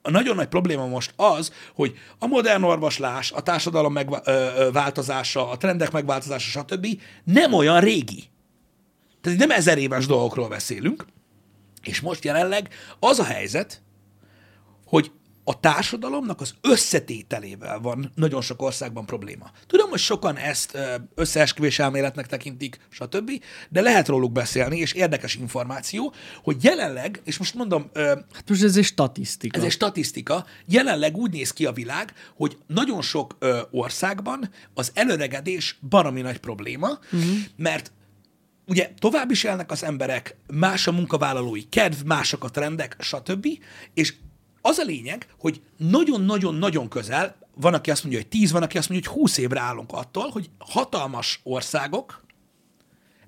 a 0.05 0.09
nagyon 0.09 0.35
nagy 0.35 0.47
probléma 0.47 0.85
most 0.85 1.13
az, 1.15 1.53
hogy 1.75 1.97
a 2.19 2.27
modern 2.27 2.63
orvoslás, 2.63 3.31
a 3.31 3.41
társadalom 3.41 3.93
megváltozása, 3.93 5.49
a 5.49 5.57
trendek 5.57 5.91
megváltozása, 5.91 6.59
stb. 6.59 6.87
nem 7.23 7.53
olyan 7.53 7.79
régi. 7.79 8.23
Tehát 9.21 9.39
nem 9.39 9.51
ezer 9.51 9.77
éves 9.77 10.05
dolgokról 10.05 10.47
beszélünk, 10.47 11.05
és 11.83 12.01
most 12.01 12.23
jelenleg 12.23 12.69
az 12.99 13.19
a 13.19 13.23
helyzet, 13.23 13.81
hogy 14.85 15.11
a 15.43 15.59
társadalomnak 15.59 16.41
az 16.41 16.53
összetételével 16.61 17.79
van 17.79 18.11
nagyon 18.15 18.41
sok 18.41 18.61
országban 18.61 19.05
probléma. 19.05 19.51
Tudom, 19.67 19.89
hogy 19.89 19.99
sokan 19.99 20.37
ezt 20.37 20.77
összeesküvés 21.15 21.79
elméletnek 21.79 22.27
tekintik, 22.27 22.79
stb., 22.89 23.31
de 23.69 23.81
lehet 23.81 24.07
róluk 24.07 24.31
beszélni, 24.31 24.77
és 24.77 24.93
érdekes 24.93 25.35
információ, 25.35 26.13
hogy 26.43 26.63
jelenleg, 26.63 27.21
és 27.23 27.37
most 27.37 27.53
mondom, 27.53 27.89
Hát 28.33 28.49
most 28.49 28.63
ez 28.63 28.77
egy 28.77 28.83
statisztika. 28.83 29.57
ez 29.57 29.63
egy 29.63 29.71
statisztika, 29.71 30.45
jelenleg 30.65 31.17
úgy 31.17 31.31
néz 31.31 31.51
ki 31.51 31.65
a 31.65 31.71
világ, 31.71 32.13
hogy 32.35 32.57
nagyon 32.67 33.01
sok 33.01 33.37
országban 33.71 34.49
az 34.73 34.91
előregedés 34.93 35.77
baromi 35.89 36.21
nagy 36.21 36.37
probléma, 36.37 36.89
uh-huh. 36.89 37.29
mert 37.55 37.91
ugye 38.67 38.91
tovább 38.99 39.31
is 39.31 39.43
élnek 39.43 39.71
az 39.71 39.83
emberek, 39.83 40.35
más 40.53 40.87
a 40.87 40.91
munkavállalói 40.91 41.69
kedv, 41.69 42.05
mások 42.05 42.43
a 42.43 42.49
trendek, 42.49 42.95
stb. 42.99 43.47
És 43.93 44.13
az 44.65 44.77
a 44.77 44.83
lényeg, 44.83 45.27
hogy 45.39 45.61
nagyon-nagyon-nagyon 45.77 46.89
közel, 46.89 47.35
van, 47.55 47.73
aki 47.73 47.91
azt 47.91 48.03
mondja, 48.03 48.21
hogy 48.21 48.29
10, 48.29 48.51
van, 48.51 48.63
aki 48.63 48.77
azt 48.77 48.89
mondja, 48.89 49.09
hogy 49.09 49.19
20 49.19 49.37
évre 49.37 49.59
állunk 49.59 49.91
attól, 49.91 50.29
hogy 50.29 50.49
hatalmas 50.57 51.39
országok 51.43 52.23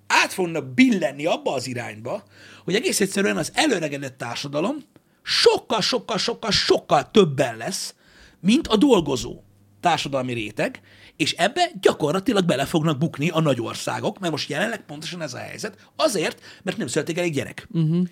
át 0.08 0.34
fognak 0.34 0.74
billenni 0.74 1.26
abba 1.26 1.54
az 1.54 1.68
irányba, 1.68 2.24
hogy 2.64 2.76
egész 2.76 3.00
egyszerűen 3.00 3.38
az 3.38 3.52
előregedett 3.54 4.18
társadalom 4.18 4.78
sokkal, 5.24 5.82
sokkal, 5.82 6.18
sokkal, 6.18 6.52
sokkal 6.52 7.12
többen 7.12 7.58
lesz, 7.58 7.96
mint 8.40 8.68
a 8.68 8.76
dolgozó 8.76 9.44
társadalmi 9.80 10.34
réteg, 10.34 10.82
és 11.16 11.32
ebbe 11.32 11.72
gyakorlatilag 11.82 12.46
bele 12.46 12.66
fognak 12.66 12.98
bukni 12.98 13.30
a 13.30 13.40
nagy 13.40 13.62
országok, 13.62 14.20
mert 14.20 14.32
most 14.32 14.50
jelenleg 14.50 14.86
pontosan 14.86 15.22
ez 15.22 15.34
a 15.34 15.38
helyzet, 15.38 15.90
azért, 15.96 16.42
mert 16.64 16.78
nem 16.78 16.88
születik 16.88 17.18
elég 17.18 17.34
gyerek. 17.34 17.68
Uh-huh. 17.72 18.08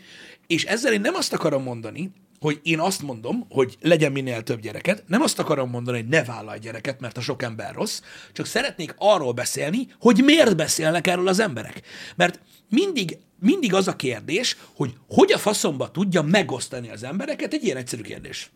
És 0.48 0.64
ezzel 0.64 0.94
én 0.94 1.02
nem 1.02 1.16
azt 1.16 1.34
akarom 1.34 1.64
mondani, 1.64 2.12
hogy 2.44 2.60
én 2.64 2.80
azt 2.80 3.02
mondom, 3.02 3.46
hogy 3.50 3.78
legyen 3.82 4.12
minél 4.12 4.44
több 4.44 4.60
gyereket, 4.60 5.04
nem 5.08 5.22
azt 5.22 5.40
akarom 5.40 5.70
mondani, 5.70 5.98
hogy 5.98 6.08
ne 6.08 6.24
vállalj 6.24 6.60
gyereket, 6.60 7.00
mert 7.00 7.18
a 7.18 7.22
sok 7.22 7.42
ember 7.42 7.74
rossz, 7.74 8.02
csak 8.34 8.46
szeretnék 8.46 8.96
arról 8.98 9.32
beszélni, 9.32 9.88
hogy 10.00 10.24
miért 10.24 10.56
beszélnek 10.56 11.08
erről 11.08 11.28
az 11.28 11.40
emberek. 11.40 11.82
Mert 12.16 12.40
mindig, 12.70 13.18
mindig 13.40 13.74
az 13.74 13.88
a 13.88 13.96
kérdés, 13.96 14.58
hogy 14.76 14.94
hogy 15.08 15.32
a 15.32 15.38
faszomba 15.38 15.92
tudja 15.92 16.22
megosztani 16.22 16.90
az 16.90 17.04
embereket, 17.04 17.54
egy 17.54 17.64
ilyen 17.64 17.78
egyszerű 17.78 18.02
kérdés. 18.02 18.52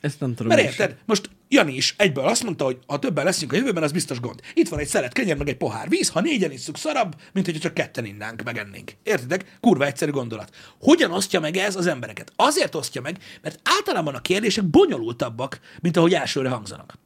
Ezt 0.00 0.20
nem 0.20 0.34
tudom. 0.34 0.46
Mert 0.46 0.62
érted, 0.62 0.96
most 1.04 1.30
Jani 1.48 1.74
is 1.74 1.94
egyből 1.98 2.24
azt 2.24 2.44
mondta, 2.44 2.64
hogy 2.64 2.78
ha 2.86 2.98
többen 2.98 3.24
leszünk 3.24 3.52
a 3.52 3.56
jövőben, 3.56 3.82
az 3.82 3.92
biztos 3.92 4.20
gond. 4.20 4.40
Itt 4.54 4.68
van 4.68 4.78
egy 4.78 4.86
szelet 4.86 5.12
kenyér, 5.12 5.36
meg 5.36 5.48
egy 5.48 5.56
pohár 5.56 5.88
víz, 5.88 6.08
ha 6.08 6.20
négyen 6.20 6.50
isszuk 6.50 6.76
szarabb, 6.76 7.14
mint 7.32 7.46
hogyha 7.46 7.60
csak 7.60 7.74
ketten 7.74 8.04
innánk, 8.04 8.42
megennénk. 8.42 8.92
Értitek? 9.02 9.58
Kurva 9.60 9.86
egyszerű 9.86 10.10
gondolat. 10.10 10.56
Hogyan 10.80 11.12
osztja 11.12 11.40
meg 11.40 11.56
ez 11.56 11.76
az 11.76 11.86
embereket? 11.86 12.32
Azért 12.36 12.74
osztja 12.74 13.00
meg, 13.00 13.18
mert 13.42 13.60
általában 13.62 14.14
a 14.14 14.20
kérdések 14.20 14.64
bonyolultabbak, 14.64 15.60
mint 15.80 15.96
ahogy 15.96 16.14
elsőre 16.14 16.48
hangzanak. 16.48 16.98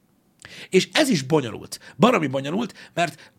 És 0.68 0.88
ez 0.92 1.08
is 1.08 1.22
bonyolult. 1.22 1.78
Baromi 1.96 2.26
bonyolult, 2.26 2.90
mert 2.94 3.32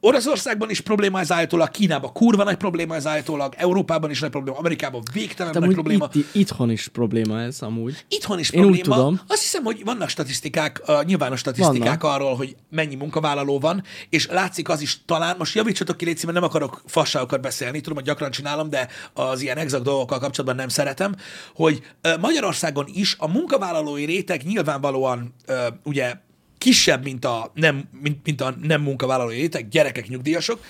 Oroszországban 0.00 0.70
is 0.70 0.80
probléma 0.80 1.20
ez 1.20 1.32
állítólag, 1.32 1.70
Kínában 1.70 2.12
kurva 2.12 2.44
nagy 2.44 2.56
probléma 2.56 2.94
ez 2.94 3.06
állítólag, 3.06 3.54
Európában 3.56 4.10
is 4.10 4.20
nagy 4.20 4.30
probléma, 4.30 4.58
Amerikában 4.58 5.02
végtelen 5.12 5.52
De 5.52 5.58
nagy 5.58 5.72
probléma. 5.72 6.08
itt, 6.12 6.34
itthon 6.34 6.70
is 6.70 6.88
probléma 6.88 7.40
ez 7.40 7.62
amúgy. 7.62 8.04
Itthon 8.08 8.38
is 8.38 8.50
Én 8.50 8.64
úgy 8.64 8.80
probléma. 8.80 8.94
tudom. 8.96 9.20
Azt 9.26 9.42
hiszem, 9.42 9.64
hogy 9.64 9.84
vannak 9.84 10.08
statisztikák, 10.08 10.82
uh, 10.86 11.04
nyilvános 11.04 11.38
statisztikák 11.38 12.02
Vannak. 12.02 12.20
arról, 12.20 12.36
hogy 12.36 12.56
mennyi 12.70 12.94
munkavállaló 12.94 13.58
van, 13.58 13.82
és 14.08 14.26
látszik 14.26 14.68
az 14.68 14.80
is 14.80 15.04
talán, 15.04 15.34
most 15.38 15.54
javítsatok 15.54 15.96
ki, 15.96 16.04
szíves, 16.04 16.22
mert 16.24 16.34
nem 16.34 16.44
akarok 16.48 16.82
fasságokat 16.86 17.40
beszélni, 17.40 17.80
tudom, 17.80 17.98
hogy 17.98 18.06
gyakran 18.06 18.30
csinálom, 18.30 18.70
de 18.70 18.88
az 19.12 19.40
ilyen 19.40 19.56
exakt 19.56 19.84
dolgokkal 19.84 20.18
kapcsolatban 20.18 20.58
nem 20.58 20.68
szeretem, 20.68 21.14
hogy 21.54 21.82
uh, 22.04 22.20
Magyarországon 22.20 22.86
is 22.92 23.16
a 23.18 23.28
munkavállalói 23.28 24.04
réteg 24.04 24.42
nyilvánvalóan 24.44 25.34
uh, 25.48 25.56
ugye 25.84 26.14
kisebb, 26.58 27.02
mint 27.02 27.24
a 27.24 27.50
nem, 27.54 27.88
mint, 28.00 28.24
mint 28.24 28.40
a 28.40 28.54
nem 28.62 28.82
munkavállalói 28.82 29.36
réteg, 29.36 29.68
gyerekek, 29.68 30.08
nyugdíjasok, 30.08 30.64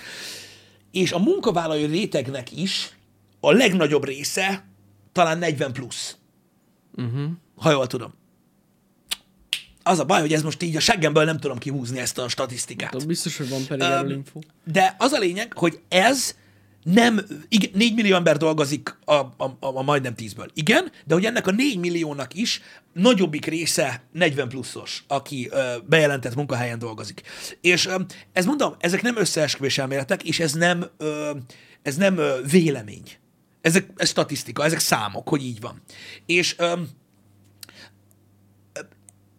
és 0.91 1.11
a 1.11 1.19
munkavállalói 1.19 1.85
rétegnek 1.85 2.57
is 2.57 2.89
a 3.39 3.51
legnagyobb 3.51 4.05
része 4.05 4.65
talán 5.11 5.37
40 5.37 5.73
plusz 5.73 6.17
Uh-huh. 6.97 7.29
ha 7.55 7.71
jól 7.71 7.87
tudom. 7.87 8.13
Az 9.83 9.99
a 9.99 10.05
baj, 10.05 10.19
hogy 10.19 10.33
ez 10.33 10.43
most 10.43 10.63
így 10.63 10.75
a 10.75 10.79
seggemből 10.79 11.23
nem 11.23 11.39
tudom 11.39 11.57
kihúzni 11.57 11.99
ezt 11.99 12.17
a 12.17 12.27
statisztikát. 12.27 12.91
Tudom, 12.91 13.07
biztos, 13.07 13.37
hogy 13.37 13.49
van 13.49 13.65
pedig 13.65 13.85
erről 13.85 14.11
info. 14.11 14.39
De 14.63 14.95
az 14.97 15.11
a 15.11 15.19
lényeg, 15.19 15.53
hogy 15.53 15.79
ez 15.87 16.35
nem, 16.93 17.19
igen, 17.47 17.71
4 17.73 17.95
millió 17.95 18.15
ember 18.15 18.37
dolgozik 18.37 18.97
a, 19.05 19.13
a, 19.13 19.33
a, 19.37 19.55
a 19.59 19.81
majdnem 19.81 20.13
10-ből. 20.17 20.47
Igen, 20.53 20.91
de 21.05 21.13
hogy 21.13 21.25
ennek 21.25 21.47
a 21.47 21.51
4 21.51 21.77
milliónak 21.77 22.33
is 22.33 22.61
nagyobbik 22.93 23.45
része 23.45 24.03
40 24.11 24.49
pluszos, 24.49 25.03
aki 25.07 25.47
ö, 25.51 25.75
bejelentett 25.85 26.35
munkahelyen 26.35 26.79
dolgozik. 26.79 27.21
És 27.61 27.85
ö, 27.85 27.95
ez 28.33 28.45
mondom, 28.45 28.75
ezek 28.79 29.01
nem 29.01 29.17
összeesküvés 29.17 29.77
elméletek, 29.77 30.23
és 30.23 30.39
ez 30.39 30.53
nem, 30.53 30.85
ö, 30.97 31.31
ez 31.81 31.95
nem 31.95 32.17
ö, 32.17 32.39
vélemény. 32.51 33.11
Ezek 33.61 33.89
ez 33.95 34.09
statisztika, 34.09 34.63
ezek 34.63 34.79
számok, 34.79 35.29
hogy 35.29 35.43
így 35.43 35.61
van. 35.61 35.81
És 36.25 36.55
ö, 36.57 36.73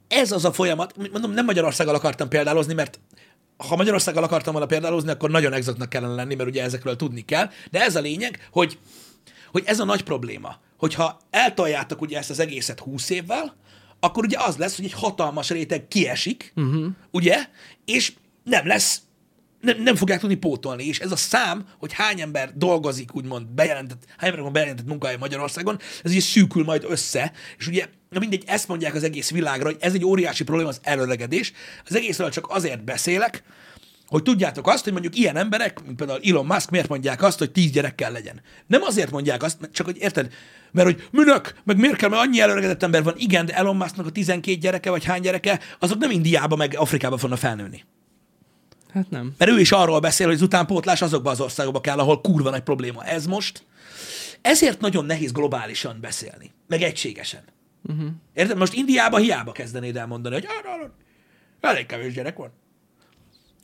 ez 0.08 0.32
az 0.32 0.44
a 0.44 0.52
folyamat, 0.52 1.10
mondom, 1.12 1.30
nem 1.30 1.44
Magyarországgal 1.44 1.94
akartam 1.94 2.28
példálozni, 2.28 2.74
mert 2.74 3.00
ha 3.58 3.76
Magyarországgal 3.76 4.22
akartam 4.22 4.52
volna 4.52 4.68
példálozni, 4.68 5.10
akkor 5.10 5.30
nagyon 5.30 5.52
exaktnak 5.52 5.88
kellene 5.88 6.14
lenni, 6.14 6.34
mert 6.34 6.48
ugye 6.48 6.62
ezekről 6.62 6.96
tudni 6.96 7.24
kell. 7.24 7.50
De 7.70 7.80
ez 7.80 7.96
a 7.96 8.00
lényeg, 8.00 8.48
hogy, 8.50 8.78
hogy 9.50 9.62
ez 9.66 9.80
a 9.80 9.84
nagy 9.84 10.02
probléma, 10.02 10.56
hogyha 10.76 11.20
eltoljátok 11.30 12.00
ugye 12.00 12.18
ezt 12.18 12.30
az 12.30 12.38
egészet 12.38 12.80
20 12.80 13.10
évvel, 13.10 13.56
akkor 14.00 14.24
ugye 14.24 14.38
az 14.38 14.56
lesz, 14.56 14.76
hogy 14.76 14.84
egy 14.84 14.92
hatalmas 14.92 15.50
réteg 15.50 15.88
kiesik, 15.88 16.52
uh-huh. 16.56 16.86
ugye, 17.10 17.46
és 17.84 18.12
nem 18.44 18.66
lesz 18.66 19.02
nem, 19.60 19.82
nem 19.82 19.96
fogják 19.96 20.20
tudni 20.20 20.34
pótolni, 20.34 20.86
és 20.86 20.98
ez 20.98 21.12
a 21.12 21.16
szám, 21.16 21.66
hogy 21.78 21.92
hány 21.92 22.20
ember 22.20 22.52
dolgozik, 22.54 23.14
úgymond 23.14 23.46
bejelentett, 23.46 24.02
hány 24.16 24.28
ember 24.28 24.42
van 24.42 24.52
bejelentett 24.52 24.86
munkahely 24.86 25.16
Magyarországon, 25.16 25.78
ez 26.02 26.10
ugye 26.10 26.20
szűkül 26.20 26.64
majd 26.64 26.84
össze, 26.88 27.32
és 27.58 27.66
ugye, 27.66 27.86
na 28.10 28.18
mindegy, 28.18 28.42
ezt 28.46 28.68
mondják 28.68 28.94
az 28.94 29.02
egész 29.02 29.30
világra, 29.30 29.64
hogy 29.64 29.76
ez 29.80 29.94
egy 29.94 30.04
óriási 30.04 30.44
probléma, 30.44 30.68
az 30.68 30.80
előregedés. 30.82 31.52
Az 31.84 31.96
egészről 31.96 32.30
csak 32.30 32.50
azért 32.50 32.84
beszélek, 32.84 33.42
hogy 34.06 34.22
tudjátok 34.22 34.66
azt, 34.66 34.84
hogy 34.84 34.92
mondjuk 34.92 35.16
ilyen 35.16 35.36
emberek, 35.36 35.84
mint 35.84 35.96
például 35.96 36.20
Elon 36.24 36.46
Musk, 36.46 36.70
miért 36.70 36.88
mondják 36.88 37.22
azt, 37.22 37.38
hogy 37.38 37.50
tíz 37.50 37.70
gyerekkel 37.70 38.12
legyen. 38.12 38.42
Nem 38.66 38.82
azért 38.82 39.10
mondják 39.10 39.42
azt, 39.42 39.60
mert 39.60 39.72
csak 39.72 39.86
hogy 39.86 39.96
érted, 40.00 40.32
mert 40.72 40.86
hogy 40.86 41.08
minek, 41.10 41.54
meg 41.64 41.76
miért 41.76 41.96
kell, 41.96 42.08
mert 42.08 42.22
annyi 42.22 42.40
előregedett 42.40 42.82
ember 42.82 43.02
van. 43.02 43.14
Igen, 43.16 43.46
de 43.46 43.54
Elon 43.54 43.76
Musknak 43.76 44.06
a 44.06 44.10
12 44.10 44.58
gyereke, 44.58 44.90
vagy 44.90 45.04
hány 45.04 45.20
gyereke, 45.20 45.60
azok 45.78 45.98
nem 45.98 46.10
Indiába, 46.10 46.56
meg 46.56 46.74
Afrikába 46.76 47.18
fognak 47.18 47.38
felnőni. 47.38 47.84
Hát 48.92 49.10
nem. 49.10 49.34
Mert 49.38 49.50
ő 49.50 49.60
is 49.60 49.72
arról 49.72 50.00
beszél, 50.00 50.26
hogy 50.26 50.34
az 50.34 50.42
utánpótlás 50.42 51.02
azokba 51.02 51.30
az 51.30 51.40
országokba 51.40 51.80
kell, 51.80 51.98
ahol 51.98 52.20
kurva 52.20 52.50
nagy 52.50 52.62
probléma 52.62 53.04
ez 53.04 53.26
most. 53.26 53.64
Ezért 54.40 54.80
nagyon 54.80 55.04
nehéz 55.04 55.32
globálisan 55.32 55.98
beszélni, 56.00 56.50
meg 56.66 56.82
egységesen. 56.82 57.42
Uh-huh. 57.88 58.08
Érted? 58.34 58.56
Most 58.56 58.74
Indiába 58.74 59.16
hiába 59.16 59.52
kezdenéd 59.52 59.96
elmondani, 59.96 60.34
hogy 60.34 60.46
"Ah, 60.46 60.72
ah, 60.74 60.80
ah, 61.60 61.70
elég 61.70 61.86
kevés 61.86 62.12
gyerek 62.12 62.36
van. 62.36 62.50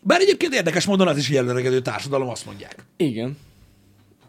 Bár 0.04 0.20
egyébként 0.20 0.54
érdekes 0.54 0.84
módon 0.86 1.08
az 1.08 1.16
is 1.16 1.28
jelenlegedő 1.28 1.80
társadalom, 1.80 2.28
azt 2.28 2.46
mondják. 2.46 2.84
Igen. 2.96 3.36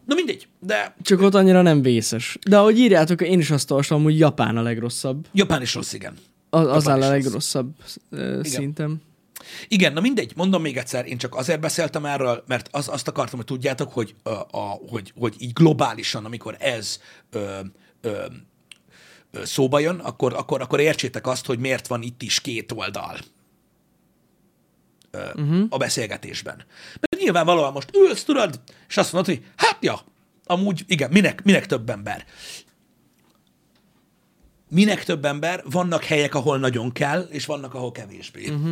Na 0.06 0.16
mindegy, 0.16 0.48
de 0.60 0.96
Csak 1.02 1.22
ott 1.22 1.34
annyira 1.34 1.62
nem 1.62 1.82
vészes. 1.82 2.38
De 2.48 2.58
ahogy 2.58 2.80
írjátok, 2.80 3.22
én 3.22 3.39
is 3.39 3.52
azt 3.52 3.72
olvasom, 3.72 4.04
hogy 4.04 4.20
Japán 4.20 4.58
a 4.58 4.62
legrosszabb. 4.62 5.28
Japán 5.34 5.62
is 5.62 5.74
rossz, 5.74 5.93
igen. 5.93 6.14
Az, 6.50 6.68
az 6.68 6.88
áll 6.88 7.02
a 7.02 7.10
rossz. 7.10 7.10
legrosszabb 7.10 7.72
ö, 8.10 8.39
szintem. 8.43 9.02
Igen, 9.68 9.93
na 9.93 10.02
mindegy, 10.02 10.34
mondom 10.36 10.62
még 10.62 10.78
egyszer, 10.78 11.06
én 11.06 11.18
csak 11.18 11.36
azért 11.36 11.60
beszéltem 11.60 12.06
erről, 12.06 12.43
mert 12.48 12.68
az, 12.72 12.88
azt 12.88 13.08
akartam, 13.08 13.38
hogy 13.38 13.46
tudjátok, 13.46 13.93
hogy, 13.93 14.16
a, 14.24 14.30
a, 14.30 14.80
hogy, 14.89 15.14
hogy 15.18 15.36
így 15.38 15.54
globálisan, 15.54 16.26
amikor 16.26 16.56
ez 16.60 17.00
ö, 17.30 17.60
ö, 18.02 18.26
ö, 19.32 19.46
szóba 19.46 19.80
jön, 19.80 20.00
akkor, 20.00 20.34
akkor, 20.34 20.62
akkor 20.62 20.80
értsétek 20.80 21.28
azt, 21.28 21.46
hogy 21.46 21.60
miért 21.60 21.88
van 21.88 22.02
itt 22.02 22.22
is 22.22 22.41
két 22.41 22.72
oldal 22.72 23.18
ö, 25.12 25.41
uh-huh. 25.41 25.66
a 25.70 25.78
beszélgetésben. 25.78 26.56
Mert 27.00 27.24
nyilvánvalóan 27.24 27.72
most 27.72 27.96
ülsz, 27.96 28.24
tudod, 28.24 28.62
és 28.88 28.98
azt 28.98 29.14
mondod, 29.14 29.36
hogy 29.36 29.46
hát 29.56 29.78
ja, 29.82 30.02
amúgy 30.46 30.84
igen, 30.88 31.12
minek, 31.12 31.43
minek 31.43 31.66
több 31.66 31.89
ember? 31.89 32.26
Minek 34.70 35.03
több 35.03 35.26
ember, 35.26 35.63
vannak 35.72 36.03
helyek, 36.03 36.36
ahol 36.36 36.57
nagyon 36.57 36.91
kell, 36.91 37.22
és 37.22 37.45
vannak, 37.45 37.74
ahol 37.74 37.91
kevésbé. 37.91 38.49
Uh-huh. 38.49 38.72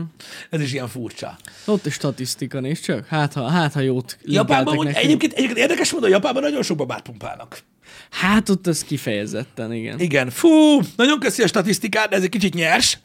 Ez 0.50 0.62
is 0.62 0.74
ilyen 0.74 0.88
furcsa. 0.88 1.38
Ott 1.66 1.86
is 1.86 1.94
statisztika 1.94 2.60
néz 2.60 2.80
csak. 2.80 3.08
Hát 3.08 3.34
ha, 3.34 3.50
hát, 3.50 3.74
ha 3.74 3.80
jót 3.80 4.18
Japánban, 4.24 4.76
nekünk. 4.76 4.96
egyébként, 4.96 5.34
egyébként 5.34 5.60
érdekes 5.60 5.92
módon, 5.92 6.10
Japánban 6.10 6.44
nagyon 6.44 6.64
sok 6.64 6.78
babát 6.78 7.02
pumpálnak. 7.02 7.64
Hát 8.10 8.50
ott 8.50 8.68
ez 8.68 8.84
kifejezetten, 8.84 9.74
igen. 9.74 10.00
Igen, 10.00 10.30
fú, 10.30 10.80
nagyon 10.96 11.20
köszi 11.20 11.44
a 11.44 11.48
statisztikát, 11.48 12.10
de 12.10 12.16
ez 12.16 12.24
egy 12.24 12.30
kicsit 12.30 12.54
nyers. 12.54 13.00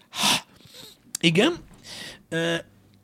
Igen. 1.20 1.54
Ö, 2.28 2.54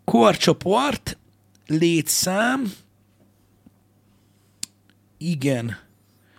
Korcsoport, 0.05 1.19
létszám. 1.67 2.73
Igen. 5.19 5.79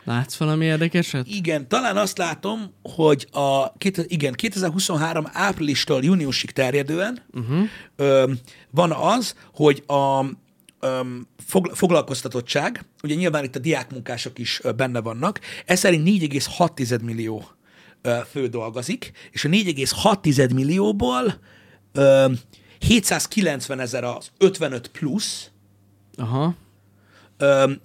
Látsz 0.05 0.35
valami 0.35 0.65
érdekeset? 0.65 1.27
Igen, 1.27 1.67
talán 1.67 1.97
azt 1.97 2.17
látom, 2.17 2.73
hogy 2.81 3.27
a, 3.31 3.73
két- 3.77 4.05
igen, 4.07 4.33
2023 4.33 5.25
áprilistól 5.31 6.03
júniusig 6.03 6.51
terjedően 6.51 7.23
uh-huh. 7.33 7.63
ö, 7.95 8.31
van 8.71 8.91
az, 8.91 9.35
hogy 9.53 9.83
a 9.87 10.25
ö, 10.79 10.99
fog, 11.45 11.71
foglalkoztatottság, 11.73 12.85
ugye 13.03 13.15
nyilván 13.15 13.43
itt 13.43 13.55
a 13.55 13.59
diákmunkások 13.59 14.39
is 14.39 14.59
ö, 14.63 14.71
benne 14.71 15.01
vannak, 15.01 15.39
ez 15.65 15.79
szerint 15.79 16.07
4,6 16.07 17.01
millió 17.01 17.43
ö, 18.01 18.17
fő 18.31 18.47
dolgozik, 18.47 19.11
és 19.31 19.45
a 19.45 19.49
4,6 19.49 20.53
millióból 20.53 21.39
ö, 21.91 22.31
790 22.79 23.79
ezer 23.79 24.03
az 24.03 24.31
55 24.37 24.87
plusz, 24.87 25.49
Aha. 26.17 26.55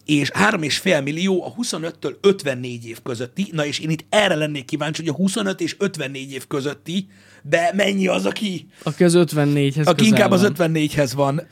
És 0.04 0.30
3,5 0.34 1.02
millió 1.02 1.44
a 1.44 1.54
25-től 1.54 2.14
54 2.20 2.86
év 2.86 3.02
közötti. 3.02 3.48
Na 3.52 3.66
és 3.66 3.78
én 3.78 3.90
itt 3.90 4.04
erre 4.08 4.34
lennék 4.34 4.64
kíváncsi, 4.64 5.02
hogy 5.02 5.10
a 5.10 5.16
25 5.16 5.60
és 5.60 5.76
54 5.78 6.32
év 6.32 6.46
közötti, 6.46 7.08
de 7.42 7.70
mennyi 7.74 8.06
az, 8.06 8.26
aki, 8.26 8.66
Aki 8.82 9.04
az 9.04 9.14
54-hez 9.16 9.86
aki 9.86 10.06
inkább 10.06 10.30
az 10.30 10.42
van. 10.42 10.54
54-hez 10.54 11.12
van, 11.14 11.42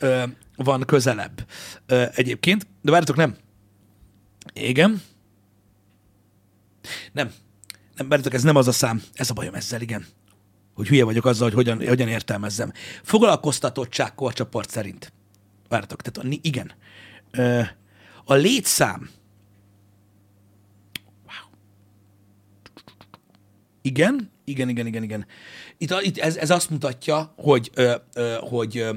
van 0.55 0.83
közelebb 0.85 1.45
egyébként. 2.15 2.67
De 2.81 2.91
várjatok, 2.91 3.15
nem. 3.15 3.35
Igen. 4.53 5.01
Nem. 7.11 7.31
Nem, 7.95 8.07
várjatok, 8.09 8.33
ez 8.33 8.43
nem 8.43 8.55
az 8.55 8.67
a 8.67 8.71
szám. 8.71 9.01
Ez 9.13 9.29
a 9.29 9.33
bajom 9.33 9.53
ezzel, 9.53 9.81
igen. 9.81 10.05
Hogy 10.73 10.87
hülye 10.87 11.03
vagyok 11.03 11.25
azzal, 11.25 11.47
hogy 11.47 11.55
hogyan, 11.55 11.87
hogyan 11.87 12.07
értelmezzem. 12.07 12.71
Foglalkoztatottság 13.03 14.15
korcsoport 14.15 14.69
szerint. 14.69 15.13
Várjatok, 15.67 16.01
tehát 16.01 16.39
igen. 16.41 16.71
Ö, 17.31 17.61
a 18.29 18.33
létszám. 18.33 19.09
Wow. 21.25 21.51
Igen, 23.81 24.31
igen, 24.45 24.69
igen, 24.69 24.85
igen, 24.87 25.03
igen. 25.03 25.25
Itt, 25.77 25.93
itt 26.01 26.17
ez, 26.17 26.35
ez 26.35 26.49
azt 26.49 26.69
mutatja, 26.69 27.33
hogy, 27.37 27.71
ö, 27.73 27.95
ö, 28.13 28.35
hogy, 28.39 28.77
ö, 28.77 28.93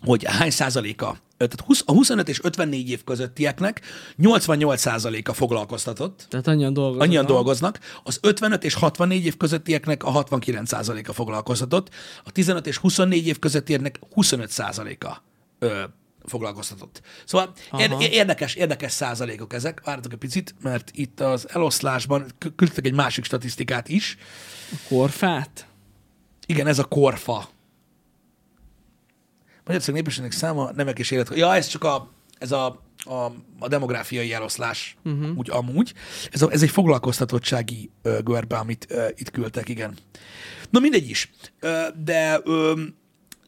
hogy 0.00 0.24
hány 0.24 0.50
százaléka, 0.50 1.16
tehát 1.36 1.60
20, 1.60 1.82
a 1.86 1.92
25 1.92 2.28
és 2.28 2.40
54 2.42 2.90
év 2.90 3.04
közöttieknek 3.04 3.80
88 4.16 4.80
százaléka 4.80 5.32
foglalkoztatott, 5.32 6.26
Tehát 6.28 6.46
annyian 6.46 6.72
dolgoznak. 6.72 7.06
annyian 7.06 7.26
dolgoznak, 7.26 7.78
az 8.02 8.18
55 8.22 8.64
és 8.64 8.74
64 8.74 9.24
év 9.24 9.36
közöttieknek 9.36 10.04
a 10.04 10.10
69 10.10 10.68
százaléka 10.68 11.12
foglalkoztatott, 11.12 11.90
a 12.24 12.32
15 12.32 12.66
és 12.66 12.76
24 12.76 13.26
év 13.26 13.38
közöttieknek 13.38 13.98
25 14.14 14.50
százaléka 14.50 15.22
ö, 15.58 15.82
foglalkoztatott. 16.24 17.02
Szóval 17.24 17.52
Aha. 17.70 18.02
érdekes, 18.02 18.54
érdekes 18.54 18.92
százalékok 18.92 19.52
ezek. 19.52 19.80
Várjatok 19.84 20.12
egy 20.12 20.18
picit, 20.18 20.54
mert 20.62 20.90
itt 20.94 21.20
az 21.20 21.48
eloszlásban 21.48 22.26
kü- 22.38 22.54
küldtek 22.56 22.86
egy 22.86 22.94
másik 22.94 23.24
statisztikát 23.24 23.88
is. 23.88 24.16
Korfát? 24.88 25.66
Igen, 26.46 26.66
ez 26.66 26.78
a 26.78 26.84
korfa. 26.84 27.48
Magyarország 29.64 29.94
népességnek 29.94 30.32
száma, 30.32 30.70
nemek 30.74 30.98
és 30.98 31.10
élet. 31.10 31.36
Ja, 31.36 31.54
ez 31.54 31.66
csak 31.66 31.84
a, 31.84 32.10
ez 32.38 32.52
a, 32.52 32.82
a, 33.04 33.32
a 33.58 33.68
demográfiai 33.68 34.32
eloszlás, 34.32 34.96
uh-huh. 35.04 35.36
úgy 35.36 35.50
amúgy. 35.50 35.94
Ez, 36.30 36.42
a, 36.42 36.50
ez 36.50 36.62
egy 36.62 36.70
foglalkoztatottsági 36.70 37.90
ö, 38.02 38.18
görbe, 38.24 38.56
amit 38.56 38.86
ö, 38.88 39.06
itt 39.14 39.30
küldtek, 39.30 39.68
igen. 39.68 39.96
Na 40.70 40.80
mindegy 40.80 41.08
is. 41.08 41.30
Ö, 41.60 41.86
de, 42.04 42.40
ö, 42.44 42.82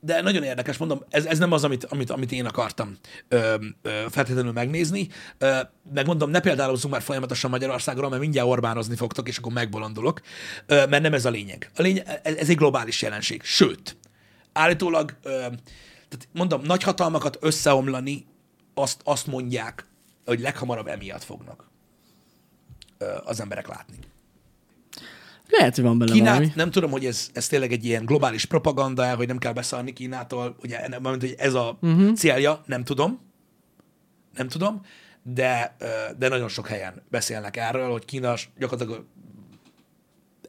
de 0.05 0.21
nagyon 0.21 0.43
érdekes, 0.43 0.77
mondom, 0.77 1.03
ez, 1.11 1.25
ez 1.25 1.39
nem 1.39 1.53
az, 1.53 1.65
amit, 1.65 1.85
amit, 1.85 2.11
amit 2.11 2.33
én 2.33 2.47
akartam 2.47 2.99
ö, 3.29 3.55
ö, 3.83 4.05
feltétlenül 4.11 4.53
megnézni. 4.53 5.09
Ö, 5.39 5.59
megmondom, 5.95 6.31
ne 6.31 6.41
példálozzunk 6.41 6.93
már 6.93 7.03
folyamatosan 7.03 7.51
Magyarországról, 7.51 8.09
mert 8.09 8.21
mindjárt 8.21 8.49
Orbánozni 8.49 8.97
fogtok, 8.97 9.29
és 9.29 9.39
akkor 9.39 9.53
megbolondulok, 9.53 10.21
ö, 10.67 10.87
mert 10.87 11.03
nem 11.03 11.15
ez 11.15 11.25
a 11.25 11.31
lényeg. 11.31 11.71
A 11.77 11.83
lényeg 11.83 12.21
ez, 12.23 12.35
ez 12.35 12.49
egy 12.49 12.57
globális 12.57 13.03
jelenség. 13.03 13.43
Sőt, 13.43 13.97
állítólag, 14.53 15.17
ö, 15.23 15.31
tehát 16.09 16.29
mondom, 16.33 16.63
nagy 16.63 16.83
hatalmakat 16.83 17.39
összeomlani, 17.41 18.27
azt, 18.75 19.01
azt 19.05 19.27
mondják, 19.27 19.87
hogy 20.25 20.41
leghamarabb 20.41 20.87
emiatt 20.87 21.25
fognak 21.25 21.71
ö, 22.99 23.17
az 23.25 23.41
emberek 23.41 23.69
látni. 23.69 23.99
Lehet, 25.49 25.75
hogy 25.75 25.85
van 25.85 25.99
bele 25.99 26.13
Kínát, 26.13 26.35
valami. 26.35 26.53
nem 26.55 26.71
tudom, 26.71 26.91
hogy 26.91 27.05
ez, 27.05 27.31
ez 27.33 27.47
tényleg 27.47 27.73
egy 27.73 27.85
ilyen 27.85 28.05
globális 28.05 28.45
propaganda, 28.45 29.15
hogy 29.15 29.27
nem 29.27 29.39
kell 29.39 29.53
beszállni 29.53 29.93
Kínától, 29.93 30.57
ugye, 30.63 30.89
nem- 30.89 31.05
hogy 31.05 31.35
ez 31.39 31.55
a 31.55 31.79
uh-huh. 31.83 32.13
célja, 32.13 32.63
nem 32.67 32.85
tudom, 32.85 33.21
nem 34.37 34.49
tudom, 34.49 34.81
de, 35.23 35.77
de 36.19 36.29
nagyon 36.29 36.49
sok 36.49 36.67
helyen 36.69 37.03
beszélnek 37.11 37.57
erről, 37.57 37.91
hogy 37.91 38.05
Kína 38.05 38.35
gyakorlatilag 38.59 39.05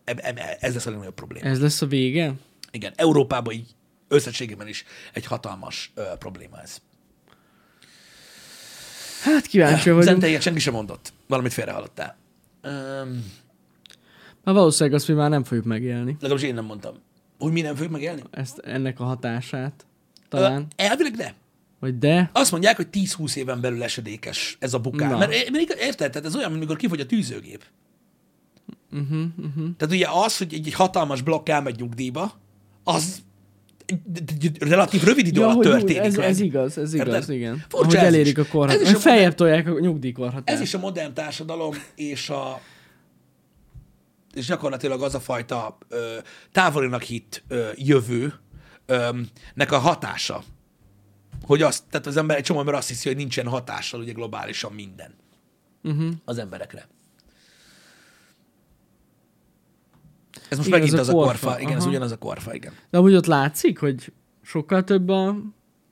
e- 0.03 0.15
e- 0.17 0.57
ez 0.59 0.73
lesz 0.73 0.85
a 0.85 0.89
legnagyobb 0.89 1.13
probléma. 1.13 1.45
Ez 1.45 1.61
lesz 1.61 1.81
a 1.81 1.87
vége? 1.87 2.33
Igen, 2.71 2.93
Európában 2.95 3.53
így 3.53 3.75
összességében 4.07 4.67
is 4.67 4.85
egy 5.13 5.25
hatalmas 5.25 5.91
ö, 5.95 6.03
probléma 6.19 6.61
ez. 6.61 6.81
Hát 9.23 9.45
kíváncsi 9.45 9.89
vagyunk. 9.89 10.03
Zenteiget 10.03 10.41
senki 10.41 10.59
sem 10.59 10.73
mondott. 10.73 11.13
Valamit 11.27 11.53
félrehallottál. 11.53 12.17
Um, 12.63 13.31
Hát 14.45 14.55
valószínűleg 14.55 14.99
azt 14.99 15.07
mi 15.07 15.13
már 15.13 15.29
nem 15.29 15.43
fogjuk 15.43 15.65
megélni. 15.65 16.17
legalábbis 16.19 16.47
én 16.47 16.53
nem 16.53 16.65
mondtam. 16.65 16.93
Hogy 17.39 17.51
mi 17.51 17.61
nem 17.61 17.73
fogjuk 17.73 17.91
megélni? 17.91 18.21
Ezt, 18.31 18.57
ennek 18.59 18.99
a 18.99 19.03
hatását. 19.03 19.85
Talán. 20.29 20.67
elvileg 20.75 21.13
de. 21.13 21.33
Vagy 21.79 21.97
de. 21.99 22.29
Azt 22.33 22.51
mondják, 22.51 22.75
hogy 22.75 22.87
10-20 22.91 23.35
éven 23.35 23.61
belül 23.61 23.83
esedékes 23.83 24.57
ez 24.59 24.73
a 24.73 24.79
bukán. 24.79 25.09
Na. 25.09 25.17
Mert, 25.17 25.29
mert 25.31 25.63
igaz- 25.63 25.79
érted? 25.79 26.11
Tehát 26.11 26.27
ez 26.27 26.35
olyan, 26.35 26.49
mint 26.49 26.61
amikor 26.61 26.77
kifogy 26.77 26.99
a 26.99 27.05
tűzőgép. 27.05 27.63
Uh-huh, 28.91 29.19
uh-huh. 29.37 29.67
Tehát 29.77 29.93
ugye 29.95 30.07
az, 30.25 30.37
hogy 30.37 30.53
egy, 30.53 30.67
egy 30.67 30.73
hatalmas 30.73 31.21
blokk 31.21 31.49
elmegy 31.49 31.79
nyugdíjba, 31.79 32.31
az 32.83 33.23
relatív 34.59 35.03
rövid 35.03 35.27
idő 35.27 35.41
alatt 35.41 35.55
hogy 35.55 35.65
történik 35.65 35.97
ez, 36.01 36.15
meg. 36.15 36.25
ez 36.25 36.39
igaz, 36.39 36.77
ez 36.77 36.93
igaz, 36.93 37.07
Érted? 37.13 37.35
igen. 37.35 37.57
Furcsa 37.69 37.77
Ahogy 37.77 37.95
ez 37.95 38.03
elérik 38.03 38.37
is. 38.37 38.43
a 38.43 38.47
korhatárt. 38.47 38.81
Ez 38.81 38.89
is 38.89 38.95
a 38.95 38.99
Feljebb 38.99 39.35
tolják 39.35 39.67
a 39.67 39.79
nyugdíjkorhatárt. 39.79 40.49
Ez 40.49 40.59
is 40.61 40.73
a 40.73 40.79
modern 40.79 41.13
társadalom, 41.13 41.73
és 41.95 42.29
a 42.29 42.61
és 44.36 44.45
gyakorlatilag 44.45 45.01
az 45.01 45.15
a 45.15 45.19
fajta 45.19 45.77
ö, 45.88 46.17
távolinak 46.51 47.01
hit 47.01 47.43
ö, 47.47 47.69
jövő 47.75 48.33
nek 49.53 49.71
a 49.71 49.77
hatása. 49.77 50.43
Hogy 51.41 51.61
azt, 51.61 51.83
tehát 51.89 52.07
az 52.07 52.17
ember, 52.17 52.38
egy 52.38 52.43
csomó 52.43 52.59
ember 52.59 52.73
azt 52.73 52.88
hiszi, 52.88 53.07
hogy 53.07 53.17
nincsen 53.17 53.47
hatással 53.47 53.99
ugye 53.99 54.11
globálisan 54.11 54.71
minden 54.73 55.15
Uh-huh. 55.83 56.11
az 56.25 56.38
emberekre. 56.38 56.88
Ez 60.49 60.57
most 60.57 60.67
Igen, 60.67 60.79
megint 60.79 60.99
ez 60.99 61.07
az 61.07 61.09
a 61.09 61.11
korfa, 61.17 61.45
korfa. 61.47 61.59
Igen, 61.59 61.75
ez 61.75 61.81
aha. 61.81 61.89
ugyanaz 61.89 62.11
a 62.11 62.17
korfa, 62.17 62.53
igen. 62.53 62.73
De 62.89 62.97
amúgy 62.97 63.15
ott 63.15 63.25
látszik, 63.25 63.79
hogy 63.79 64.13
sokkal 64.41 64.83
több 64.83 65.09
a, 65.09 65.36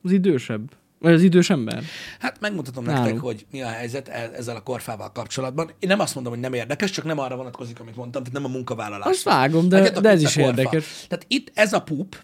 az 0.04 0.12
idősebb. 0.12 0.76
Vagy 1.04 1.14
az 1.14 1.22
idős 1.22 1.50
ember. 1.50 1.84
Hát 2.20 2.40
megmutatom 2.40 2.84
Nálunk. 2.84 3.04
nektek, 3.06 3.22
hogy 3.24 3.46
mi 3.52 3.62
a 3.62 3.68
helyzet 3.68 4.08
e- 4.08 4.32
ezzel 4.36 4.56
a 4.56 4.62
korfával 4.62 5.12
kapcsolatban. 5.12 5.68
Én 5.80 5.90
nem 5.90 6.00
azt 6.00 6.14
mondom, 6.16 6.34
hogy 6.34 6.42
nem 6.42 6.54
érdekes, 6.54 6.92
csak 6.92 7.06
nem 7.06 7.20
arra 7.20 7.36
vonatkozik, 7.36 7.80
amit 7.80 7.96
mondtam, 7.96 8.24
tehát 8.24 8.40
nem 8.42 8.52
a 8.52 8.54
munkavállalás. 8.54 9.08
Azt 9.10 9.24
vágom, 9.24 9.70
de, 9.70 9.78
Látjátok, 9.78 10.04
de 10.04 10.10
ez 10.10 10.22
is 10.22 10.34
korfa. 10.34 10.50
érdekes. 10.50 10.86
Tehát 11.08 11.26
itt 11.28 11.52
ez 11.54 11.74
a 11.74 11.82
pup, 11.82 12.24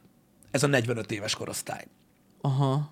ez 0.51 0.63
a 0.63 0.67
45 0.67 1.11
éves 1.11 1.36
korosztály. 1.36 1.86
Aha. 2.41 2.91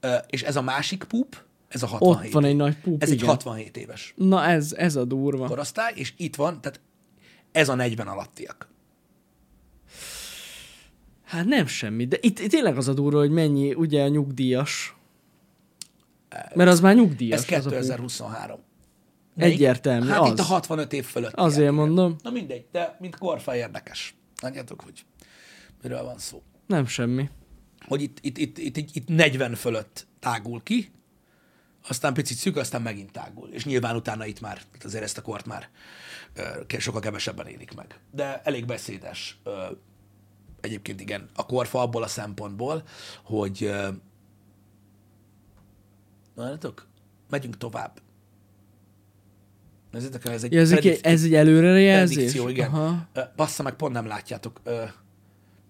Ö, 0.00 0.14
és 0.26 0.42
ez 0.42 0.56
a 0.56 0.62
másik 0.62 1.04
pup, 1.04 1.42
ez 1.68 1.82
a 1.82 1.86
67. 1.86 2.26
Ott 2.26 2.32
van 2.32 2.44
egy 2.44 2.56
nagy 2.56 2.76
pup, 2.76 3.02
Ez 3.02 3.08
egy 3.08 3.14
igen. 3.14 3.28
67 3.28 3.76
éves 3.76 4.14
Na 4.16 4.44
ez, 4.44 4.72
ez 4.72 4.96
a 4.96 5.04
durva. 5.04 5.46
korosztály, 5.46 5.92
és 5.94 6.12
itt 6.16 6.36
van, 6.36 6.60
tehát 6.60 6.80
ez 7.52 7.68
a 7.68 7.74
40 7.74 8.06
alattiak. 8.06 8.68
Hát 11.24 11.44
nem 11.44 11.66
semmi, 11.66 12.06
de 12.06 12.16
itt, 12.20 12.38
itt 12.38 12.50
tényleg 12.50 12.76
az 12.76 12.88
a 12.88 12.94
durva, 12.94 13.18
hogy 13.18 13.30
mennyi 13.30 13.74
ugye 13.74 14.02
a 14.02 14.08
nyugdíjas. 14.08 14.96
Mert 16.54 16.70
az 16.70 16.80
már 16.80 16.94
nyugdíjas. 16.94 17.46
Ez 17.48 17.66
az 17.66 17.66
a 17.66 17.70
pup. 17.70 17.70
2023. 17.70 18.60
Egyértelmű, 19.36 20.08
Hát 20.08 20.20
az. 20.20 20.30
itt 20.30 20.38
a 20.38 20.42
65 20.42 20.92
év 20.92 21.04
fölött. 21.04 21.34
Azért 21.34 21.72
mondom. 21.72 22.16
Na 22.22 22.30
mindegy, 22.30 22.66
de 22.72 22.96
mint 23.00 23.16
korfa 23.18 23.56
érdekes. 23.56 24.14
Látjátok, 24.42 24.80
hogy 24.80 25.04
miről 25.82 26.02
van 26.02 26.18
szó. 26.18 26.42
Nem 26.66 26.86
semmi. 26.86 27.30
Hogy 27.86 28.02
itt, 28.02 28.18
itt, 28.20 28.38
itt, 28.38 28.58
itt, 28.58 28.76
itt, 28.76 28.94
itt 28.94 29.08
40 29.08 29.54
fölött 29.54 30.06
tágul 30.20 30.62
ki, 30.62 30.90
aztán 31.88 32.14
picit 32.14 32.36
szűk, 32.36 32.56
aztán 32.56 32.82
megint 32.82 33.12
tágul. 33.12 33.48
És 33.48 33.64
nyilván 33.64 33.96
utána 33.96 34.26
itt 34.26 34.40
már, 34.40 34.60
azért 34.84 35.02
ezt 35.04 35.18
a 35.18 35.22
kort 35.22 35.46
már 35.46 35.68
sokkal 36.78 37.00
kevesebben 37.00 37.46
élik 37.46 37.74
meg. 37.74 38.00
De 38.10 38.40
elég 38.44 38.64
beszédes. 38.64 39.38
Egyébként 40.60 41.00
igen, 41.00 41.28
a 41.34 41.46
korfa 41.46 41.80
abból 41.80 42.02
a 42.02 42.06
szempontból, 42.06 42.82
hogy 43.24 43.70
ö, 46.38 46.42
Várjátok, 46.42 46.86
megyünk 47.30 47.56
tovább. 47.56 48.00
Nézzétek 49.90 50.24
el, 50.24 50.32
ez 50.32 50.44
egy, 50.44 50.52
Ja, 50.52 50.60
ez, 50.60 50.70
predikt- 50.70 51.06
ez 51.06 51.22
egy 51.24 51.34
előrejelzés? 51.34 52.34
igen. 52.34 52.70
Aha. 52.72 53.08
Bassza 53.36 53.62
meg, 53.62 53.74
pont 53.74 53.92
nem 53.92 54.06
látjátok. 54.06 54.60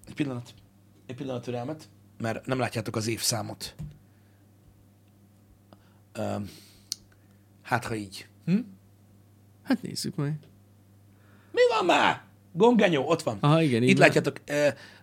Egy 0.06 0.14
pillanat. 0.14 0.54
Egy 1.06 1.14
pillanat 1.14 1.42
türelmet, 1.42 1.88
mert 2.18 2.46
nem 2.46 2.58
látjátok 2.58 2.96
az 2.96 3.06
évszámot. 3.06 3.74
Hát, 7.62 7.84
ha 7.84 7.94
így. 7.94 8.26
Hm? 8.44 8.58
Hát 9.62 9.82
nézzük 9.82 10.16
meg. 10.16 10.38
Mi 11.52 11.60
van 11.76 11.84
már? 11.84 12.22
Gongenyó, 12.52 13.08
ott 13.08 13.22
van. 13.22 13.38
Aha, 13.40 13.62
igen, 13.62 13.82
Itt 13.82 13.98
látjátok, 13.98 14.40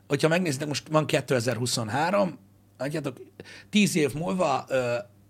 hogyha 0.08 0.28
megnézitek, 0.28 0.68
most 0.68 0.88
van 0.88 1.06
2023, 1.06 2.38
látjátok, 2.78 3.18
10 3.70 3.96
év 3.96 4.14
múlva 4.14 4.66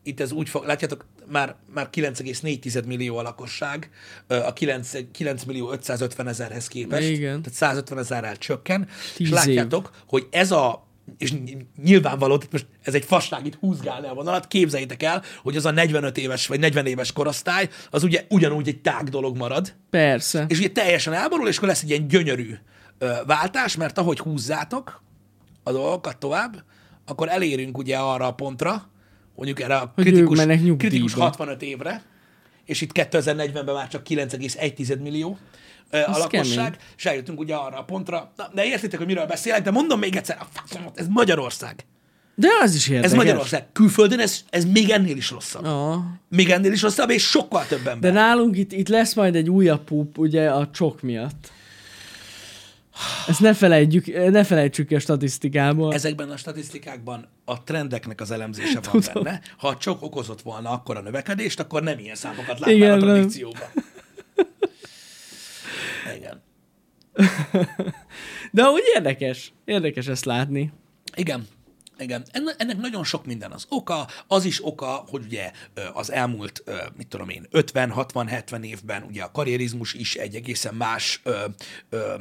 itt 0.06 0.20
ez 0.20 0.32
úgy 0.32 0.50
fog, 0.50 0.66
látjátok, 0.66 1.06
már, 1.28 1.56
már 1.74 1.90
9,4 1.92 2.86
millió 2.86 3.18
a 3.18 3.22
lakosság, 3.22 3.90
a 4.28 4.54
9, 4.54 4.92
9 5.12 5.44
millió 5.44 5.72
550 5.72 6.28
ezerhez 6.28 6.68
képest, 6.68 7.10
Igen. 7.10 7.42
tehát 7.42 7.58
150 7.58 7.98
ezerrel 7.98 8.38
csökken, 8.38 8.88
és 8.90 9.16
Tíz 9.16 9.30
látjátok, 9.30 9.92
hogy 10.08 10.28
ez 10.32 10.52
a 10.52 10.88
és 11.18 11.32
ny- 11.32 11.66
nyilvánvaló, 11.84 12.36
itt 12.36 12.52
most 12.52 12.68
ez 12.82 12.94
egy 12.94 13.06
fasság 13.06 13.46
itt 13.46 13.56
húzgálni 13.56 14.08
a 14.08 14.14
vonalat, 14.14 14.48
képzeljétek 14.48 15.04
el, 15.04 15.24
hogy 15.44 15.56
az 15.56 15.66
a 15.66 15.72
45 15.72 16.18
éves 16.18 16.48
vagy 16.48 16.60
40 16.60 16.86
éves 16.86 17.12
korosztály, 17.12 17.70
az 17.90 18.04
ugye 18.04 18.26
ugyanúgy 18.30 18.68
egy 18.68 18.82
tág 18.82 19.10
dolog 19.10 19.38
marad, 19.38 19.76
Persze. 19.90 20.46
és 20.48 20.58
ugye 20.58 20.70
teljesen 20.70 21.14
elborul, 21.14 21.48
és 21.48 21.58
akkor 21.58 21.68
lesz 21.68 21.82
egy 21.82 21.90
ilyen 21.90 22.08
gyönyörű 22.08 22.56
ö, 22.98 23.14
váltás, 23.26 23.76
mert 23.76 23.98
ahogy 23.98 24.20
húzzátok 24.20 25.02
a 25.64 25.72
dolgokat 25.72 26.18
tovább, 26.18 26.64
akkor 27.06 27.30
elérünk 27.30 27.78
ugye 27.78 27.98
arra 27.98 28.28
a 28.28 28.34
pontra, 28.34 28.90
mondjuk 29.36 29.60
erre 29.60 29.76
a 29.76 29.94
kritikus, 29.96 30.40
kritikus 30.78 31.14
65 31.14 31.62
évre, 31.62 32.02
és 32.66 32.82
itt 32.82 32.92
2040-ben 32.94 33.66
már 33.66 33.88
csak 33.88 34.08
9,1 34.08 35.02
millió 35.02 35.38
a 35.92 36.18
lakosság, 36.18 36.56
kemény. 36.56 36.80
és 36.98 37.06
eljutunk 37.06 37.40
ugye 37.40 37.56
arra 37.56 37.78
a 37.78 37.84
pontra. 37.84 38.32
Na, 38.36 38.50
de 38.54 38.66
értitek, 38.66 38.98
hogy 38.98 39.08
miről 39.08 39.26
beszélek, 39.26 39.62
de 39.62 39.72
mondom 39.72 40.00
még 40.00 40.16
egyszer, 40.16 40.38
a 40.40 40.48
faszomat, 40.52 41.00
ez 41.00 41.08
Magyarország. 41.08 41.86
De 42.36 42.48
az 42.62 42.76
is 42.76 42.88
érdekes. 42.88 43.12
Ez 43.12 43.18
Magyarország. 43.18 43.66
Külföldön 43.74 44.20
ez, 44.20 44.40
ez 44.50 44.66
még 44.66 44.90
ennél 44.90 45.18
is 45.18 45.30
rosszabb. 45.30 45.66
Ah. 45.66 45.98
Még 46.30 46.50
ennél 46.50 46.72
is 46.72 46.82
rosszabb, 46.82 47.10
és 47.10 47.24
sokkal 47.24 47.66
több 47.68 47.88
ember. 47.88 48.00
De 48.00 48.20
nálunk 48.20 48.58
itt, 48.58 48.72
itt 48.72 48.88
lesz 48.88 49.14
majd 49.14 49.36
egy 49.36 49.50
újabb 49.50 49.84
pup, 49.84 50.18
ugye 50.18 50.50
a 50.50 50.70
csok 50.70 51.02
miatt. 51.02 51.52
Ezt 53.28 53.40
ne 53.40 53.54
felejtjük, 53.54 54.06
ne 54.32 54.44
felejtsük 54.44 54.88
ki 54.88 54.96
a 54.96 55.00
statisztikából. 55.00 55.94
Ez... 55.94 56.06
Ezekben 56.06 56.30
a 56.30 56.38
statisztikákban 56.38 57.28
a 57.46 57.64
trendeknek 57.64 58.22
az 58.22 58.32
elemzése 58.32 58.80
van 58.92 59.02
Tudom. 59.02 59.24
benne. 59.24 59.42
Ha 59.58 59.78
csak 59.78 60.02
okozott 60.02 60.42
volna 60.42 60.70
akkor 60.70 60.98
a 60.98 61.02
növekedést, 61.02 61.60
akkor 61.60 61.84
nem 61.84 62.00
ilyen 62.00 62.16
számokat 62.16 62.60
látnál 62.60 62.76
Igen, 62.76 62.92
a 62.92 62.96
nem. 62.96 63.08
predikcióban. 63.08 63.62
Igen. 66.18 66.42
De 68.52 68.64
úgy 68.64 68.84
érdekes. 68.96 69.54
Érdekes 69.66 70.08
ezt 70.08 70.26
látni. 70.26 70.72
Igen. 71.16 71.48
Igen. 71.98 72.26
Enne- 72.32 72.56
Ennek 72.58 72.78
nagyon 72.78 73.04
sok 73.04 73.26
minden 73.26 73.52
az 73.52 73.66
oka. 73.70 74.08
Az 74.28 74.46
is 74.46 74.66
oka, 74.66 74.86
hogy 75.08 75.24
ugye 75.26 75.52
az 75.94 76.12
elmúlt, 76.12 76.64
mit 76.98 77.08
tudom 77.08 77.30
én, 77.30 77.48
50, 77.52 77.90
60, 77.90 78.28
70 78.28 78.64
évben 78.64 79.04
ugye 79.04 79.24
a 79.24 79.32
karrierizmus 79.32 79.94
is 79.94 80.16
egy 80.16 80.36
egészen 80.36 80.74
más 80.76 81.22
ö, 81.24 81.46
ö, 81.90 82.14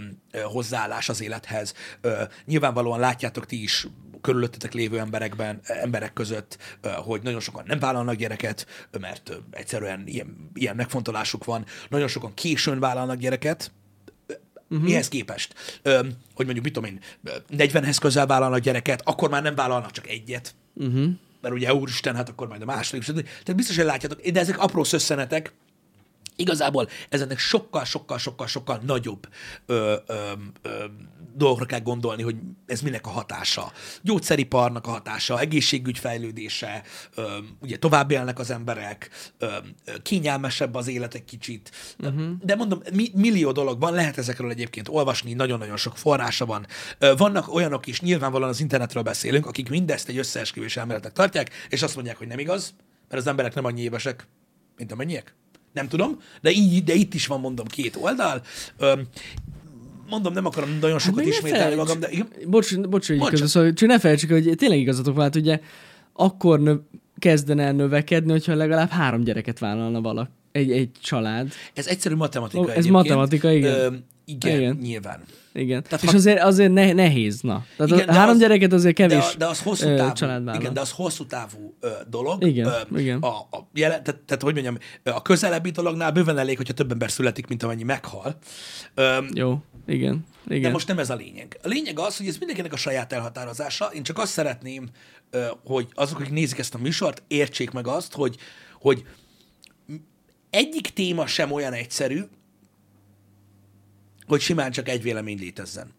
hozzáállás 0.43 1.09
az 1.09 1.20
élethez. 1.22 1.75
Ö, 2.01 2.22
nyilvánvalóan 2.45 3.01
látjátok 3.01 3.47
ti 3.47 3.62
is 3.62 3.87
körülöttetek 4.20 4.72
lévő 4.72 4.99
emberekben, 4.99 5.61
emberek 5.64 6.12
között, 6.12 6.59
hogy 6.97 7.22
nagyon 7.22 7.41
sokan 7.41 7.64
nem 7.66 7.79
vállalnak 7.79 8.14
gyereket, 8.14 8.66
mert 9.01 9.33
egyszerűen 9.51 10.03
ilyen, 10.07 10.51
ilyen 10.55 10.77
megfontolásuk 10.77 11.45
van. 11.45 11.64
Nagyon 11.89 12.09
sokan 12.09 12.35
későn 12.35 12.81
vállalnak 12.81 13.18
gyereket, 13.18 13.72
Uh-huh. 14.70 14.86
Mihez 14.86 15.08
képest? 15.08 15.54
Ö, 15.82 15.98
hogy 16.34 16.44
mondjuk, 16.44 16.64
mit 16.64 16.72
tudom 16.72 16.90
én, 16.90 17.00
ö, 17.24 17.30
40-hez 17.56 17.96
közel 18.00 18.26
vállalnak 18.26 18.60
gyereket, 18.60 19.02
akkor 19.04 19.30
már 19.30 19.42
nem 19.42 19.54
vállalnak 19.54 19.90
csak 19.90 20.08
egyet. 20.08 20.54
Uh-huh. 20.74 21.06
Mert 21.40 21.54
ugye, 21.54 21.74
úristen, 21.74 22.14
hát 22.14 22.28
akkor 22.28 22.48
majd 22.48 22.62
a 22.62 22.64
második. 22.64 23.04
Tehát 23.04 23.54
biztos, 23.56 23.76
hogy 23.76 23.84
látjátok, 23.84 24.20
de 24.20 24.40
ezek 24.40 24.58
apró 24.58 24.84
szösszenetek, 24.84 25.52
Igazából 26.37 26.89
ezeknek 27.09 27.39
sokkal, 27.39 27.85
sokkal, 27.85 28.18
sokkal, 28.18 28.47
sokkal 28.47 28.80
nagyobb 28.87 29.28
ö, 29.66 29.95
ö, 30.07 30.14
ö, 30.62 30.85
dolgokra 31.35 31.64
kell 31.64 31.80
gondolni, 31.80 32.22
hogy 32.22 32.37
ez 32.66 32.80
minek 32.80 33.07
a 33.07 33.11
hatása. 33.11 33.72
Gyógyszeriparnak 34.03 34.87
a 34.87 34.91
hatása, 34.91 35.41
egészségügy 35.41 35.99
fejlődése, 35.99 36.82
ö, 37.14 37.39
ugye 37.61 37.78
tovább 37.78 38.11
élnek 38.11 38.39
az 38.39 38.51
emberek, 38.51 39.11
ö, 39.39 39.47
kényelmesebb 40.03 40.74
az 40.74 40.89
élet 40.89 41.14
egy 41.14 41.24
kicsit. 41.24 41.70
Uh-huh. 41.99 42.30
De 42.41 42.55
mondom, 42.55 42.80
mi, 42.93 43.11
millió 43.14 43.53
dolog 43.53 43.80
van, 43.80 43.93
lehet 43.93 44.18
ezekről 44.18 44.51
egyébként 44.51 44.89
olvasni, 44.89 45.32
nagyon-nagyon 45.32 45.76
sok 45.76 45.97
forrása 45.97 46.47
van. 46.47 46.66
Ö, 46.99 47.14
vannak 47.16 47.55
olyanok 47.55 47.87
is, 47.87 48.01
nyilvánvalóan 48.01 48.51
az 48.51 48.61
internetről 48.61 49.03
beszélünk, 49.03 49.47
akik 49.47 49.68
mindezt 49.68 50.09
egy 50.09 50.18
összeesküvés 50.18 50.76
elméletnek 50.76 51.12
tartják, 51.12 51.51
és 51.68 51.82
azt 51.82 51.95
mondják, 51.95 52.16
hogy 52.16 52.26
nem 52.26 52.39
igaz, 52.39 52.74
mert 53.09 53.20
az 53.20 53.26
emberek 53.26 53.55
nem 53.55 53.64
annyi 53.64 53.82
évesek, 53.82 54.26
mint 54.76 54.93
amennyiek. 54.93 55.35
Nem 55.75 55.89
tudom, 55.89 56.18
de, 56.41 56.51
így, 56.51 56.85
de 56.85 56.95
itt 56.95 57.14
is 57.14 57.27
van, 57.27 57.41
mondom, 57.41 57.66
két 57.66 57.97
oldal. 58.01 58.43
Öm, 58.79 59.03
mondom, 60.09 60.33
nem 60.33 60.47
akarom 60.47 60.79
nagyon 60.81 60.99
sokat 60.99 61.16
meg 61.16 61.25
ne 61.25 61.31
ismételni 61.31 61.75
magam, 61.75 62.01
de. 62.01 62.09
Bocs, 62.47 62.77
bocs, 62.81 63.07
hogy 63.07 63.18
közül, 63.20 63.47
szóval, 63.47 63.72
csak 63.72 63.89
ne 63.89 63.99
felejtsük, 63.99 64.31
hogy 64.31 64.53
tényleg 64.57 64.79
igazatok 64.79 65.16
vált, 65.16 65.37
ugye 65.37 65.61
akkor 66.12 66.61
nö- 66.61 66.83
kezdene 67.18 67.62
el 67.62 67.72
növekedni, 67.72 68.31
hogyha 68.31 68.55
legalább 68.55 68.91
három 68.91 69.20
gyereket 69.25 69.59
vállalna 69.59 70.01
valaki. 70.01 70.31
Egy, 70.53 70.70
egy 70.70 70.91
család. 71.03 71.53
Ez 71.75 71.87
egyszerű 71.87 72.14
matematika 72.14 72.61
Ó, 72.61 72.64
ez 72.64 72.70
egyébként. 72.70 72.95
matematika, 72.95 73.53
igen. 73.53 73.81
Öm, 73.81 74.05
igen, 74.25 74.59
Igen. 74.61 74.77
nyilván. 74.83 75.22
Igen. 75.53 75.83
Tehát 75.83 76.03
és 76.05 76.11
ha- 76.11 76.16
azért, 76.16 76.43
azért 76.43 76.72
ne, 76.72 76.93
nehéz, 76.93 77.41
na. 77.41 77.66
Tehát 77.77 77.93
Igen, 77.93 78.07
de 78.07 78.12
a 78.12 78.14
három 78.14 78.35
az- 78.35 78.41
gyereket 78.41 78.72
azért 78.72 78.97
De, 78.97 79.07
kevés 79.07 79.33
a- 79.35 79.37
de 79.37 79.47
az 79.47 79.62
hosszú 79.62 79.87
ö, 79.89 79.97
távú, 79.97 80.12
család 80.12 80.45
vállal. 80.45 80.61
igen, 80.61 80.75
de 80.75 80.81
az 80.81 80.91
hosszú 80.91 81.27
távú 81.27 81.75
ö, 81.81 81.89
dolog. 82.11 82.45
Igen, 82.45 82.66
ö, 82.66 82.99
igen. 82.99 83.18
A, 83.20 83.29
a 83.29 83.68
jelen, 83.75 84.03
tehát, 84.03 84.20
tehát, 84.20 84.43
hogy 84.43 84.53
mondjam, 84.53 84.79
a 85.05 85.22
közelebbi 85.22 85.70
dolognál 85.70 86.11
bőven 86.12 86.39
elég, 86.39 86.57
hogyha 86.57 86.72
több 86.72 86.91
ember 86.93 87.11
születik, 87.11 87.47
mint 87.47 87.62
amennyi 87.62 87.83
meghal. 87.83 88.37
Öm, 88.95 89.29
Jó, 89.35 89.62
igen. 89.87 90.27
igen. 90.49 90.62
De 90.62 90.70
most 90.70 90.89
nem 90.89 90.99
ez 90.99 91.11
a 91.11 91.14
lényeg. 91.14 91.59
A 91.62 91.68
lényeg 91.68 91.99
az, 91.99 92.16
hogy 92.16 92.27
ez 92.27 92.37
mindenkinek 92.39 92.72
a 92.72 92.77
saját 92.77 93.12
elhatározása. 93.12 93.85
Én 93.95 94.03
csak 94.03 94.18
azt 94.18 94.33
szeretném, 94.33 94.89
ö, 95.31 95.45
hogy 95.64 95.87
azok, 95.95 96.18
akik 96.20 96.33
nézik 96.33 96.59
ezt 96.59 96.75
a 96.75 96.79
műsort, 96.79 97.22
értsék 97.29 97.70
meg 97.70 97.87
azt, 97.87 98.12
hogy, 98.14 98.37
hogy 98.81 99.05
egyik 100.51 100.89
téma 100.89 101.27
sem 101.27 101.53
olyan 101.53 101.72
egyszerű, 101.72 102.20
hogy 104.27 104.41
simán 104.41 104.70
csak 104.70 104.89
egy 104.89 105.03
vélemény 105.03 105.39
létezzen. 105.39 105.95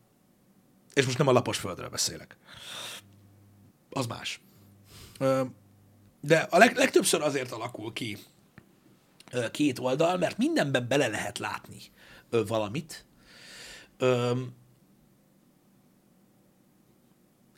És 0.93 1.05
most 1.05 1.17
nem 1.17 1.27
a 1.27 1.31
lapos 1.31 1.57
földről 1.57 1.89
beszélek. 1.89 2.37
Az 3.89 4.05
más. 4.05 4.41
De 6.21 6.37
a 6.37 6.57
leg, 6.57 6.75
legtöbbször 6.75 7.21
azért 7.21 7.51
alakul 7.51 7.93
ki 7.93 8.17
két 9.51 9.79
oldal, 9.79 10.17
mert 10.17 10.37
mindenben 10.37 10.87
bele 10.87 11.07
lehet 11.07 11.37
látni 11.37 11.81
valamit, 12.29 13.05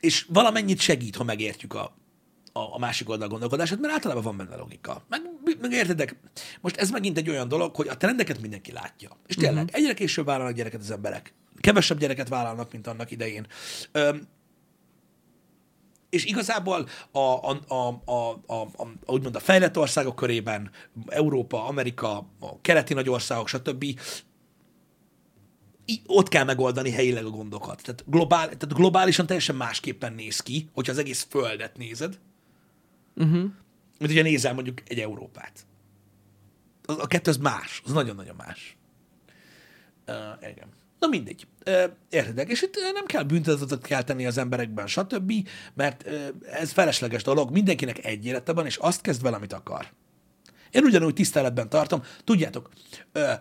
és 0.00 0.26
valamennyit 0.28 0.80
segít, 0.80 1.16
ha 1.16 1.24
megértjük 1.24 1.74
a, 1.74 1.96
a, 2.52 2.74
a 2.74 2.78
másik 2.78 3.08
oldal 3.08 3.28
gondolkodását, 3.28 3.78
mert 3.78 3.92
általában 3.92 4.22
van 4.22 4.36
benne 4.36 4.56
logika. 4.56 5.02
Meg, 5.08 5.20
meg 5.60 5.72
értedek, 5.72 6.16
most 6.60 6.76
ez 6.76 6.90
megint 6.90 7.16
egy 7.16 7.28
olyan 7.28 7.48
dolog, 7.48 7.76
hogy 7.76 7.88
a 7.88 7.96
trendeket 7.96 8.40
mindenki 8.40 8.72
látja. 8.72 9.10
És 9.26 9.34
tényleg, 9.34 9.64
uh-huh. 9.64 9.80
egyre 9.80 9.94
később 9.94 10.26
vállalnak 10.26 10.54
gyereket 10.54 10.80
az 10.80 10.90
emberek. 10.90 11.34
Kevesebb 11.60 11.98
gyereket 11.98 12.28
vállalnak, 12.28 12.72
mint 12.72 12.86
annak 12.86 13.10
idején. 13.10 13.46
Öm, 13.92 14.28
és 16.10 16.24
igazából 16.24 16.88
a, 17.10 17.18
a, 17.18 17.60
a, 17.68 18.02
a, 18.04 18.40
a, 18.46 18.60
a, 18.60 18.86
úgymond 19.06 19.34
a 19.34 19.40
fejlett 19.40 19.78
országok 19.78 20.16
körében, 20.16 20.70
Európa, 21.06 21.66
Amerika, 21.66 22.16
a 22.40 22.60
keleti 22.60 22.94
nagy 22.94 23.08
országok, 23.08 23.48
stb. 23.48 23.82
í- 23.82 24.00
ott 26.06 26.28
kell 26.28 26.44
megoldani 26.44 26.90
helyileg 26.90 27.24
a 27.24 27.30
gondokat. 27.30 27.82
Tehát, 27.82 28.04
globál, 28.06 28.44
tehát 28.44 28.74
globálisan 28.74 29.26
teljesen 29.26 29.56
másképpen 29.56 30.12
néz 30.12 30.40
ki, 30.40 30.68
hogyha 30.72 30.92
az 30.92 30.98
egész 30.98 31.26
földet 31.30 31.76
nézed, 31.76 32.18
Uh-huh. 33.18 33.50
Mint 33.98 34.10
ugye 34.10 34.22
nézel 34.22 34.54
mondjuk 34.54 34.82
egy 34.86 34.98
Európát. 34.98 35.66
A, 36.86 37.06
kettő 37.06 37.30
az 37.30 37.36
más, 37.36 37.82
az 37.84 37.92
nagyon-nagyon 37.92 38.36
más. 38.36 38.76
Uh, 40.06 40.50
igen. 40.50 40.68
Na 40.98 41.06
mindegy. 41.06 41.46
Uh, 41.66 41.84
értedek? 42.10 42.48
És 42.48 42.62
itt 42.62 42.74
nem 42.92 43.06
kell 43.06 43.22
büntetetet 43.22 43.82
kell 43.82 44.02
tenni 44.02 44.26
az 44.26 44.38
emberekben, 44.38 44.86
stb., 44.86 45.32
mert 45.74 46.06
uh, 46.06 46.28
ez 46.52 46.72
felesleges 46.72 47.22
dolog. 47.22 47.50
Mindenkinek 47.50 48.04
egy 48.04 48.26
élete 48.26 48.52
van, 48.52 48.66
és 48.66 48.76
azt 48.76 49.00
kezd 49.00 49.22
vele, 49.22 49.36
amit 49.36 49.52
akar. 49.52 49.92
Én 50.70 50.84
ugyanúgy 50.84 51.14
tiszteletben 51.14 51.68
tartom. 51.68 52.02
Tudjátok, 52.24 52.70
uh, 53.14 53.32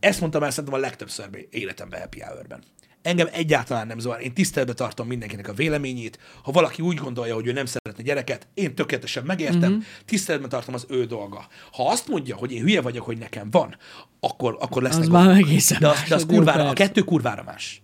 ezt 0.00 0.20
mondtam 0.20 0.42
el 0.42 0.50
szerintem 0.50 0.74
a 0.74 0.78
legtöbbször 0.78 1.46
életemben 1.50 2.00
happy 2.00 2.20
hour-ben. 2.20 2.62
Engem 3.06 3.28
egyáltalán 3.32 3.86
nem 3.86 3.98
zavar. 3.98 4.22
Én 4.22 4.32
tiszteletben 4.34 4.76
tartom 4.76 5.06
mindenkinek 5.06 5.48
a 5.48 5.52
véleményét. 5.52 6.18
Ha 6.42 6.52
valaki 6.52 6.82
úgy 6.82 6.96
gondolja, 6.96 7.34
hogy 7.34 7.46
ő 7.46 7.52
nem 7.52 7.66
szeretne 7.66 8.02
gyereket, 8.02 8.48
én 8.54 8.74
tökéletesen 8.74 9.24
megértem, 9.24 9.70
mm-hmm. 9.70 9.80
tiszteletben 10.04 10.50
tartom 10.50 10.74
az 10.74 10.86
ő 10.88 11.04
dolga. 11.04 11.46
Ha 11.72 11.88
azt 11.88 12.08
mondja, 12.08 12.36
hogy 12.36 12.52
én 12.52 12.62
hülye 12.62 12.80
vagyok, 12.80 13.04
hogy 13.04 13.18
nekem 13.18 13.50
van, 13.50 13.76
akkor, 14.20 14.56
akkor 14.60 14.82
lesznek 14.82 15.02
Az 15.02 15.08
már 15.08 15.36
egészen 15.36 15.80
de 15.80 15.88
az, 15.88 15.98
más, 15.98 16.08
de 16.08 16.14
az 16.14 16.26
kurvára, 16.26 16.62
jó 16.62 16.68
a 16.68 16.72
perc. 16.72 16.78
kettő 16.78 17.02
kurvára 17.02 17.42
más. 17.42 17.82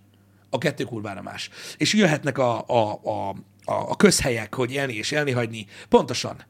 A 0.51 0.59
kettő 0.59 0.85
kurvára 0.85 1.23
más. 1.23 1.51
És 1.77 1.95
jöhetnek 1.95 2.39
a, 2.39 2.65
a, 2.67 3.01
a, 3.05 3.29
a, 3.65 3.73
a 3.73 3.97
közhelyek, 3.97 4.55
hogy 4.55 4.73
élni 4.73 4.95
és 4.95 5.11
élni 5.11 5.31
hagyni. 5.31 5.67
Pontosan. 5.89 6.45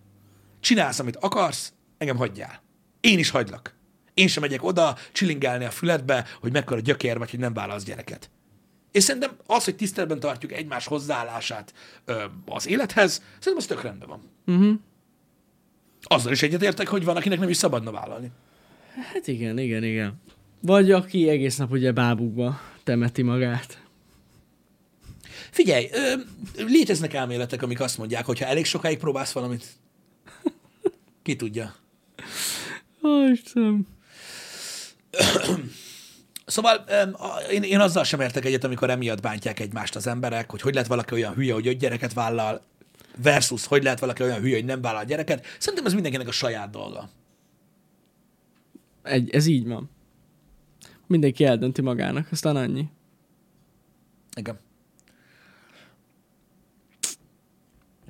Csinálsz, 0.61 0.99
amit 0.99 1.17
akarsz, 1.17 1.73
engem 1.99 2.17
hagyjál. 2.17 2.63
Én 3.01 3.19
is 3.19 3.31
hagylak. 3.31 3.75
Én 4.15 4.29
sem 4.29 4.43
megyek 4.43 4.65
oda 4.65 4.97
csilingálni 5.13 5.65
a 5.65 5.71
füledbe, 5.71 6.25
hogy 6.41 6.53
mekkora 6.53 6.81
gyökér 6.81 7.19
vagy, 7.19 7.31
hogy 7.31 7.39
nem 7.39 7.53
válasz 7.53 7.85
gyereket. 7.85 8.31
És 8.93 9.03
szerintem 9.03 9.37
az, 9.47 9.65
hogy 9.65 9.77
tiszteletben 9.77 10.21
tartjuk 10.21 10.53
egymás 10.53 10.87
hozzáállását 10.87 11.75
ö, 12.05 12.25
az 12.47 12.67
élethez, 12.67 13.23
szerintem 13.39 13.57
az 13.57 13.67
tök 13.67 13.83
rendben 13.83 14.09
van. 14.09 14.21
Uh-huh. 14.47 14.79
Azzal 16.03 16.33
is 16.33 16.43
egyetértek, 16.43 16.89
hogy 16.89 17.05
van, 17.05 17.17
akinek 17.17 17.39
nem 17.39 17.49
is 17.49 17.57
szabadna 17.57 17.91
vállalni. 17.91 18.31
Hát 19.13 19.27
igen, 19.27 19.59
igen, 19.59 19.85
igen. 19.85 20.21
Vagy 20.61 20.91
aki 20.91 21.29
egész 21.29 21.57
nap 21.57 21.71
ugye 21.71 21.93
bábukba 21.93 22.61
temeti 22.85 23.23
magát. 23.23 23.83
Figyelj, 25.51 25.89
ö, 25.93 26.15
léteznek 26.57 27.15
elméletek, 27.15 27.63
amik 27.63 27.81
azt 27.81 27.99
mondják, 27.99 28.25
hogy 28.25 28.39
ha 28.39 28.47
elég 28.47 28.65
sokáig 28.65 28.99
próbálsz 28.99 29.33
valamit, 29.33 29.67
ki 31.23 31.37
tudja. 31.37 31.75
Ó, 33.03 33.31
Istenem. 33.33 33.87
Szóval 36.47 36.85
én, 37.51 37.63
én 37.63 37.81
azzal 37.81 38.05
sem 38.05 38.21
értek 38.21 38.45
egyet, 38.45 38.65
amikor 38.65 38.91
emiatt 38.91 39.21
bántják 39.21 39.61
egymást 39.61 39.97
az 39.97 40.07
emberek, 40.07 40.51
hogy 40.51 40.61
hogy 40.61 40.73
lehet 40.73 40.89
valaki 40.89 41.15
olyan 41.15 41.35
hülye, 41.35 41.53
hogy 41.53 41.67
öt 41.67 41.79
gyereket 41.79 42.13
vállal, 42.13 42.63
versus 43.17 43.67
hogy 43.67 43.83
lehet 43.83 44.01
valaki 44.01 44.23
olyan 44.23 44.41
hülye, 44.41 44.55
hogy 44.55 44.65
nem 44.65 44.81
vállal 44.81 45.05
gyereket. 45.05 45.47
Szerintem 45.59 45.87
ez 45.87 45.93
mindenkinek 45.93 46.29
a 46.29 46.33
saját 46.33 46.71
dolga. 46.71 47.09
Egy, 49.03 49.31
ez 49.31 49.47
így 49.47 49.67
van. 49.67 49.91
Mindenki 51.07 51.45
eldönti 51.45 51.81
magának, 51.83 52.29
aztán 52.31 52.57
annyi. 52.57 52.89
Igen. 54.37 54.59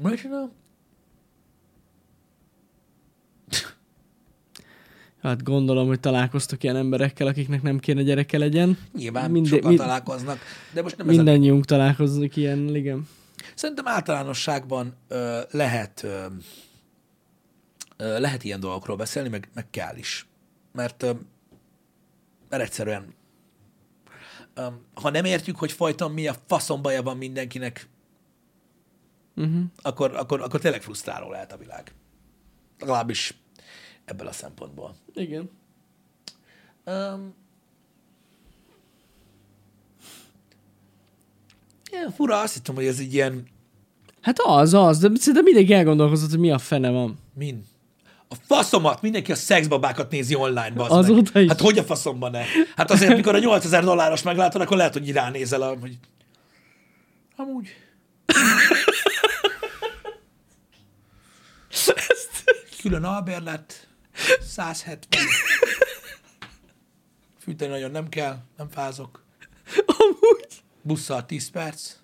Mit 0.02 0.20
csinál? 0.20 0.52
Hát 5.22 5.42
gondolom, 5.42 5.86
hogy 5.86 6.00
találkoztok 6.00 6.62
ilyen 6.62 6.76
emberekkel, 6.76 7.26
akiknek 7.26 7.62
nem 7.62 7.78
kéne 7.78 8.02
gyereke 8.02 8.38
legyen. 8.38 8.78
Nyilván 8.96 9.30
Minden- 9.30 9.52
sokan 9.52 9.68
mind- 9.68 9.80
találkoznak, 9.80 10.38
de 10.72 10.82
most 10.82 10.96
nem 10.96 11.08
ez 11.08 11.12
a 11.14 11.16
Mindennyiunk 11.16 11.64
találkozik 11.64 12.36
ilyen, 12.36 12.74
igen. 12.74 13.08
Szerintem 13.54 13.86
általánosságban 13.88 14.94
ö, 15.08 15.40
lehet 15.50 16.02
ö, 16.02 16.24
ö, 17.96 18.18
lehet 18.20 18.44
ilyen 18.44 18.60
dolgokról 18.60 18.96
beszélni, 18.96 19.28
meg, 19.28 19.48
meg 19.54 19.70
kell 19.70 19.96
is. 19.96 20.26
Mert, 20.72 21.02
ö, 21.02 21.12
mert 22.48 22.62
egyszerűen 22.62 23.14
ö, 24.54 24.66
ha 24.94 25.10
nem 25.10 25.24
értjük, 25.24 25.56
hogy 25.56 25.72
folyton 25.72 26.10
mi 26.12 26.26
a 26.28 26.34
faszom 26.46 26.82
baja 26.82 27.02
van 27.02 27.16
mindenkinek, 27.16 27.90
Uh-huh. 29.36 29.62
akkor, 29.82 30.16
akkor, 30.16 30.40
akkor 30.40 30.60
tényleg 30.60 30.82
frusztráló 30.82 31.30
lehet 31.30 31.52
a 31.52 31.56
világ. 31.56 31.92
Legalábbis 32.78 33.34
ebből 34.04 34.26
a 34.26 34.32
szempontból. 34.32 34.94
Igen. 35.14 35.50
Um, 36.86 37.34
ilyen 41.92 42.10
fura, 42.12 42.40
azt 42.40 42.54
hittem, 42.54 42.74
hogy 42.74 42.86
ez 42.86 42.98
egy 42.98 43.14
ilyen 43.14 43.46
Hát 44.20 44.38
az, 44.38 44.74
az, 44.74 44.98
de 44.98 45.08
szerintem 45.14 45.44
mindenki 45.44 45.72
elgondolkozott, 45.72 46.30
hogy 46.30 46.38
mi 46.38 46.50
a 46.50 46.58
fene 46.58 46.90
van. 46.90 47.18
Min? 47.34 47.64
A 48.28 48.34
faszomat, 48.34 49.02
mindenki 49.02 49.32
a 49.32 49.34
szexbabákat 49.34 50.10
nézi 50.10 50.34
online, 50.34 50.70
bazd 50.70 50.92
Azóta 50.92 51.30
meg. 51.34 51.42
is. 51.42 51.48
Hát 51.48 51.60
hogy 51.60 51.78
a 51.78 51.84
faszomban 51.84 52.30
ne? 52.30 52.42
Hát 52.76 52.90
azért, 52.90 53.16
mikor 53.16 53.34
a 53.34 53.38
8000 53.38 53.84
dolláros 53.84 54.22
meglátod, 54.22 54.60
akkor 54.60 54.76
lehet, 54.76 54.92
hogy 54.92 55.12
ránézel, 55.12 55.62
a- 55.62 55.76
hogy 55.80 55.98
amúgy. 57.36 57.68
Külön 62.82 63.04
albérlet, 63.04 63.88
170. 64.40 65.20
Fűteni 67.38 67.70
nagyon 67.70 67.90
nem 67.90 68.08
kell, 68.08 68.38
nem 68.56 68.68
fázok. 68.68 69.24
Amúgy. 69.86 70.62
Busszal 70.82 71.26
10 71.26 71.50
perc. 71.50 71.96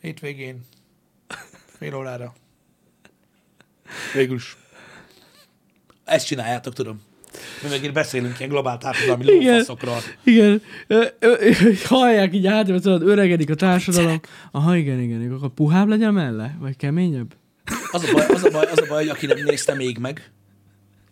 Hétvégén. 0.00 0.60
Fél 1.78 1.94
órára. 1.94 2.32
Végülis. 4.14 4.56
Ezt 6.04 6.26
csináljátok, 6.26 6.74
tudom. 6.74 7.02
Mi 7.62 7.68
meg 7.68 7.84
itt 7.84 7.92
beszélünk 7.92 8.38
ilyen 8.38 8.50
globál 8.50 8.78
társadalmi 8.78 9.24
Igen. 9.24 9.52
lófaszokról. 9.52 9.98
Igen. 10.24 10.62
Hallják 11.84 12.34
így 12.34 12.46
át, 12.46 12.68
hogy 12.68 12.82
tudod, 12.82 13.02
öregedik 13.02 13.50
a 13.50 13.54
társadalom. 13.54 14.20
Aha, 14.50 14.76
igen, 14.76 15.00
igen, 15.00 15.20
igen. 15.20 15.32
Akkor 15.32 15.48
puhább 15.48 15.88
legyen 15.88 16.12
melle? 16.12 16.56
Vagy 16.60 16.76
keményebb? 16.76 17.34
Az 17.92 18.04
a 18.04 18.12
baj, 18.12 18.26
az 18.26 18.44
a 18.44 18.50
baj, 18.50 18.64
az 18.64 18.78
a 18.78 18.86
baj 18.88 19.02
hogy 19.02 19.08
aki 19.08 19.26
nem 19.26 19.44
nézte 19.44 19.74
még 19.74 19.98
meg, 19.98 20.30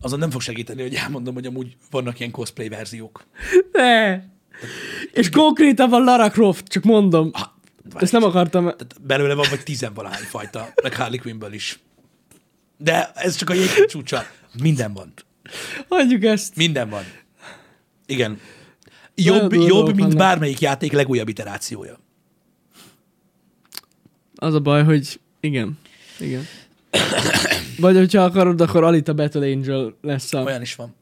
azon 0.01 0.19
nem 0.19 0.31
fog 0.31 0.41
segíteni, 0.41 0.83
hogy 0.83 0.95
elmondom, 0.95 1.35
hogy 1.35 1.47
amúgy 1.47 1.77
vannak 1.91 2.19
ilyen 2.19 2.31
cosplay 2.31 2.69
verziók. 2.69 3.27
Ne! 3.73 4.21
És 5.13 5.31
konkrétan 5.31 5.91
van 5.91 6.05
Lara 6.05 6.31
Croft, 6.31 6.69
csak 6.69 6.83
mondom. 6.83 7.31
Ha, 7.33 7.59
Ezt 7.95 8.13
nem 8.13 8.23
akartam. 8.23 8.63
Tehát 8.63 8.97
belőle 9.01 9.35
van 9.35 9.47
vagy 9.51 9.63
tizenvalahány 9.63 10.23
fajta, 10.23 10.73
meg 10.83 10.95
Harley 10.95 11.19
Quinnből 11.19 11.53
is. 11.53 11.79
De 12.77 13.11
ez 13.15 13.37
csak 13.37 13.51
a 13.51 13.55
jég 13.55 13.69
csúcsa. 13.89 14.27
Minden 14.63 14.93
van. 14.93 15.13
Hagyjuk 15.89 16.25
ezt. 16.25 16.57
Minden 16.57 16.89
van. 16.89 17.03
Igen. 18.07 18.41
Jobb, 19.15 19.53
jobb 19.53 19.87
mint 19.87 19.99
vannak. 19.99 20.17
bármelyik 20.17 20.61
játék 20.61 20.93
legújabb 20.93 21.29
iterációja. 21.29 21.99
Az 24.35 24.55
a 24.55 24.61
baj, 24.61 24.85
hogy 24.85 25.21
igen. 25.41 25.79
Igen. 26.19 26.47
Vagy 27.79 27.97
hogyha 27.97 28.23
akarod, 28.23 28.61
akkor 28.61 28.85
Alita 28.85 29.15
Battle 29.15 29.53
Angel 29.53 29.95
lesz 30.03 30.33
a... 30.33 30.43
Olyan 30.43 30.63
is 30.63 30.75
van. 30.75 30.95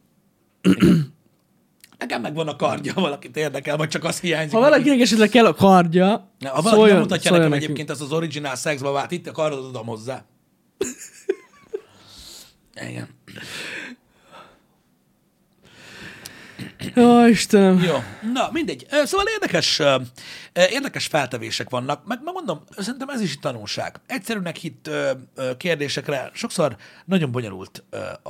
Nekem 1.99 2.21
megvan 2.21 2.49
a 2.49 2.57
kardja, 2.57 2.93
valakit 2.95 3.37
érdekel, 3.37 3.77
vagy 3.77 3.89
csak 3.89 4.05
az 4.05 4.21
hiányzik. 4.21 4.53
Ha 4.53 4.61
valakinek 4.61 5.01
esetleg 5.01 5.29
kell 5.29 5.47
a 5.47 5.55
kardja, 5.55 6.09
Ha 6.45 6.63
valaki 6.63 6.69
szóljon, 6.69 6.89
nem 6.89 6.99
mutatja 6.99 7.31
szóljon 7.31 7.49
nekem 7.49 7.51
nekünk. 7.51 7.79
egyébként 7.79 7.91
azt 7.91 8.01
az 8.01 8.13
originál 8.17 8.57
szexbabát, 8.57 9.11
itt 9.11 9.27
a 9.27 9.33
kardot 9.33 9.65
adom 9.65 9.87
hozzá. 9.87 10.25
Igen. 12.91 13.09
Ó, 16.97 17.27
Istenem. 17.27 17.83
Jó, 17.83 17.97
na 18.33 18.49
mindegy. 18.53 18.87
Szóval 19.05 19.27
érdekes, 19.27 19.83
érdekes 20.53 21.07
feltevések 21.07 21.71
vannak, 21.71 22.07
meg 22.07 22.21
megmondom, 22.25 22.63
szerintem 22.77 23.09
ez 23.09 23.21
is 23.21 23.33
egy 23.33 23.41
tanulság. 23.41 24.01
Egyszerűnek 24.07 24.57
hitt 24.57 24.91
kérdésekre 25.57 26.31
sokszor 26.35 26.77
nagyon 27.05 27.31
bonyolult 27.33 27.85
a, 28.23 28.29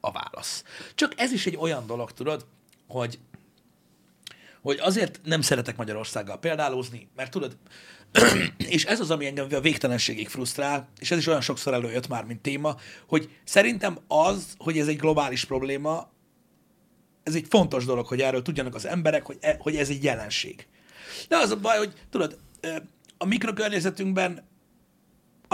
a 0.00 0.10
válasz. 0.12 0.64
Csak 0.94 1.12
ez 1.16 1.32
is 1.32 1.46
egy 1.46 1.56
olyan 1.56 1.86
dolog, 1.86 2.12
tudod, 2.12 2.46
hogy 2.88 3.18
hogy 4.62 4.78
azért 4.80 5.20
nem 5.24 5.40
szeretek 5.40 5.76
Magyarországgal 5.76 6.38
példálózni, 6.38 7.08
mert 7.16 7.30
tudod, 7.30 7.56
és 8.56 8.84
ez 8.84 9.00
az, 9.00 9.10
ami 9.10 9.26
engem 9.26 9.46
a 9.50 9.60
végtelenségig 9.60 10.28
frusztrál, 10.28 10.88
és 10.98 11.10
ez 11.10 11.18
is 11.18 11.26
olyan 11.26 11.40
sokszor 11.40 11.72
előjött 11.72 12.08
már, 12.08 12.24
mint 12.24 12.40
téma, 12.40 12.76
hogy 13.06 13.30
szerintem 13.44 13.98
az, 14.08 14.54
hogy 14.58 14.78
ez 14.78 14.88
egy 14.88 14.96
globális 14.96 15.44
probléma, 15.44 16.12
ez 17.24 17.34
egy 17.34 17.46
fontos 17.48 17.84
dolog, 17.84 18.06
hogy 18.06 18.20
erről 18.20 18.42
tudjanak 18.42 18.74
az 18.74 18.86
emberek, 18.86 19.26
hogy, 19.26 19.36
e, 19.40 19.56
hogy 19.60 19.76
ez 19.76 19.88
egy 19.88 20.04
jelenség. 20.04 20.66
De 21.28 21.36
az 21.36 21.50
a 21.50 21.56
baj, 21.56 21.78
hogy 21.78 21.92
tudod, 22.10 22.38
a 23.18 23.24
mikrokörnyezetünkben 23.24 24.48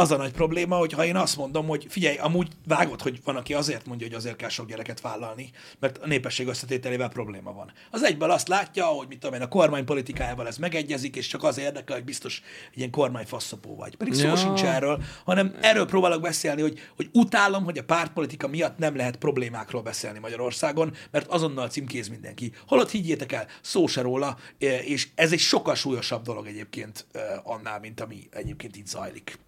az 0.01 0.11
a 0.11 0.16
nagy 0.16 0.32
probléma, 0.32 0.76
hogy 0.76 0.92
ha 0.92 1.05
én 1.05 1.16
azt 1.16 1.36
mondom, 1.36 1.66
hogy 1.66 1.86
figyelj, 1.88 2.16
amúgy 2.16 2.48
vágod, 2.66 3.03
hogy 3.03 3.20
van, 3.24 3.36
aki 3.36 3.55
azért 3.55 3.86
mondja, 3.86 4.07
hogy 4.07 4.16
azért 4.16 4.36
kell 4.36 4.48
sok 4.48 4.66
gyereket 4.68 5.01
vállalni, 5.01 5.51
mert 5.78 5.98
a 5.98 6.07
népesség 6.07 6.46
összetételével 6.46 7.09
probléma 7.09 7.53
van. 7.53 7.72
Az 7.90 8.03
egyből 8.03 8.30
azt 8.30 8.48
látja, 8.48 8.84
hogy 8.84 9.09
mit 9.09 9.18
tudom 9.18 9.34
én, 9.34 9.42
a 9.42 9.48
kormány 9.48 9.84
politikájával 9.84 10.46
ez 10.46 10.57
megegyezik, 10.57 11.16
és 11.16 11.26
csak 11.26 11.44
az 11.44 11.59
érdekel, 11.59 11.96
hogy 11.96 12.05
biztos 12.05 12.42
egy 12.72 12.78
ilyen 12.78 12.90
kormányfaszopó 12.90 13.76
vagy. 13.76 13.96
Pedig 13.96 14.14
szó 14.14 14.26
Ja. 14.26 14.36
sincs 14.36 14.62
erről, 14.62 15.03
hanem 15.24 15.55
erről 15.61 15.86
próbálok 15.86 16.20
beszélni, 16.20 16.61
hogy, 16.61 16.78
hogy 16.96 17.09
utálom, 17.12 17.64
hogy 17.64 17.78
a 17.78 17.84
pártpolitika 17.84 18.48
miatt 18.48 18.78
nem 18.78 18.96
lehet 18.96 19.16
problémákról 19.16 19.82
beszélni 19.82 20.18
Magyarországon, 20.18 20.94
mert 21.11 21.26
azonnal 21.26 21.68
címkéz 21.68 22.09
mindenki. 22.09 22.53
Holott 22.66 22.90
higgyétek 22.90 23.32
el, 23.32 23.46
szó 23.61 23.86
se 23.86 24.01
róla, 24.01 24.36
és 24.84 25.09
ez 25.14 25.32
egy 25.32 25.38
sokkal 25.38 25.74
súlyosabb 25.74 26.22
dolog 26.22 26.46
egyébként 26.46 27.07
eh, 27.12 27.22
annál, 27.42 27.80
mint 27.80 28.01
ami 28.01 28.28
egyébként 28.30 28.76
itt 28.76 28.86
zajlik. 28.86 29.38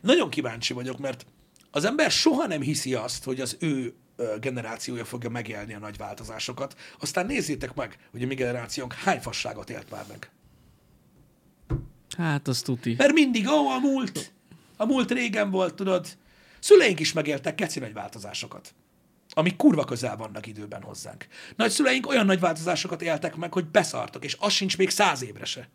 Nagyon 0.00 0.30
kíváncsi 0.30 0.72
vagyok, 0.72 0.98
mert 0.98 1.26
az 1.70 1.84
ember 1.84 2.10
soha 2.10 2.46
nem 2.46 2.60
hiszi 2.60 2.94
azt, 2.94 3.24
hogy 3.24 3.40
az 3.40 3.56
ő 3.60 3.94
generációja 4.40 5.04
fogja 5.04 5.30
megélni 5.30 5.74
a 5.74 5.78
nagy 5.78 5.96
változásokat. 5.96 6.76
Aztán 7.00 7.26
nézzétek 7.26 7.74
meg, 7.74 7.98
hogy 8.10 8.22
a 8.22 8.26
mi 8.26 8.34
generációnk 8.34 8.92
hány 8.92 9.20
fasságot 9.20 9.70
élt 9.70 9.90
már 9.90 10.04
meg. 10.08 10.30
Hát, 12.16 12.48
az 12.48 12.62
tuti. 12.62 12.94
Mert 12.98 13.12
mindig, 13.12 13.48
ó, 13.48 13.68
a 13.68 13.78
múlt, 13.78 14.32
a 14.76 14.84
múlt 14.84 15.10
régen 15.10 15.50
volt, 15.50 15.74
tudod. 15.74 16.06
Szüleink 16.60 17.00
is 17.00 17.12
megéltek 17.12 17.54
keci 17.54 17.78
nagy 17.78 17.92
változásokat, 17.92 18.74
amik 19.28 19.56
kurva 19.56 19.84
közel 19.84 20.16
vannak 20.16 20.46
időben 20.46 20.82
hozzánk. 20.82 21.26
Nagyszüleink 21.56 22.08
olyan 22.08 22.26
nagy 22.26 22.40
változásokat 22.40 23.02
éltek 23.02 23.36
meg, 23.36 23.52
hogy 23.52 23.66
beszartak, 23.66 24.24
és 24.24 24.36
az 24.40 24.52
sincs 24.52 24.78
még 24.78 24.90
száz 24.90 25.22
évre 25.22 25.44
se. 25.44 25.68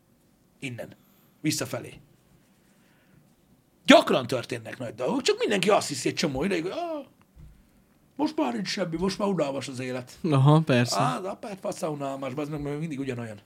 Innen. 0.59 0.95
Visszafelé. 1.41 1.93
Gyakran 3.87 4.27
történnek 4.27 4.77
nagy 4.77 4.95
dolgok, 4.95 5.21
csak 5.21 5.39
mindenki 5.39 5.69
azt 5.69 5.87
hiszi 5.87 6.09
egy 6.09 6.15
csomó 6.15 6.43
ideig, 6.43 6.61
hogy 6.61 6.71
ah, 6.71 7.05
most 8.15 8.35
már 8.35 8.53
nincs 8.53 8.67
semmi, 8.67 8.97
most 8.97 9.17
már 9.17 9.27
unalmas 9.27 9.67
az 9.67 9.79
élet. 9.79 10.17
Aha, 10.23 10.59
persze. 10.59 10.99
Á, 10.99 11.17
az 11.17 11.25
apát 11.25 11.59
fasza 11.59 11.89
unalmas, 11.91 12.33
az 12.35 12.49
meg 12.49 12.79
mindig 12.79 12.99
ugyanolyan. 12.99 13.39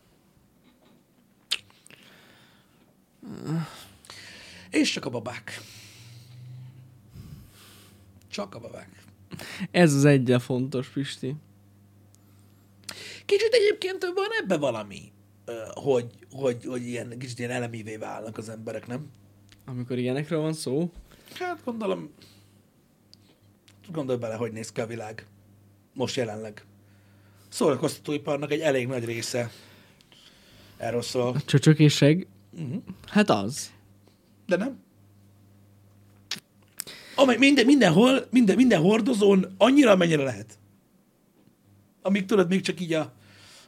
És 4.70 4.92
csak 4.92 5.06
a 5.06 5.10
babák. 5.10 5.62
Csak 8.30 8.56
a 8.56 8.60
babák. 8.60 9.04
Ez 9.72 9.94
az 9.94 10.06
egyel 10.06 10.40
fontos, 10.40 10.88
Pisti. 10.88 11.36
Kicsit 13.26 13.54
egyébként 13.54 14.04
van 14.04 14.30
ebbe 14.42 14.58
valami, 14.58 15.12
hogy, 15.74 16.06
hogy, 16.32 16.66
hogy 16.66 16.88
ilyen, 16.88 17.18
kicsit 17.20 17.40
ilyen 17.40 17.52
elemivé 17.52 17.96
válnak 17.96 18.38
az 18.38 18.50
emberek, 18.50 18.88
nem? 18.88 19.10
Amikor 19.72 19.98
ilyenekről 19.98 20.40
van 20.40 20.54
szó. 20.54 20.92
Hát 21.34 21.62
gondolom, 21.66 22.10
gondolj 23.92 24.20
bele, 24.20 24.36
hogy 24.36 24.52
néz 24.52 24.72
ki 24.72 24.82
a 24.82 24.86
világ 24.86 25.28
most 25.94 26.16
jelenleg. 26.16 26.66
Szórakoztatóiparnak 27.50 28.52
egy 28.52 28.60
elég 28.60 28.88
nagy 28.88 29.06
része 29.06 29.52
erről 30.78 31.02
szól. 31.02 31.42
Csöcsök 31.46 31.80
és 31.80 31.96
seg. 31.96 32.28
Uh-huh. 32.52 32.84
Hát 33.08 33.30
az. 33.30 33.72
De 34.46 34.56
nem? 34.56 34.80
Amely 37.16 37.38
minden, 37.38 37.66
mindenhol, 37.66 38.28
minden, 38.30 38.56
minden 38.56 38.82
hordozón 38.82 39.56
annyira, 39.58 39.92
amennyire 39.92 40.24
lehet. 40.24 40.60
Amíg 42.02 42.26
tudod, 42.26 42.50
még 42.50 42.62
csak 42.62 42.80
így 42.80 42.94
a, 42.94 43.14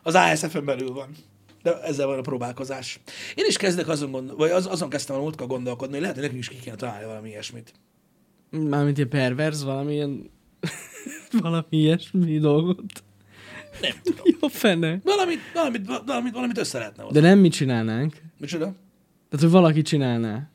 az 0.01 0.16
ASF-en 0.16 0.66
belül 0.66 0.91
van. 0.91 1.16
De 1.64 1.82
ezzel 1.82 2.07
van 2.07 2.18
a 2.18 2.22
próbálkozás. 2.22 2.99
Én 3.36 3.45
is 3.47 3.57
kezdek 3.57 3.88
azon, 3.88 4.11
gondol, 4.11 4.36
vagy 4.36 4.51
az, 4.51 4.66
azon 4.66 4.89
kezdtem 4.89 5.16
a 5.16 5.20
múltkor 5.20 5.47
gondolkodni, 5.47 5.93
hogy 5.93 6.01
lehet, 6.01 6.16
hogy 6.16 6.26
nekünk 6.26 6.43
is 6.43 6.49
ki 6.49 6.59
kéne 6.59 6.76
találni 6.76 7.05
valami 7.05 7.30
ilyesmit. 7.30 7.74
Mármint 8.49 8.97
ilyen 8.97 9.09
perverz, 9.09 9.64
valamilyen... 9.64 10.30
valami 11.41 11.66
ilyesmi 11.70 12.39
dolgot. 12.39 13.03
Nem 13.82 13.91
tudom. 14.03 14.38
Jó 14.41 14.47
fene. 14.47 14.99
Valamit, 15.03 15.39
valamit, 15.53 15.88
valamit, 16.05 16.34
valamit 16.34 16.57
össze 16.57 16.78
lehetne 16.78 17.03
hozni. 17.03 17.20
De 17.20 17.28
nem 17.28 17.39
mi 17.39 17.49
csinálnánk. 17.49 18.22
Micsoda? 18.38 18.66
Tehát, 19.30 19.45
hogy 19.45 19.49
valaki 19.49 19.82
csinálná. 19.82 20.49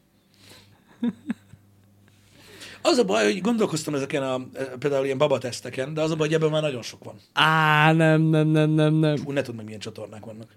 Az 2.82 2.98
a 2.98 3.04
baj, 3.04 3.24
hogy 3.24 3.40
gondolkoztam 3.40 3.94
ezeken 3.94 4.22
a 4.22 4.40
e, 4.52 4.64
például 4.64 5.04
ilyen 5.04 5.18
babateszteken, 5.18 5.94
de 5.94 6.00
az 6.00 6.10
a 6.10 6.16
baj, 6.16 6.26
hogy 6.26 6.36
ebben 6.36 6.50
már 6.50 6.62
nagyon 6.62 6.82
sok 6.82 7.04
van. 7.04 7.14
Á, 7.32 7.92
nem, 7.92 8.22
nem, 8.22 8.48
nem, 8.48 8.70
nem, 8.70 8.94
nem. 8.94 9.16
Úgy 9.24 9.34
ne 9.34 9.40
tudom 9.40 9.56
meg, 9.56 9.64
milyen 9.64 9.80
csatornák 9.80 10.24
vannak. 10.24 10.48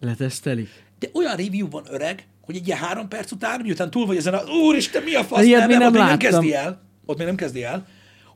Letesztelik. 0.00 0.68
De 0.98 1.08
olyan 1.12 1.36
review 1.36 1.70
van 1.70 1.84
öreg, 1.90 2.26
hogy 2.42 2.56
egy 2.56 2.66
ilyen 2.66 2.78
három 2.78 3.08
perc 3.08 3.32
után, 3.32 3.60
miután 3.60 3.90
túl 3.90 4.06
vagy 4.06 4.16
ezen 4.16 4.34
a 4.34 4.42
úristen, 4.44 5.02
mi 5.02 5.14
a 5.14 5.24
fasz, 5.24 5.44
Ilyet 5.44 5.58
nem, 5.58 5.68
még 5.68 5.78
nem, 5.78 5.92
nem 5.92 6.02
ott 6.02 6.08
még 6.08 6.08
nem 6.08 6.30
kezdi 6.30 6.54
el. 6.54 6.82
Ott 7.06 7.18
még 7.18 7.26
nem 7.26 7.36
kezdi 7.36 7.64
el. 7.64 7.86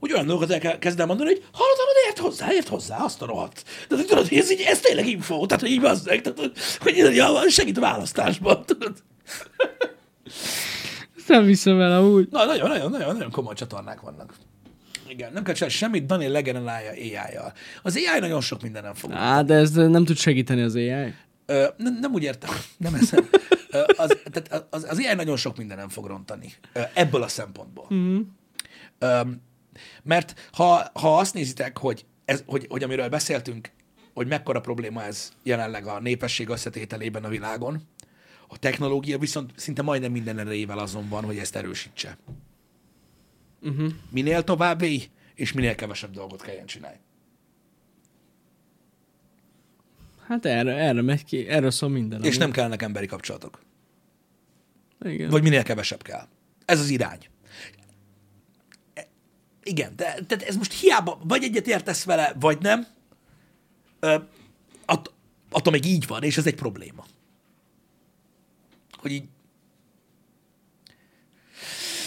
Hogy 0.00 0.12
olyan 0.12 0.26
dolgokat 0.26 0.64
el 0.64 0.78
kezd 0.78 1.00
el 1.00 1.06
mondani, 1.06 1.28
hogy 1.28 1.44
hallod, 1.52 1.76
hallod, 1.76 1.94
ért 2.06 2.18
hozzá, 2.18 2.52
ért 2.52 2.68
hozzá, 2.68 2.96
azt 2.96 3.22
a 3.22 3.26
rohadt. 3.26 3.64
De 3.88 3.96
tudod, 3.96 4.28
hogy 4.28 4.38
ez, 4.38 4.50
így, 4.50 4.60
ez 4.60 4.80
tényleg 4.80 5.08
info, 5.08 5.46
tehát 5.46 5.62
hogy 5.62 5.72
így 5.72 5.80
bazzeg, 5.80 6.20
tehát 6.20 6.38
hogy, 6.38 6.52
hogy 6.80 7.14
ja, 7.14 7.48
segít 7.48 7.76
a 7.76 7.80
választásban, 7.80 8.64
tudod. 8.66 8.92
Nem 11.26 11.44
viszem 11.44 11.80
el 11.80 11.92
amúgy. 11.92 12.28
Na, 12.30 12.44
nagyon, 12.44 12.68
nagyon, 12.68 12.90
nagyon, 12.90 13.12
nagyon 13.12 13.30
komoly 13.30 13.54
csatornák 13.54 14.00
vannak. 14.00 14.34
Igen, 15.08 15.32
nem 15.32 15.42
kell 15.42 15.54
csinálni 15.54 15.74
semmit, 15.74 16.06
Dani 16.06 16.26
legenerálja 16.26 16.90
AI-jal. 16.90 17.52
Az 17.82 17.96
AI 17.96 18.20
nagyon 18.20 18.40
sok 18.40 18.62
mindenem 18.62 18.94
fog. 18.94 19.12
Á, 19.12 19.42
de 19.42 19.54
ez 19.54 19.72
nem 19.72 20.04
tud 20.04 20.16
segíteni 20.16 20.62
az 20.62 20.74
AI. 20.74 21.14
Nem, 21.76 21.98
nem 22.00 22.12
úgy 22.12 22.22
értem, 22.22 22.50
nem. 22.76 22.94
Ö, 23.70 23.82
az, 23.96 24.16
tehát 24.30 24.66
az, 24.70 24.84
az 24.84 24.98
AI 24.98 25.14
nagyon 25.14 25.36
sok 25.36 25.56
mindenem 25.56 25.88
fog 25.88 26.06
rontani. 26.06 26.52
Ebből 26.94 27.22
a 27.22 27.28
szempontból. 27.28 27.86
Mm. 27.94 28.20
Mert 30.02 30.48
ha, 30.52 30.90
ha 30.92 31.18
azt 31.18 31.34
nézitek, 31.34 31.78
hogy, 31.78 32.04
ez, 32.24 32.42
hogy, 32.46 32.66
hogy 32.68 32.82
amiről 32.82 33.08
beszéltünk, 33.08 33.70
hogy 34.14 34.26
mekkora 34.26 34.60
probléma 34.60 35.02
ez 35.02 35.32
jelenleg 35.42 35.86
a 35.86 36.00
népesség 36.00 36.48
összetételében 36.48 37.24
a 37.24 37.28
világon, 37.28 37.88
a 38.48 38.58
technológia 38.58 39.18
viszont 39.18 39.52
szinte 39.56 39.82
majdnem 39.82 40.12
minden 40.12 40.38
erejével 40.38 40.78
azon 40.78 41.08
van, 41.08 41.24
hogy 41.24 41.38
ezt 41.38 41.56
erősítse. 41.56 42.18
Uh-huh. 43.62 43.92
Minél 44.10 44.44
tovább 44.44 44.82
éj, 44.82 45.08
és 45.34 45.52
minél 45.52 45.74
kevesebb 45.74 46.10
dolgot 46.10 46.42
kelljen 46.42 46.66
csinálni. 46.66 46.98
Hát 50.30 50.46
erre, 50.46 50.74
erre 50.76 51.02
megy 51.02 51.24
ki, 51.24 51.48
erről 51.48 51.70
szól 51.70 51.88
minden. 51.88 52.20
És 52.20 52.26
amúgy. 52.26 52.38
nem 52.38 52.50
kellnek 52.50 52.82
emberi 52.82 53.06
kapcsolatok. 53.06 53.62
Igen. 55.04 55.30
Vagy 55.30 55.42
minél 55.42 55.62
kevesebb 55.62 56.02
kell. 56.02 56.28
Ez 56.64 56.80
az 56.80 56.88
irány. 56.88 57.18
E- 58.94 59.08
Igen, 59.62 59.96
de 59.96 60.04
tehát 60.04 60.42
ez 60.42 60.56
most 60.56 60.72
hiába, 60.72 61.20
vagy 61.24 61.42
egyet 61.42 61.66
értesz 61.66 62.04
vele, 62.04 62.34
vagy 62.40 62.58
nem, 62.60 62.86
ö, 64.00 64.16
att, 64.84 65.12
attól 65.50 65.72
még 65.72 65.84
így 65.84 66.06
van, 66.06 66.22
és 66.22 66.36
ez 66.36 66.46
egy 66.46 66.54
probléma. 66.54 67.04
Hogy 68.92 69.12
így, 69.12 69.28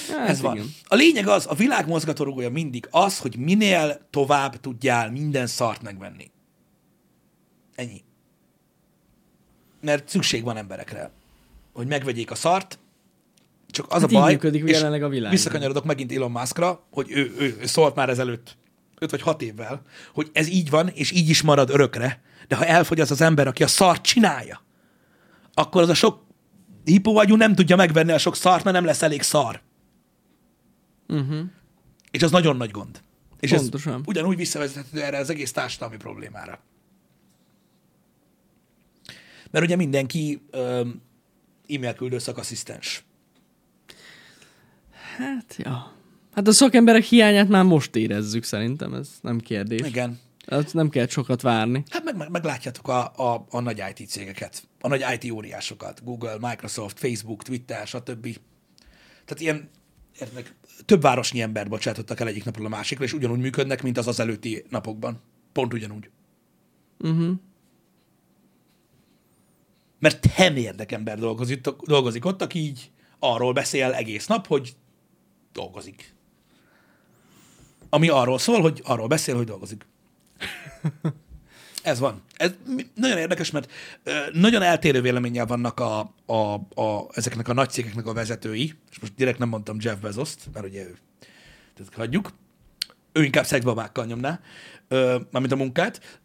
hát 0.09 0.30
ez 0.30 0.41
van. 0.41 0.55
igen. 0.55 0.67
A 0.84 0.95
lényeg 0.95 1.28
az, 1.28 1.45
a 1.47 1.55
világ 1.55 1.88
mozgatórugója 1.88 2.49
mindig 2.49 2.88
az, 2.91 3.19
hogy 3.19 3.38
minél 3.38 4.07
tovább 4.09 4.59
tudjál 4.59 5.11
minden 5.11 5.47
szart 5.47 5.82
megvenni. 5.82 6.32
Ennyi. 7.76 8.03
Mert 9.84 10.09
szükség 10.09 10.43
van 10.43 10.57
emberekre, 10.57 11.11
hogy 11.73 11.88
megvegyék 11.88 12.31
a 12.31 12.36
szart, 12.36 12.79
csak 13.67 13.86
az 13.89 14.01
Hát 14.01 14.11
a 14.11 14.13
baj, 14.13 14.31
működik 14.31 14.63
és 14.63 14.71
jelenleg 14.71 15.03
a 15.03 15.09
világ. 15.09 15.31
visszakanyarodok 15.31 15.86
megint 15.86 16.11
Elon 16.11 16.31
Muskra, 16.31 16.88
hogy 16.91 17.11
ő, 17.11 17.34
ő, 17.39 17.57
ő 17.61 17.65
szólt 17.65 17.95
már 17.95 18.09
ezelőtt 18.09 18.57
5 18.99 19.11
vagy 19.11 19.21
6 19.21 19.41
évvel, 19.41 19.81
hogy 20.13 20.29
ez 20.34 20.47
így 20.47 20.69
van, 20.69 20.88
és 20.88 21.11
így 21.11 21.29
is 21.29 21.41
marad 21.41 21.69
örökre, 21.69 22.21
de 22.47 22.55
ha 22.55 22.65
elfogy 22.65 22.99
az 22.99 23.11
az 23.11 23.21
ember, 23.21 23.47
aki 23.47 23.63
a 23.63 23.67
szart 23.67 24.01
csinálja, 24.01 24.61
akkor 25.53 25.81
az 25.81 25.89
a 25.89 25.93
sok 25.93 26.23
hipóagyú 26.84 27.36
nem 27.36 27.55
tudja 27.55 27.75
megvenni 27.75 28.11
a 28.11 28.17
sok 28.17 28.36
szart, 28.36 28.63
mert 28.63 28.75
nem 28.75 28.86
lesz 28.86 29.01
elég 29.01 29.21
szar. 29.21 29.61
Uh-huh. 31.07 31.39
És 32.11 32.23
az 32.23 32.31
nagyon 32.31 32.57
nagy 32.57 32.71
gond. 32.71 33.01
És 33.39 33.51
Pontosan. 33.51 33.93
ez 33.93 34.01
ugyanúgy 34.05 34.38
visszavezethető 34.38 35.01
erre 35.01 35.17
az 35.17 35.29
egész 35.29 35.51
társadalmi 35.51 35.97
problémára. 35.97 36.59
Mert 39.54 39.66
ugye 39.66 39.76
mindenki 39.76 40.41
öm, 40.51 41.01
e-mail 41.68 41.93
küldő 41.93 42.18
szakasszisztens. 42.18 43.04
Hát, 45.18 45.56
ja. 45.58 45.93
Hát 46.34 46.47
a 46.47 46.51
szakemberek 46.51 47.04
hiányát 47.04 47.47
már 47.47 47.64
most 47.64 47.95
érezzük 47.95 48.43
szerintem, 48.43 48.93
ez 48.93 49.10
nem 49.22 49.39
kérdés. 49.39 49.88
Igen. 49.88 50.20
Hát 50.47 50.74
nem 50.74 50.89
kell 50.89 51.08
sokat 51.08 51.41
várni. 51.41 51.84
Hát 51.89 52.04
meg, 52.04 52.18
meg, 52.18 52.30
meglátjátok 52.30 52.88
a, 52.88 53.14
a, 53.16 53.45
a 53.49 53.60
nagy 53.60 53.84
IT 53.95 54.10
cégeket, 54.10 54.68
a 54.80 54.88
nagy 54.88 55.04
IT 55.14 55.32
óriásokat, 55.32 56.04
Google, 56.04 56.38
Microsoft, 56.39 56.99
Facebook, 56.99 57.43
Twitter, 57.43 57.88
stb. 57.88 58.38
Tehát 59.26 59.41
ilyen, 59.41 59.70
értek, 60.20 60.56
több 60.86 61.01
városnyi 61.01 61.41
embert 61.41 61.70
bocsátottak 61.70 62.20
el 62.20 62.28
egyik 62.28 62.43
napról 62.43 62.66
a 62.66 62.70
másikra, 62.70 63.04
és 63.04 63.14
ugyanúgy 63.14 63.39
működnek, 63.39 63.84
mint 63.84 63.97
az 63.97 64.08
az 64.08 64.20
előtti 64.20 64.64
napokban. 64.70 65.22
Pont 65.51 65.74
ugyanúgy. 65.74 66.10
Uh-huh. 66.99 67.39
Mert 70.04 70.36
temérdek 70.36 70.91
ember 70.91 71.20
dolgozik, 71.20 71.68
dolgozik 71.68 72.26
ott, 72.26 72.41
aki 72.41 72.60
így 72.60 72.91
arról 73.20 73.54
beszél 73.54 73.91
egész 73.91 74.28
nap, 74.28 74.47
hogy 74.47 74.76
dolgozik. 75.54 76.16
Ami 77.89 78.10
arról 78.10 78.38
szól, 78.38 78.62
hogy 78.62 78.82
arról 78.84 79.08
beszél, 79.08 79.36
hogy 79.36 79.45
dolgozik. 79.45 79.86
Ez 81.84 81.99
van. 81.99 82.22
Ez 82.34 82.51
nagyon 82.95 83.18
érdekes, 83.18 83.51
mert 83.51 83.72
nagyon 84.34 84.62
eltérő 84.62 85.01
véleménnyel 85.01 85.45
vannak 85.45 85.80
a, 85.80 86.14
a, 86.26 86.54
a, 86.82 87.08
ezeknek 87.14 87.47
a 87.47 87.54
nagy 87.54 87.70
cégeknek 87.70 88.06
a 88.06 88.14
vezetői, 88.14 88.74
és 88.91 88.99
most 88.99 89.16
direkt 89.16 89.39
nem 89.39 89.49
mondtam 89.49 89.78
Jeff 89.80 89.99
Bezos-t, 89.99 90.39
mert 90.54 90.66
ugye 90.66 90.82
ő, 90.82 90.97
tehát 91.76 91.93
hagyjuk, 91.95 92.34
ő 93.12 93.24
inkább 93.24 93.45
szexbabákkal 93.45 94.06
nyomná, 94.06 94.39
mármint 95.32 95.51
a 95.51 95.56
munkát, 95.56 96.22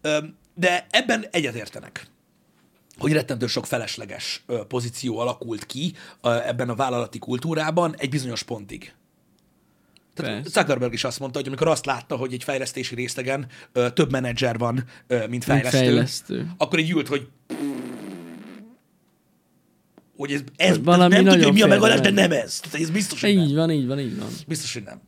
de 0.54 0.86
ebben 0.90 1.26
egyetértenek 1.30 2.06
hogy 2.98 3.12
rettentő 3.12 3.46
sok 3.46 3.66
felesleges 3.66 4.44
pozíció 4.68 5.18
alakult 5.18 5.66
ki 5.66 5.92
ebben 6.22 6.68
a 6.68 6.74
vállalati 6.74 7.18
kultúrában 7.18 7.94
egy 7.96 8.08
bizonyos 8.08 8.42
pontig. 8.42 8.92
Tehát 10.14 10.42
Persze. 10.42 10.60
Zuckerberg 10.60 10.92
is 10.92 11.04
azt 11.04 11.18
mondta, 11.18 11.38
hogy 11.38 11.46
amikor 11.46 11.68
azt 11.68 11.86
látta, 11.86 12.16
hogy 12.16 12.32
egy 12.32 12.44
fejlesztési 12.44 12.94
részlegen 12.94 13.46
ö, 13.72 13.90
több 13.90 14.10
menedzser 14.10 14.58
van, 14.58 14.84
ö, 15.06 15.26
mint 15.26 15.44
fejlesztő, 15.44 15.78
mint 15.78 15.90
fejlesztő, 15.90 16.50
akkor 16.56 16.78
egy 16.78 16.90
ült, 16.90 17.08
hogy 17.08 17.28
hogy 20.16 20.32
ez, 20.32 20.42
ez 20.56 20.82
Valami 20.82 21.14
nem 21.14 21.24
tudja, 21.24 21.44
hogy 21.44 21.52
mi 21.52 21.62
a 21.62 21.66
megoldás, 21.66 22.00
de 22.00 22.10
nem 22.10 22.32
ez. 22.32 22.60
Tehát 22.60 22.80
ez 22.80 22.90
biztos, 22.90 23.20
hogy 23.20 23.30
így 23.30 23.36
nem. 23.36 23.54
van, 23.54 23.70
így 23.70 23.86
van, 23.86 24.00
így 24.00 24.18
van. 24.18 24.28
Biztos, 24.46 24.72
hogy 24.72 24.82
nem. 24.82 25.00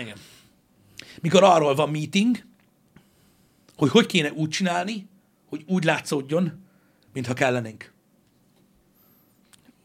Igen. 0.00 0.16
Mikor 1.20 1.42
arról 1.42 1.74
van 1.74 1.90
meeting, 1.90 2.44
hogy 3.76 3.90
hogy 3.90 4.06
kéne 4.06 4.32
úgy 4.32 4.48
csinálni, 4.48 5.08
hogy 5.52 5.64
úgy 5.66 5.84
látszódjon, 5.84 6.52
mintha 7.12 7.34
kellenénk. 7.34 7.92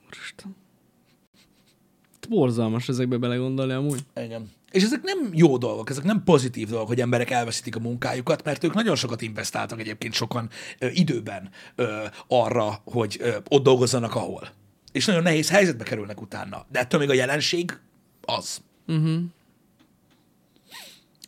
Úristen. 0.06 0.56
Borzalmas 2.30 2.90
ezekbe 2.90 3.18
belegondolni 3.18 3.74
amúgy. 3.74 4.00
Igen. 4.16 4.52
És 4.72 4.84
ezek 4.84 5.02
nem 5.04 5.30
jó 5.34 5.58
dolgok, 5.58 5.90
ezek 5.90 6.04
nem 6.04 6.24
pozitív 6.24 6.70
dolgok, 6.70 6.88
hogy 6.88 7.02
emberek 7.02 7.30
elveszítik 7.30 7.76
a 7.76 7.80
munkájukat, 7.80 8.44
mert 8.44 8.64
ők 8.64 8.74
nagyon 8.74 8.96
sokat 8.96 9.22
investáltak 9.22 9.80
egyébként 9.80 10.14
sokan 10.14 10.50
ö, 10.80 10.88
időben 10.92 11.50
ö, 11.76 12.06
arra, 12.28 12.82
hogy 12.84 13.18
ö, 13.20 13.38
ott 13.50 13.64
dolgozzanak, 13.64 14.16
ahol. 14.16 14.50
És 14.92 15.06
nagyon 15.06 15.24
nehéz 15.24 15.50
helyzetbe 15.50 15.84
kerülnek 15.84 16.22
utána. 16.22 16.66
De 16.72 16.80
ettől 16.80 17.00
még 17.00 17.10
a 17.10 17.14
jelenség 17.14 17.80
az. 18.22 18.62
Uh-huh. 18.88 19.20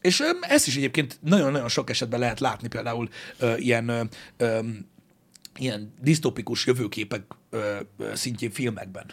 És 0.02 0.24
ezt 0.42 0.68
is 0.68 0.76
egyébként 0.76 1.18
nagyon-nagyon 1.22 1.70
sok 1.70 1.90
esetben 1.90 2.20
lehet 2.20 2.40
látni, 2.40 2.68
például 2.68 3.10
ö, 3.38 3.56
ilyen 3.58 3.88
ö, 3.88 4.04
ö, 4.38 4.60
ilyen 5.56 5.94
disztopikus 6.02 6.66
jövőképek 6.66 7.24
ö, 7.50 7.80
ö, 7.98 8.16
szintjén 8.16 8.52
filmekben 8.52 9.06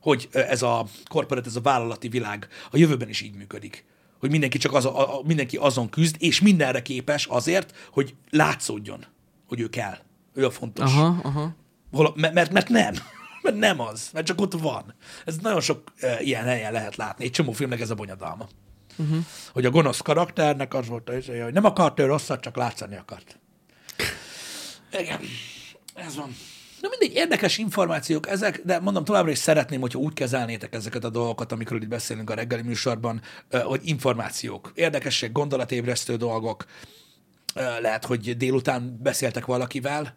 hogy 0.00 0.28
ez 0.32 0.62
a 0.62 0.86
korporát, 1.08 1.46
ez 1.46 1.56
a 1.56 1.60
vállalati 1.60 2.08
világ 2.08 2.48
a 2.70 2.76
jövőben 2.76 3.08
is 3.08 3.20
így 3.20 3.34
működik. 3.34 3.84
Hogy 4.18 4.30
mindenki 4.30 4.58
csak 4.58 4.74
az, 4.74 4.84
a, 4.84 5.18
a, 5.18 5.22
mindenki 5.24 5.56
azon 5.56 5.88
küzd, 5.88 6.16
és 6.18 6.40
mindenre 6.40 6.82
képes 6.82 7.26
azért, 7.26 7.74
hogy 7.92 8.14
látszódjon, 8.30 9.04
hogy 9.46 9.60
ő 9.60 9.68
kell. 9.68 9.98
Ő 10.34 10.46
a 10.46 10.50
fontos. 10.50 10.92
Aha, 10.92 11.20
aha. 11.22 11.54
Hol, 11.92 12.12
mert, 12.16 12.34
mert, 12.34 12.52
mert 12.52 12.68
nem. 12.68 12.94
Mert 13.42 13.56
nem 13.56 13.80
az, 13.80 14.10
mert 14.12 14.26
csak 14.26 14.40
ott 14.40 14.52
van. 14.52 14.94
Ez 15.24 15.36
nagyon 15.36 15.60
sok 15.60 15.92
e, 15.96 16.20
ilyen 16.22 16.44
helyen 16.44 16.72
lehet 16.72 16.96
látni. 16.96 17.24
Egy 17.24 17.30
csomó 17.30 17.52
filmnek 17.52 17.80
ez 17.80 17.90
a 17.90 17.94
bonyodalma. 17.94 18.48
Uh-huh. 19.00 19.24
Hogy 19.52 19.64
a 19.64 19.70
gonosz 19.70 20.00
karakternek 20.00 20.74
az 20.74 20.86
volt, 20.86 21.08
hogy 21.08 21.52
nem 21.52 21.64
akart 21.64 22.00
ő 22.00 22.06
rosszat, 22.06 22.40
csak 22.40 22.56
látszani 22.56 22.96
akart. 22.96 23.38
Igen, 24.92 25.20
ez 25.94 26.16
van. 26.16 26.36
Na 26.80 26.88
mindegy, 26.88 27.16
érdekes 27.16 27.58
információk 27.58 28.28
ezek, 28.28 28.60
de 28.64 28.80
mondom, 28.80 29.04
továbbra 29.04 29.30
is 29.30 29.38
szeretném, 29.38 29.80
hogyha 29.80 29.98
úgy 29.98 30.12
kezelnétek 30.12 30.74
ezeket 30.74 31.04
a 31.04 31.10
dolgokat, 31.10 31.52
amikor 31.52 31.76
itt 31.76 31.88
beszélünk 31.88 32.30
a 32.30 32.34
reggeli 32.34 32.62
műsorban, 32.62 33.20
hogy 33.50 33.80
információk, 33.84 34.72
érdekesség, 34.74 35.32
gondolatébresztő 35.32 36.16
dolgok, 36.16 36.64
lehet, 37.80 38.04
hogy 38.04 38.36
délután 38.36 38.98
beszéltek 39.02 39.46
valakivel, 39.46 40.16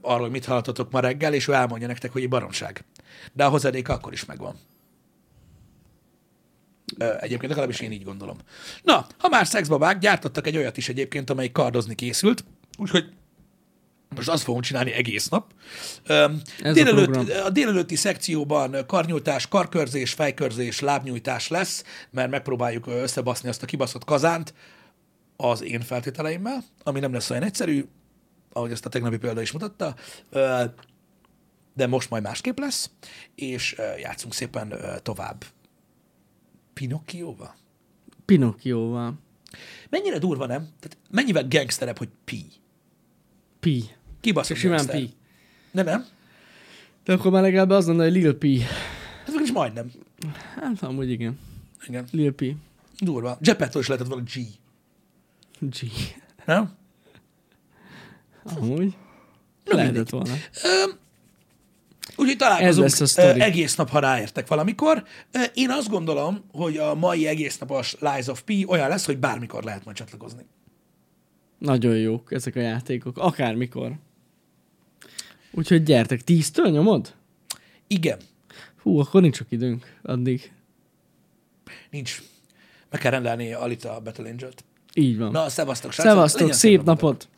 arról, 0.00 0.20
hogy 0.20 0.30
mit 0.30 0.44
hallottatok 0.44 0.90
ma 0.90 1.00
reggel, 1.00 1.34
és 1.34 1.48
ő 1.48 1.52
elmondja 1.52 1.86
nektek, 1.86 2.12
hogy 2.12 2.22
egy 2.22 2.28
baromság. 2.28 2.84
De 3.32 3.44
a 3.44 3.48
hozadéka 3.48 3.92
akkor 3.92 4.12
is 4.12 4.24
megvan. 4.24 4.56
Egyébként 6.98 7.48
legalábbis 7.48 7.80
én 7.80 7.92
így 7.92 8.04
gondolom. 8.04 8.36
Na, 8.82 9.06
ha 9.18 9.28
már 9.28 9.46
szexbabák, 9.46 9.98
gyártottak 9.98 10.46
egy 10.46 10.56
olyat 10.56 10.76
is 10.76 10.88
egyébként, 10.88 11.30
amely 11.30 11.50
kardozni 11.50 11.94
készült, 11.94 12.44
úgyhogy 12.78 13.12
most 14.14 14.28
azt 14.28 14.42
fogunk 14.42 14.64
csinálni 14.64 14.92
egész 14.92 15.28
nap. 15.28 15.52
délelőtt, 16.72 17.30
a, 17.30 17.44
a 17.44 17.50
délelőtti 17.50 17.96
szekcióban 17.96 18.76
karnyújtás, 18.86 19.48
karkörzés, 19.48 20.12
fejkörzés, 20.12 20.80
lábnyújtás 20.80 21.48
lesz, 21.48 21.84
mert 22.10 22.30
megpróbáljuk 22.30 22.86
összebaszni 22.86 23.48
azt 23.48 23.62
a 23.62 23.66
kibaszott 23.66 24.04
kazánt 24.04 24.54
az 25.36 25.62
én 25.62 25.80
feltételeimmel, 25.80 26.64
ami 26.82 27.00
nem 27.00 27.12
lesz 27.12 27.30
olyan 27.30 27.42
egyszerű, 27.42 27.84
ahogy 28.52 28.70
ezt 28.70 28.86
a 28.86 28.88
tegnapi 28.88 29.16
példa 29.16 29.40
is 29.40 29.52
mutatta, 29.52 29.94
de 31.74 31.86
most 31.86 32.10
majd 32.10 32.22
másképp 32.22 32.58
lesz, 32.58 32.90
és 33.34 33.76
játszunk 33.98 34.34
szépen 34.34 34.74
tovább. 35.02 35.44
Pinocchioval? 36.76 37.54
Pinocchioval. 38.24 39.14
Mennyire 39.88 40.18
durva, 40.18 40.46
nem? 40.46 40.68
Tehát 40.80 40.98
mennyivel 41.10 41.48
gangsterebb, 41.48 41.98
hogy 41.98 42.08
pi? 42.24 42.44
Pi. 43.60 43.84
Kibaszott 44.20 44.56
Simán 44.56 44.86
Pi. 44.86 45.14
De 45.72 45.82
nem? 45.82 46.06
De 47.04 47.12
akkor 47.12 47.30
már 47.30 47.42
legalább 47.42 47.70
az 47.70 47.86
lenne, 47.86 48.02
hogy 48.02 48.12
Lil 48.12 48.34
Pi. 48.34 48.62
Ez 49.26 49.34
is 49.34 49.52
majdnem. 49.52 49.90
Hát 50.54 50.82
amúgy 50.82 51.10
igen. 51.10 51.38
Igen. 51.86 52.06
Lil 52.10 52.32
Pi. 52.32 52.56
Durva. 52.98 53.38
Gepetto 53.40 53.78
is 53.78 53.86
lehetett 53.86 54.08
volna 54.08 54.24
G. 54.24 54.40
G. 55.60 55.90
Nem? 56.44 56.76
Amúgy. 58.44 58.96
Na, 59.64 59.76
lehetett 59.76 60.10
volna. 60.10 60.34
Ö, 60.64 60.90
Úgyhogy 62.16 62.36
találkozunk 62.36 62.86
Ez 62.86 63.00
lesz 63.00 63.18
a 63.18 63.40
egész 63.42 63.74
nap, 63.74 63.88
ha 63.88 63.98
ráértek 63.98 64.46
valamikor. 64.46 65.04
Én 65.54 65.70
azt 65.70 65.88
gondolom, 65.88 66.44
hogy 66.52 66.76
a 66.76 66.94
mai 66.94 67.26
egész 67.26 67.58
napos 67.58 67.96
Lies 68.00 68.26
of 68.26 68.42
P 68.42 68.52
olyan 68.66 68.88
lesz, 68.88 69.06
hogy 69.06 69.18
bármikor 69.18 69.64
lehet 69.64 69.84
majd 69.84 69.96
csatlakozni. 69.96 70.46
Nagyon 71.58 71.96
jók 71.96 72.32
ezek 72.32 72.56
a 72.56 72.60
játékok, 72.60 73.18
akármikor. 73.18 73.92
Úgyhogy 75.50 75.82
gyertek, 75.82 76.22
tíztől 76.22 76.70
nyomod? 76.70 77.14
Igen. 77.86 78.18
Hú, 78.82 78.98
akkor 78.98 79.20
nincs 79.20 79.36
sok 79.36 79.46
időnk 79.50 79.98
addig. 80.02 80.52
Nincs. 81.90 82.22
Meg 82.90 83.00
kell 83.00 83.10
rendelni 83.10 83.52
Alita 83.52 84.00
Battle 84.04 84.28
Angel-t. 84.28 84.64
Így 84.94 85.18
van. 85.18 85.30
Na, 85.30 85.48
szevasztok, 85.48 85.92
srácok. 85.92 86.12
Szevasztok, 86.12 86.52
szép 86.52 86.82
napot! 86.82 87.02
napot. 87.02 87.28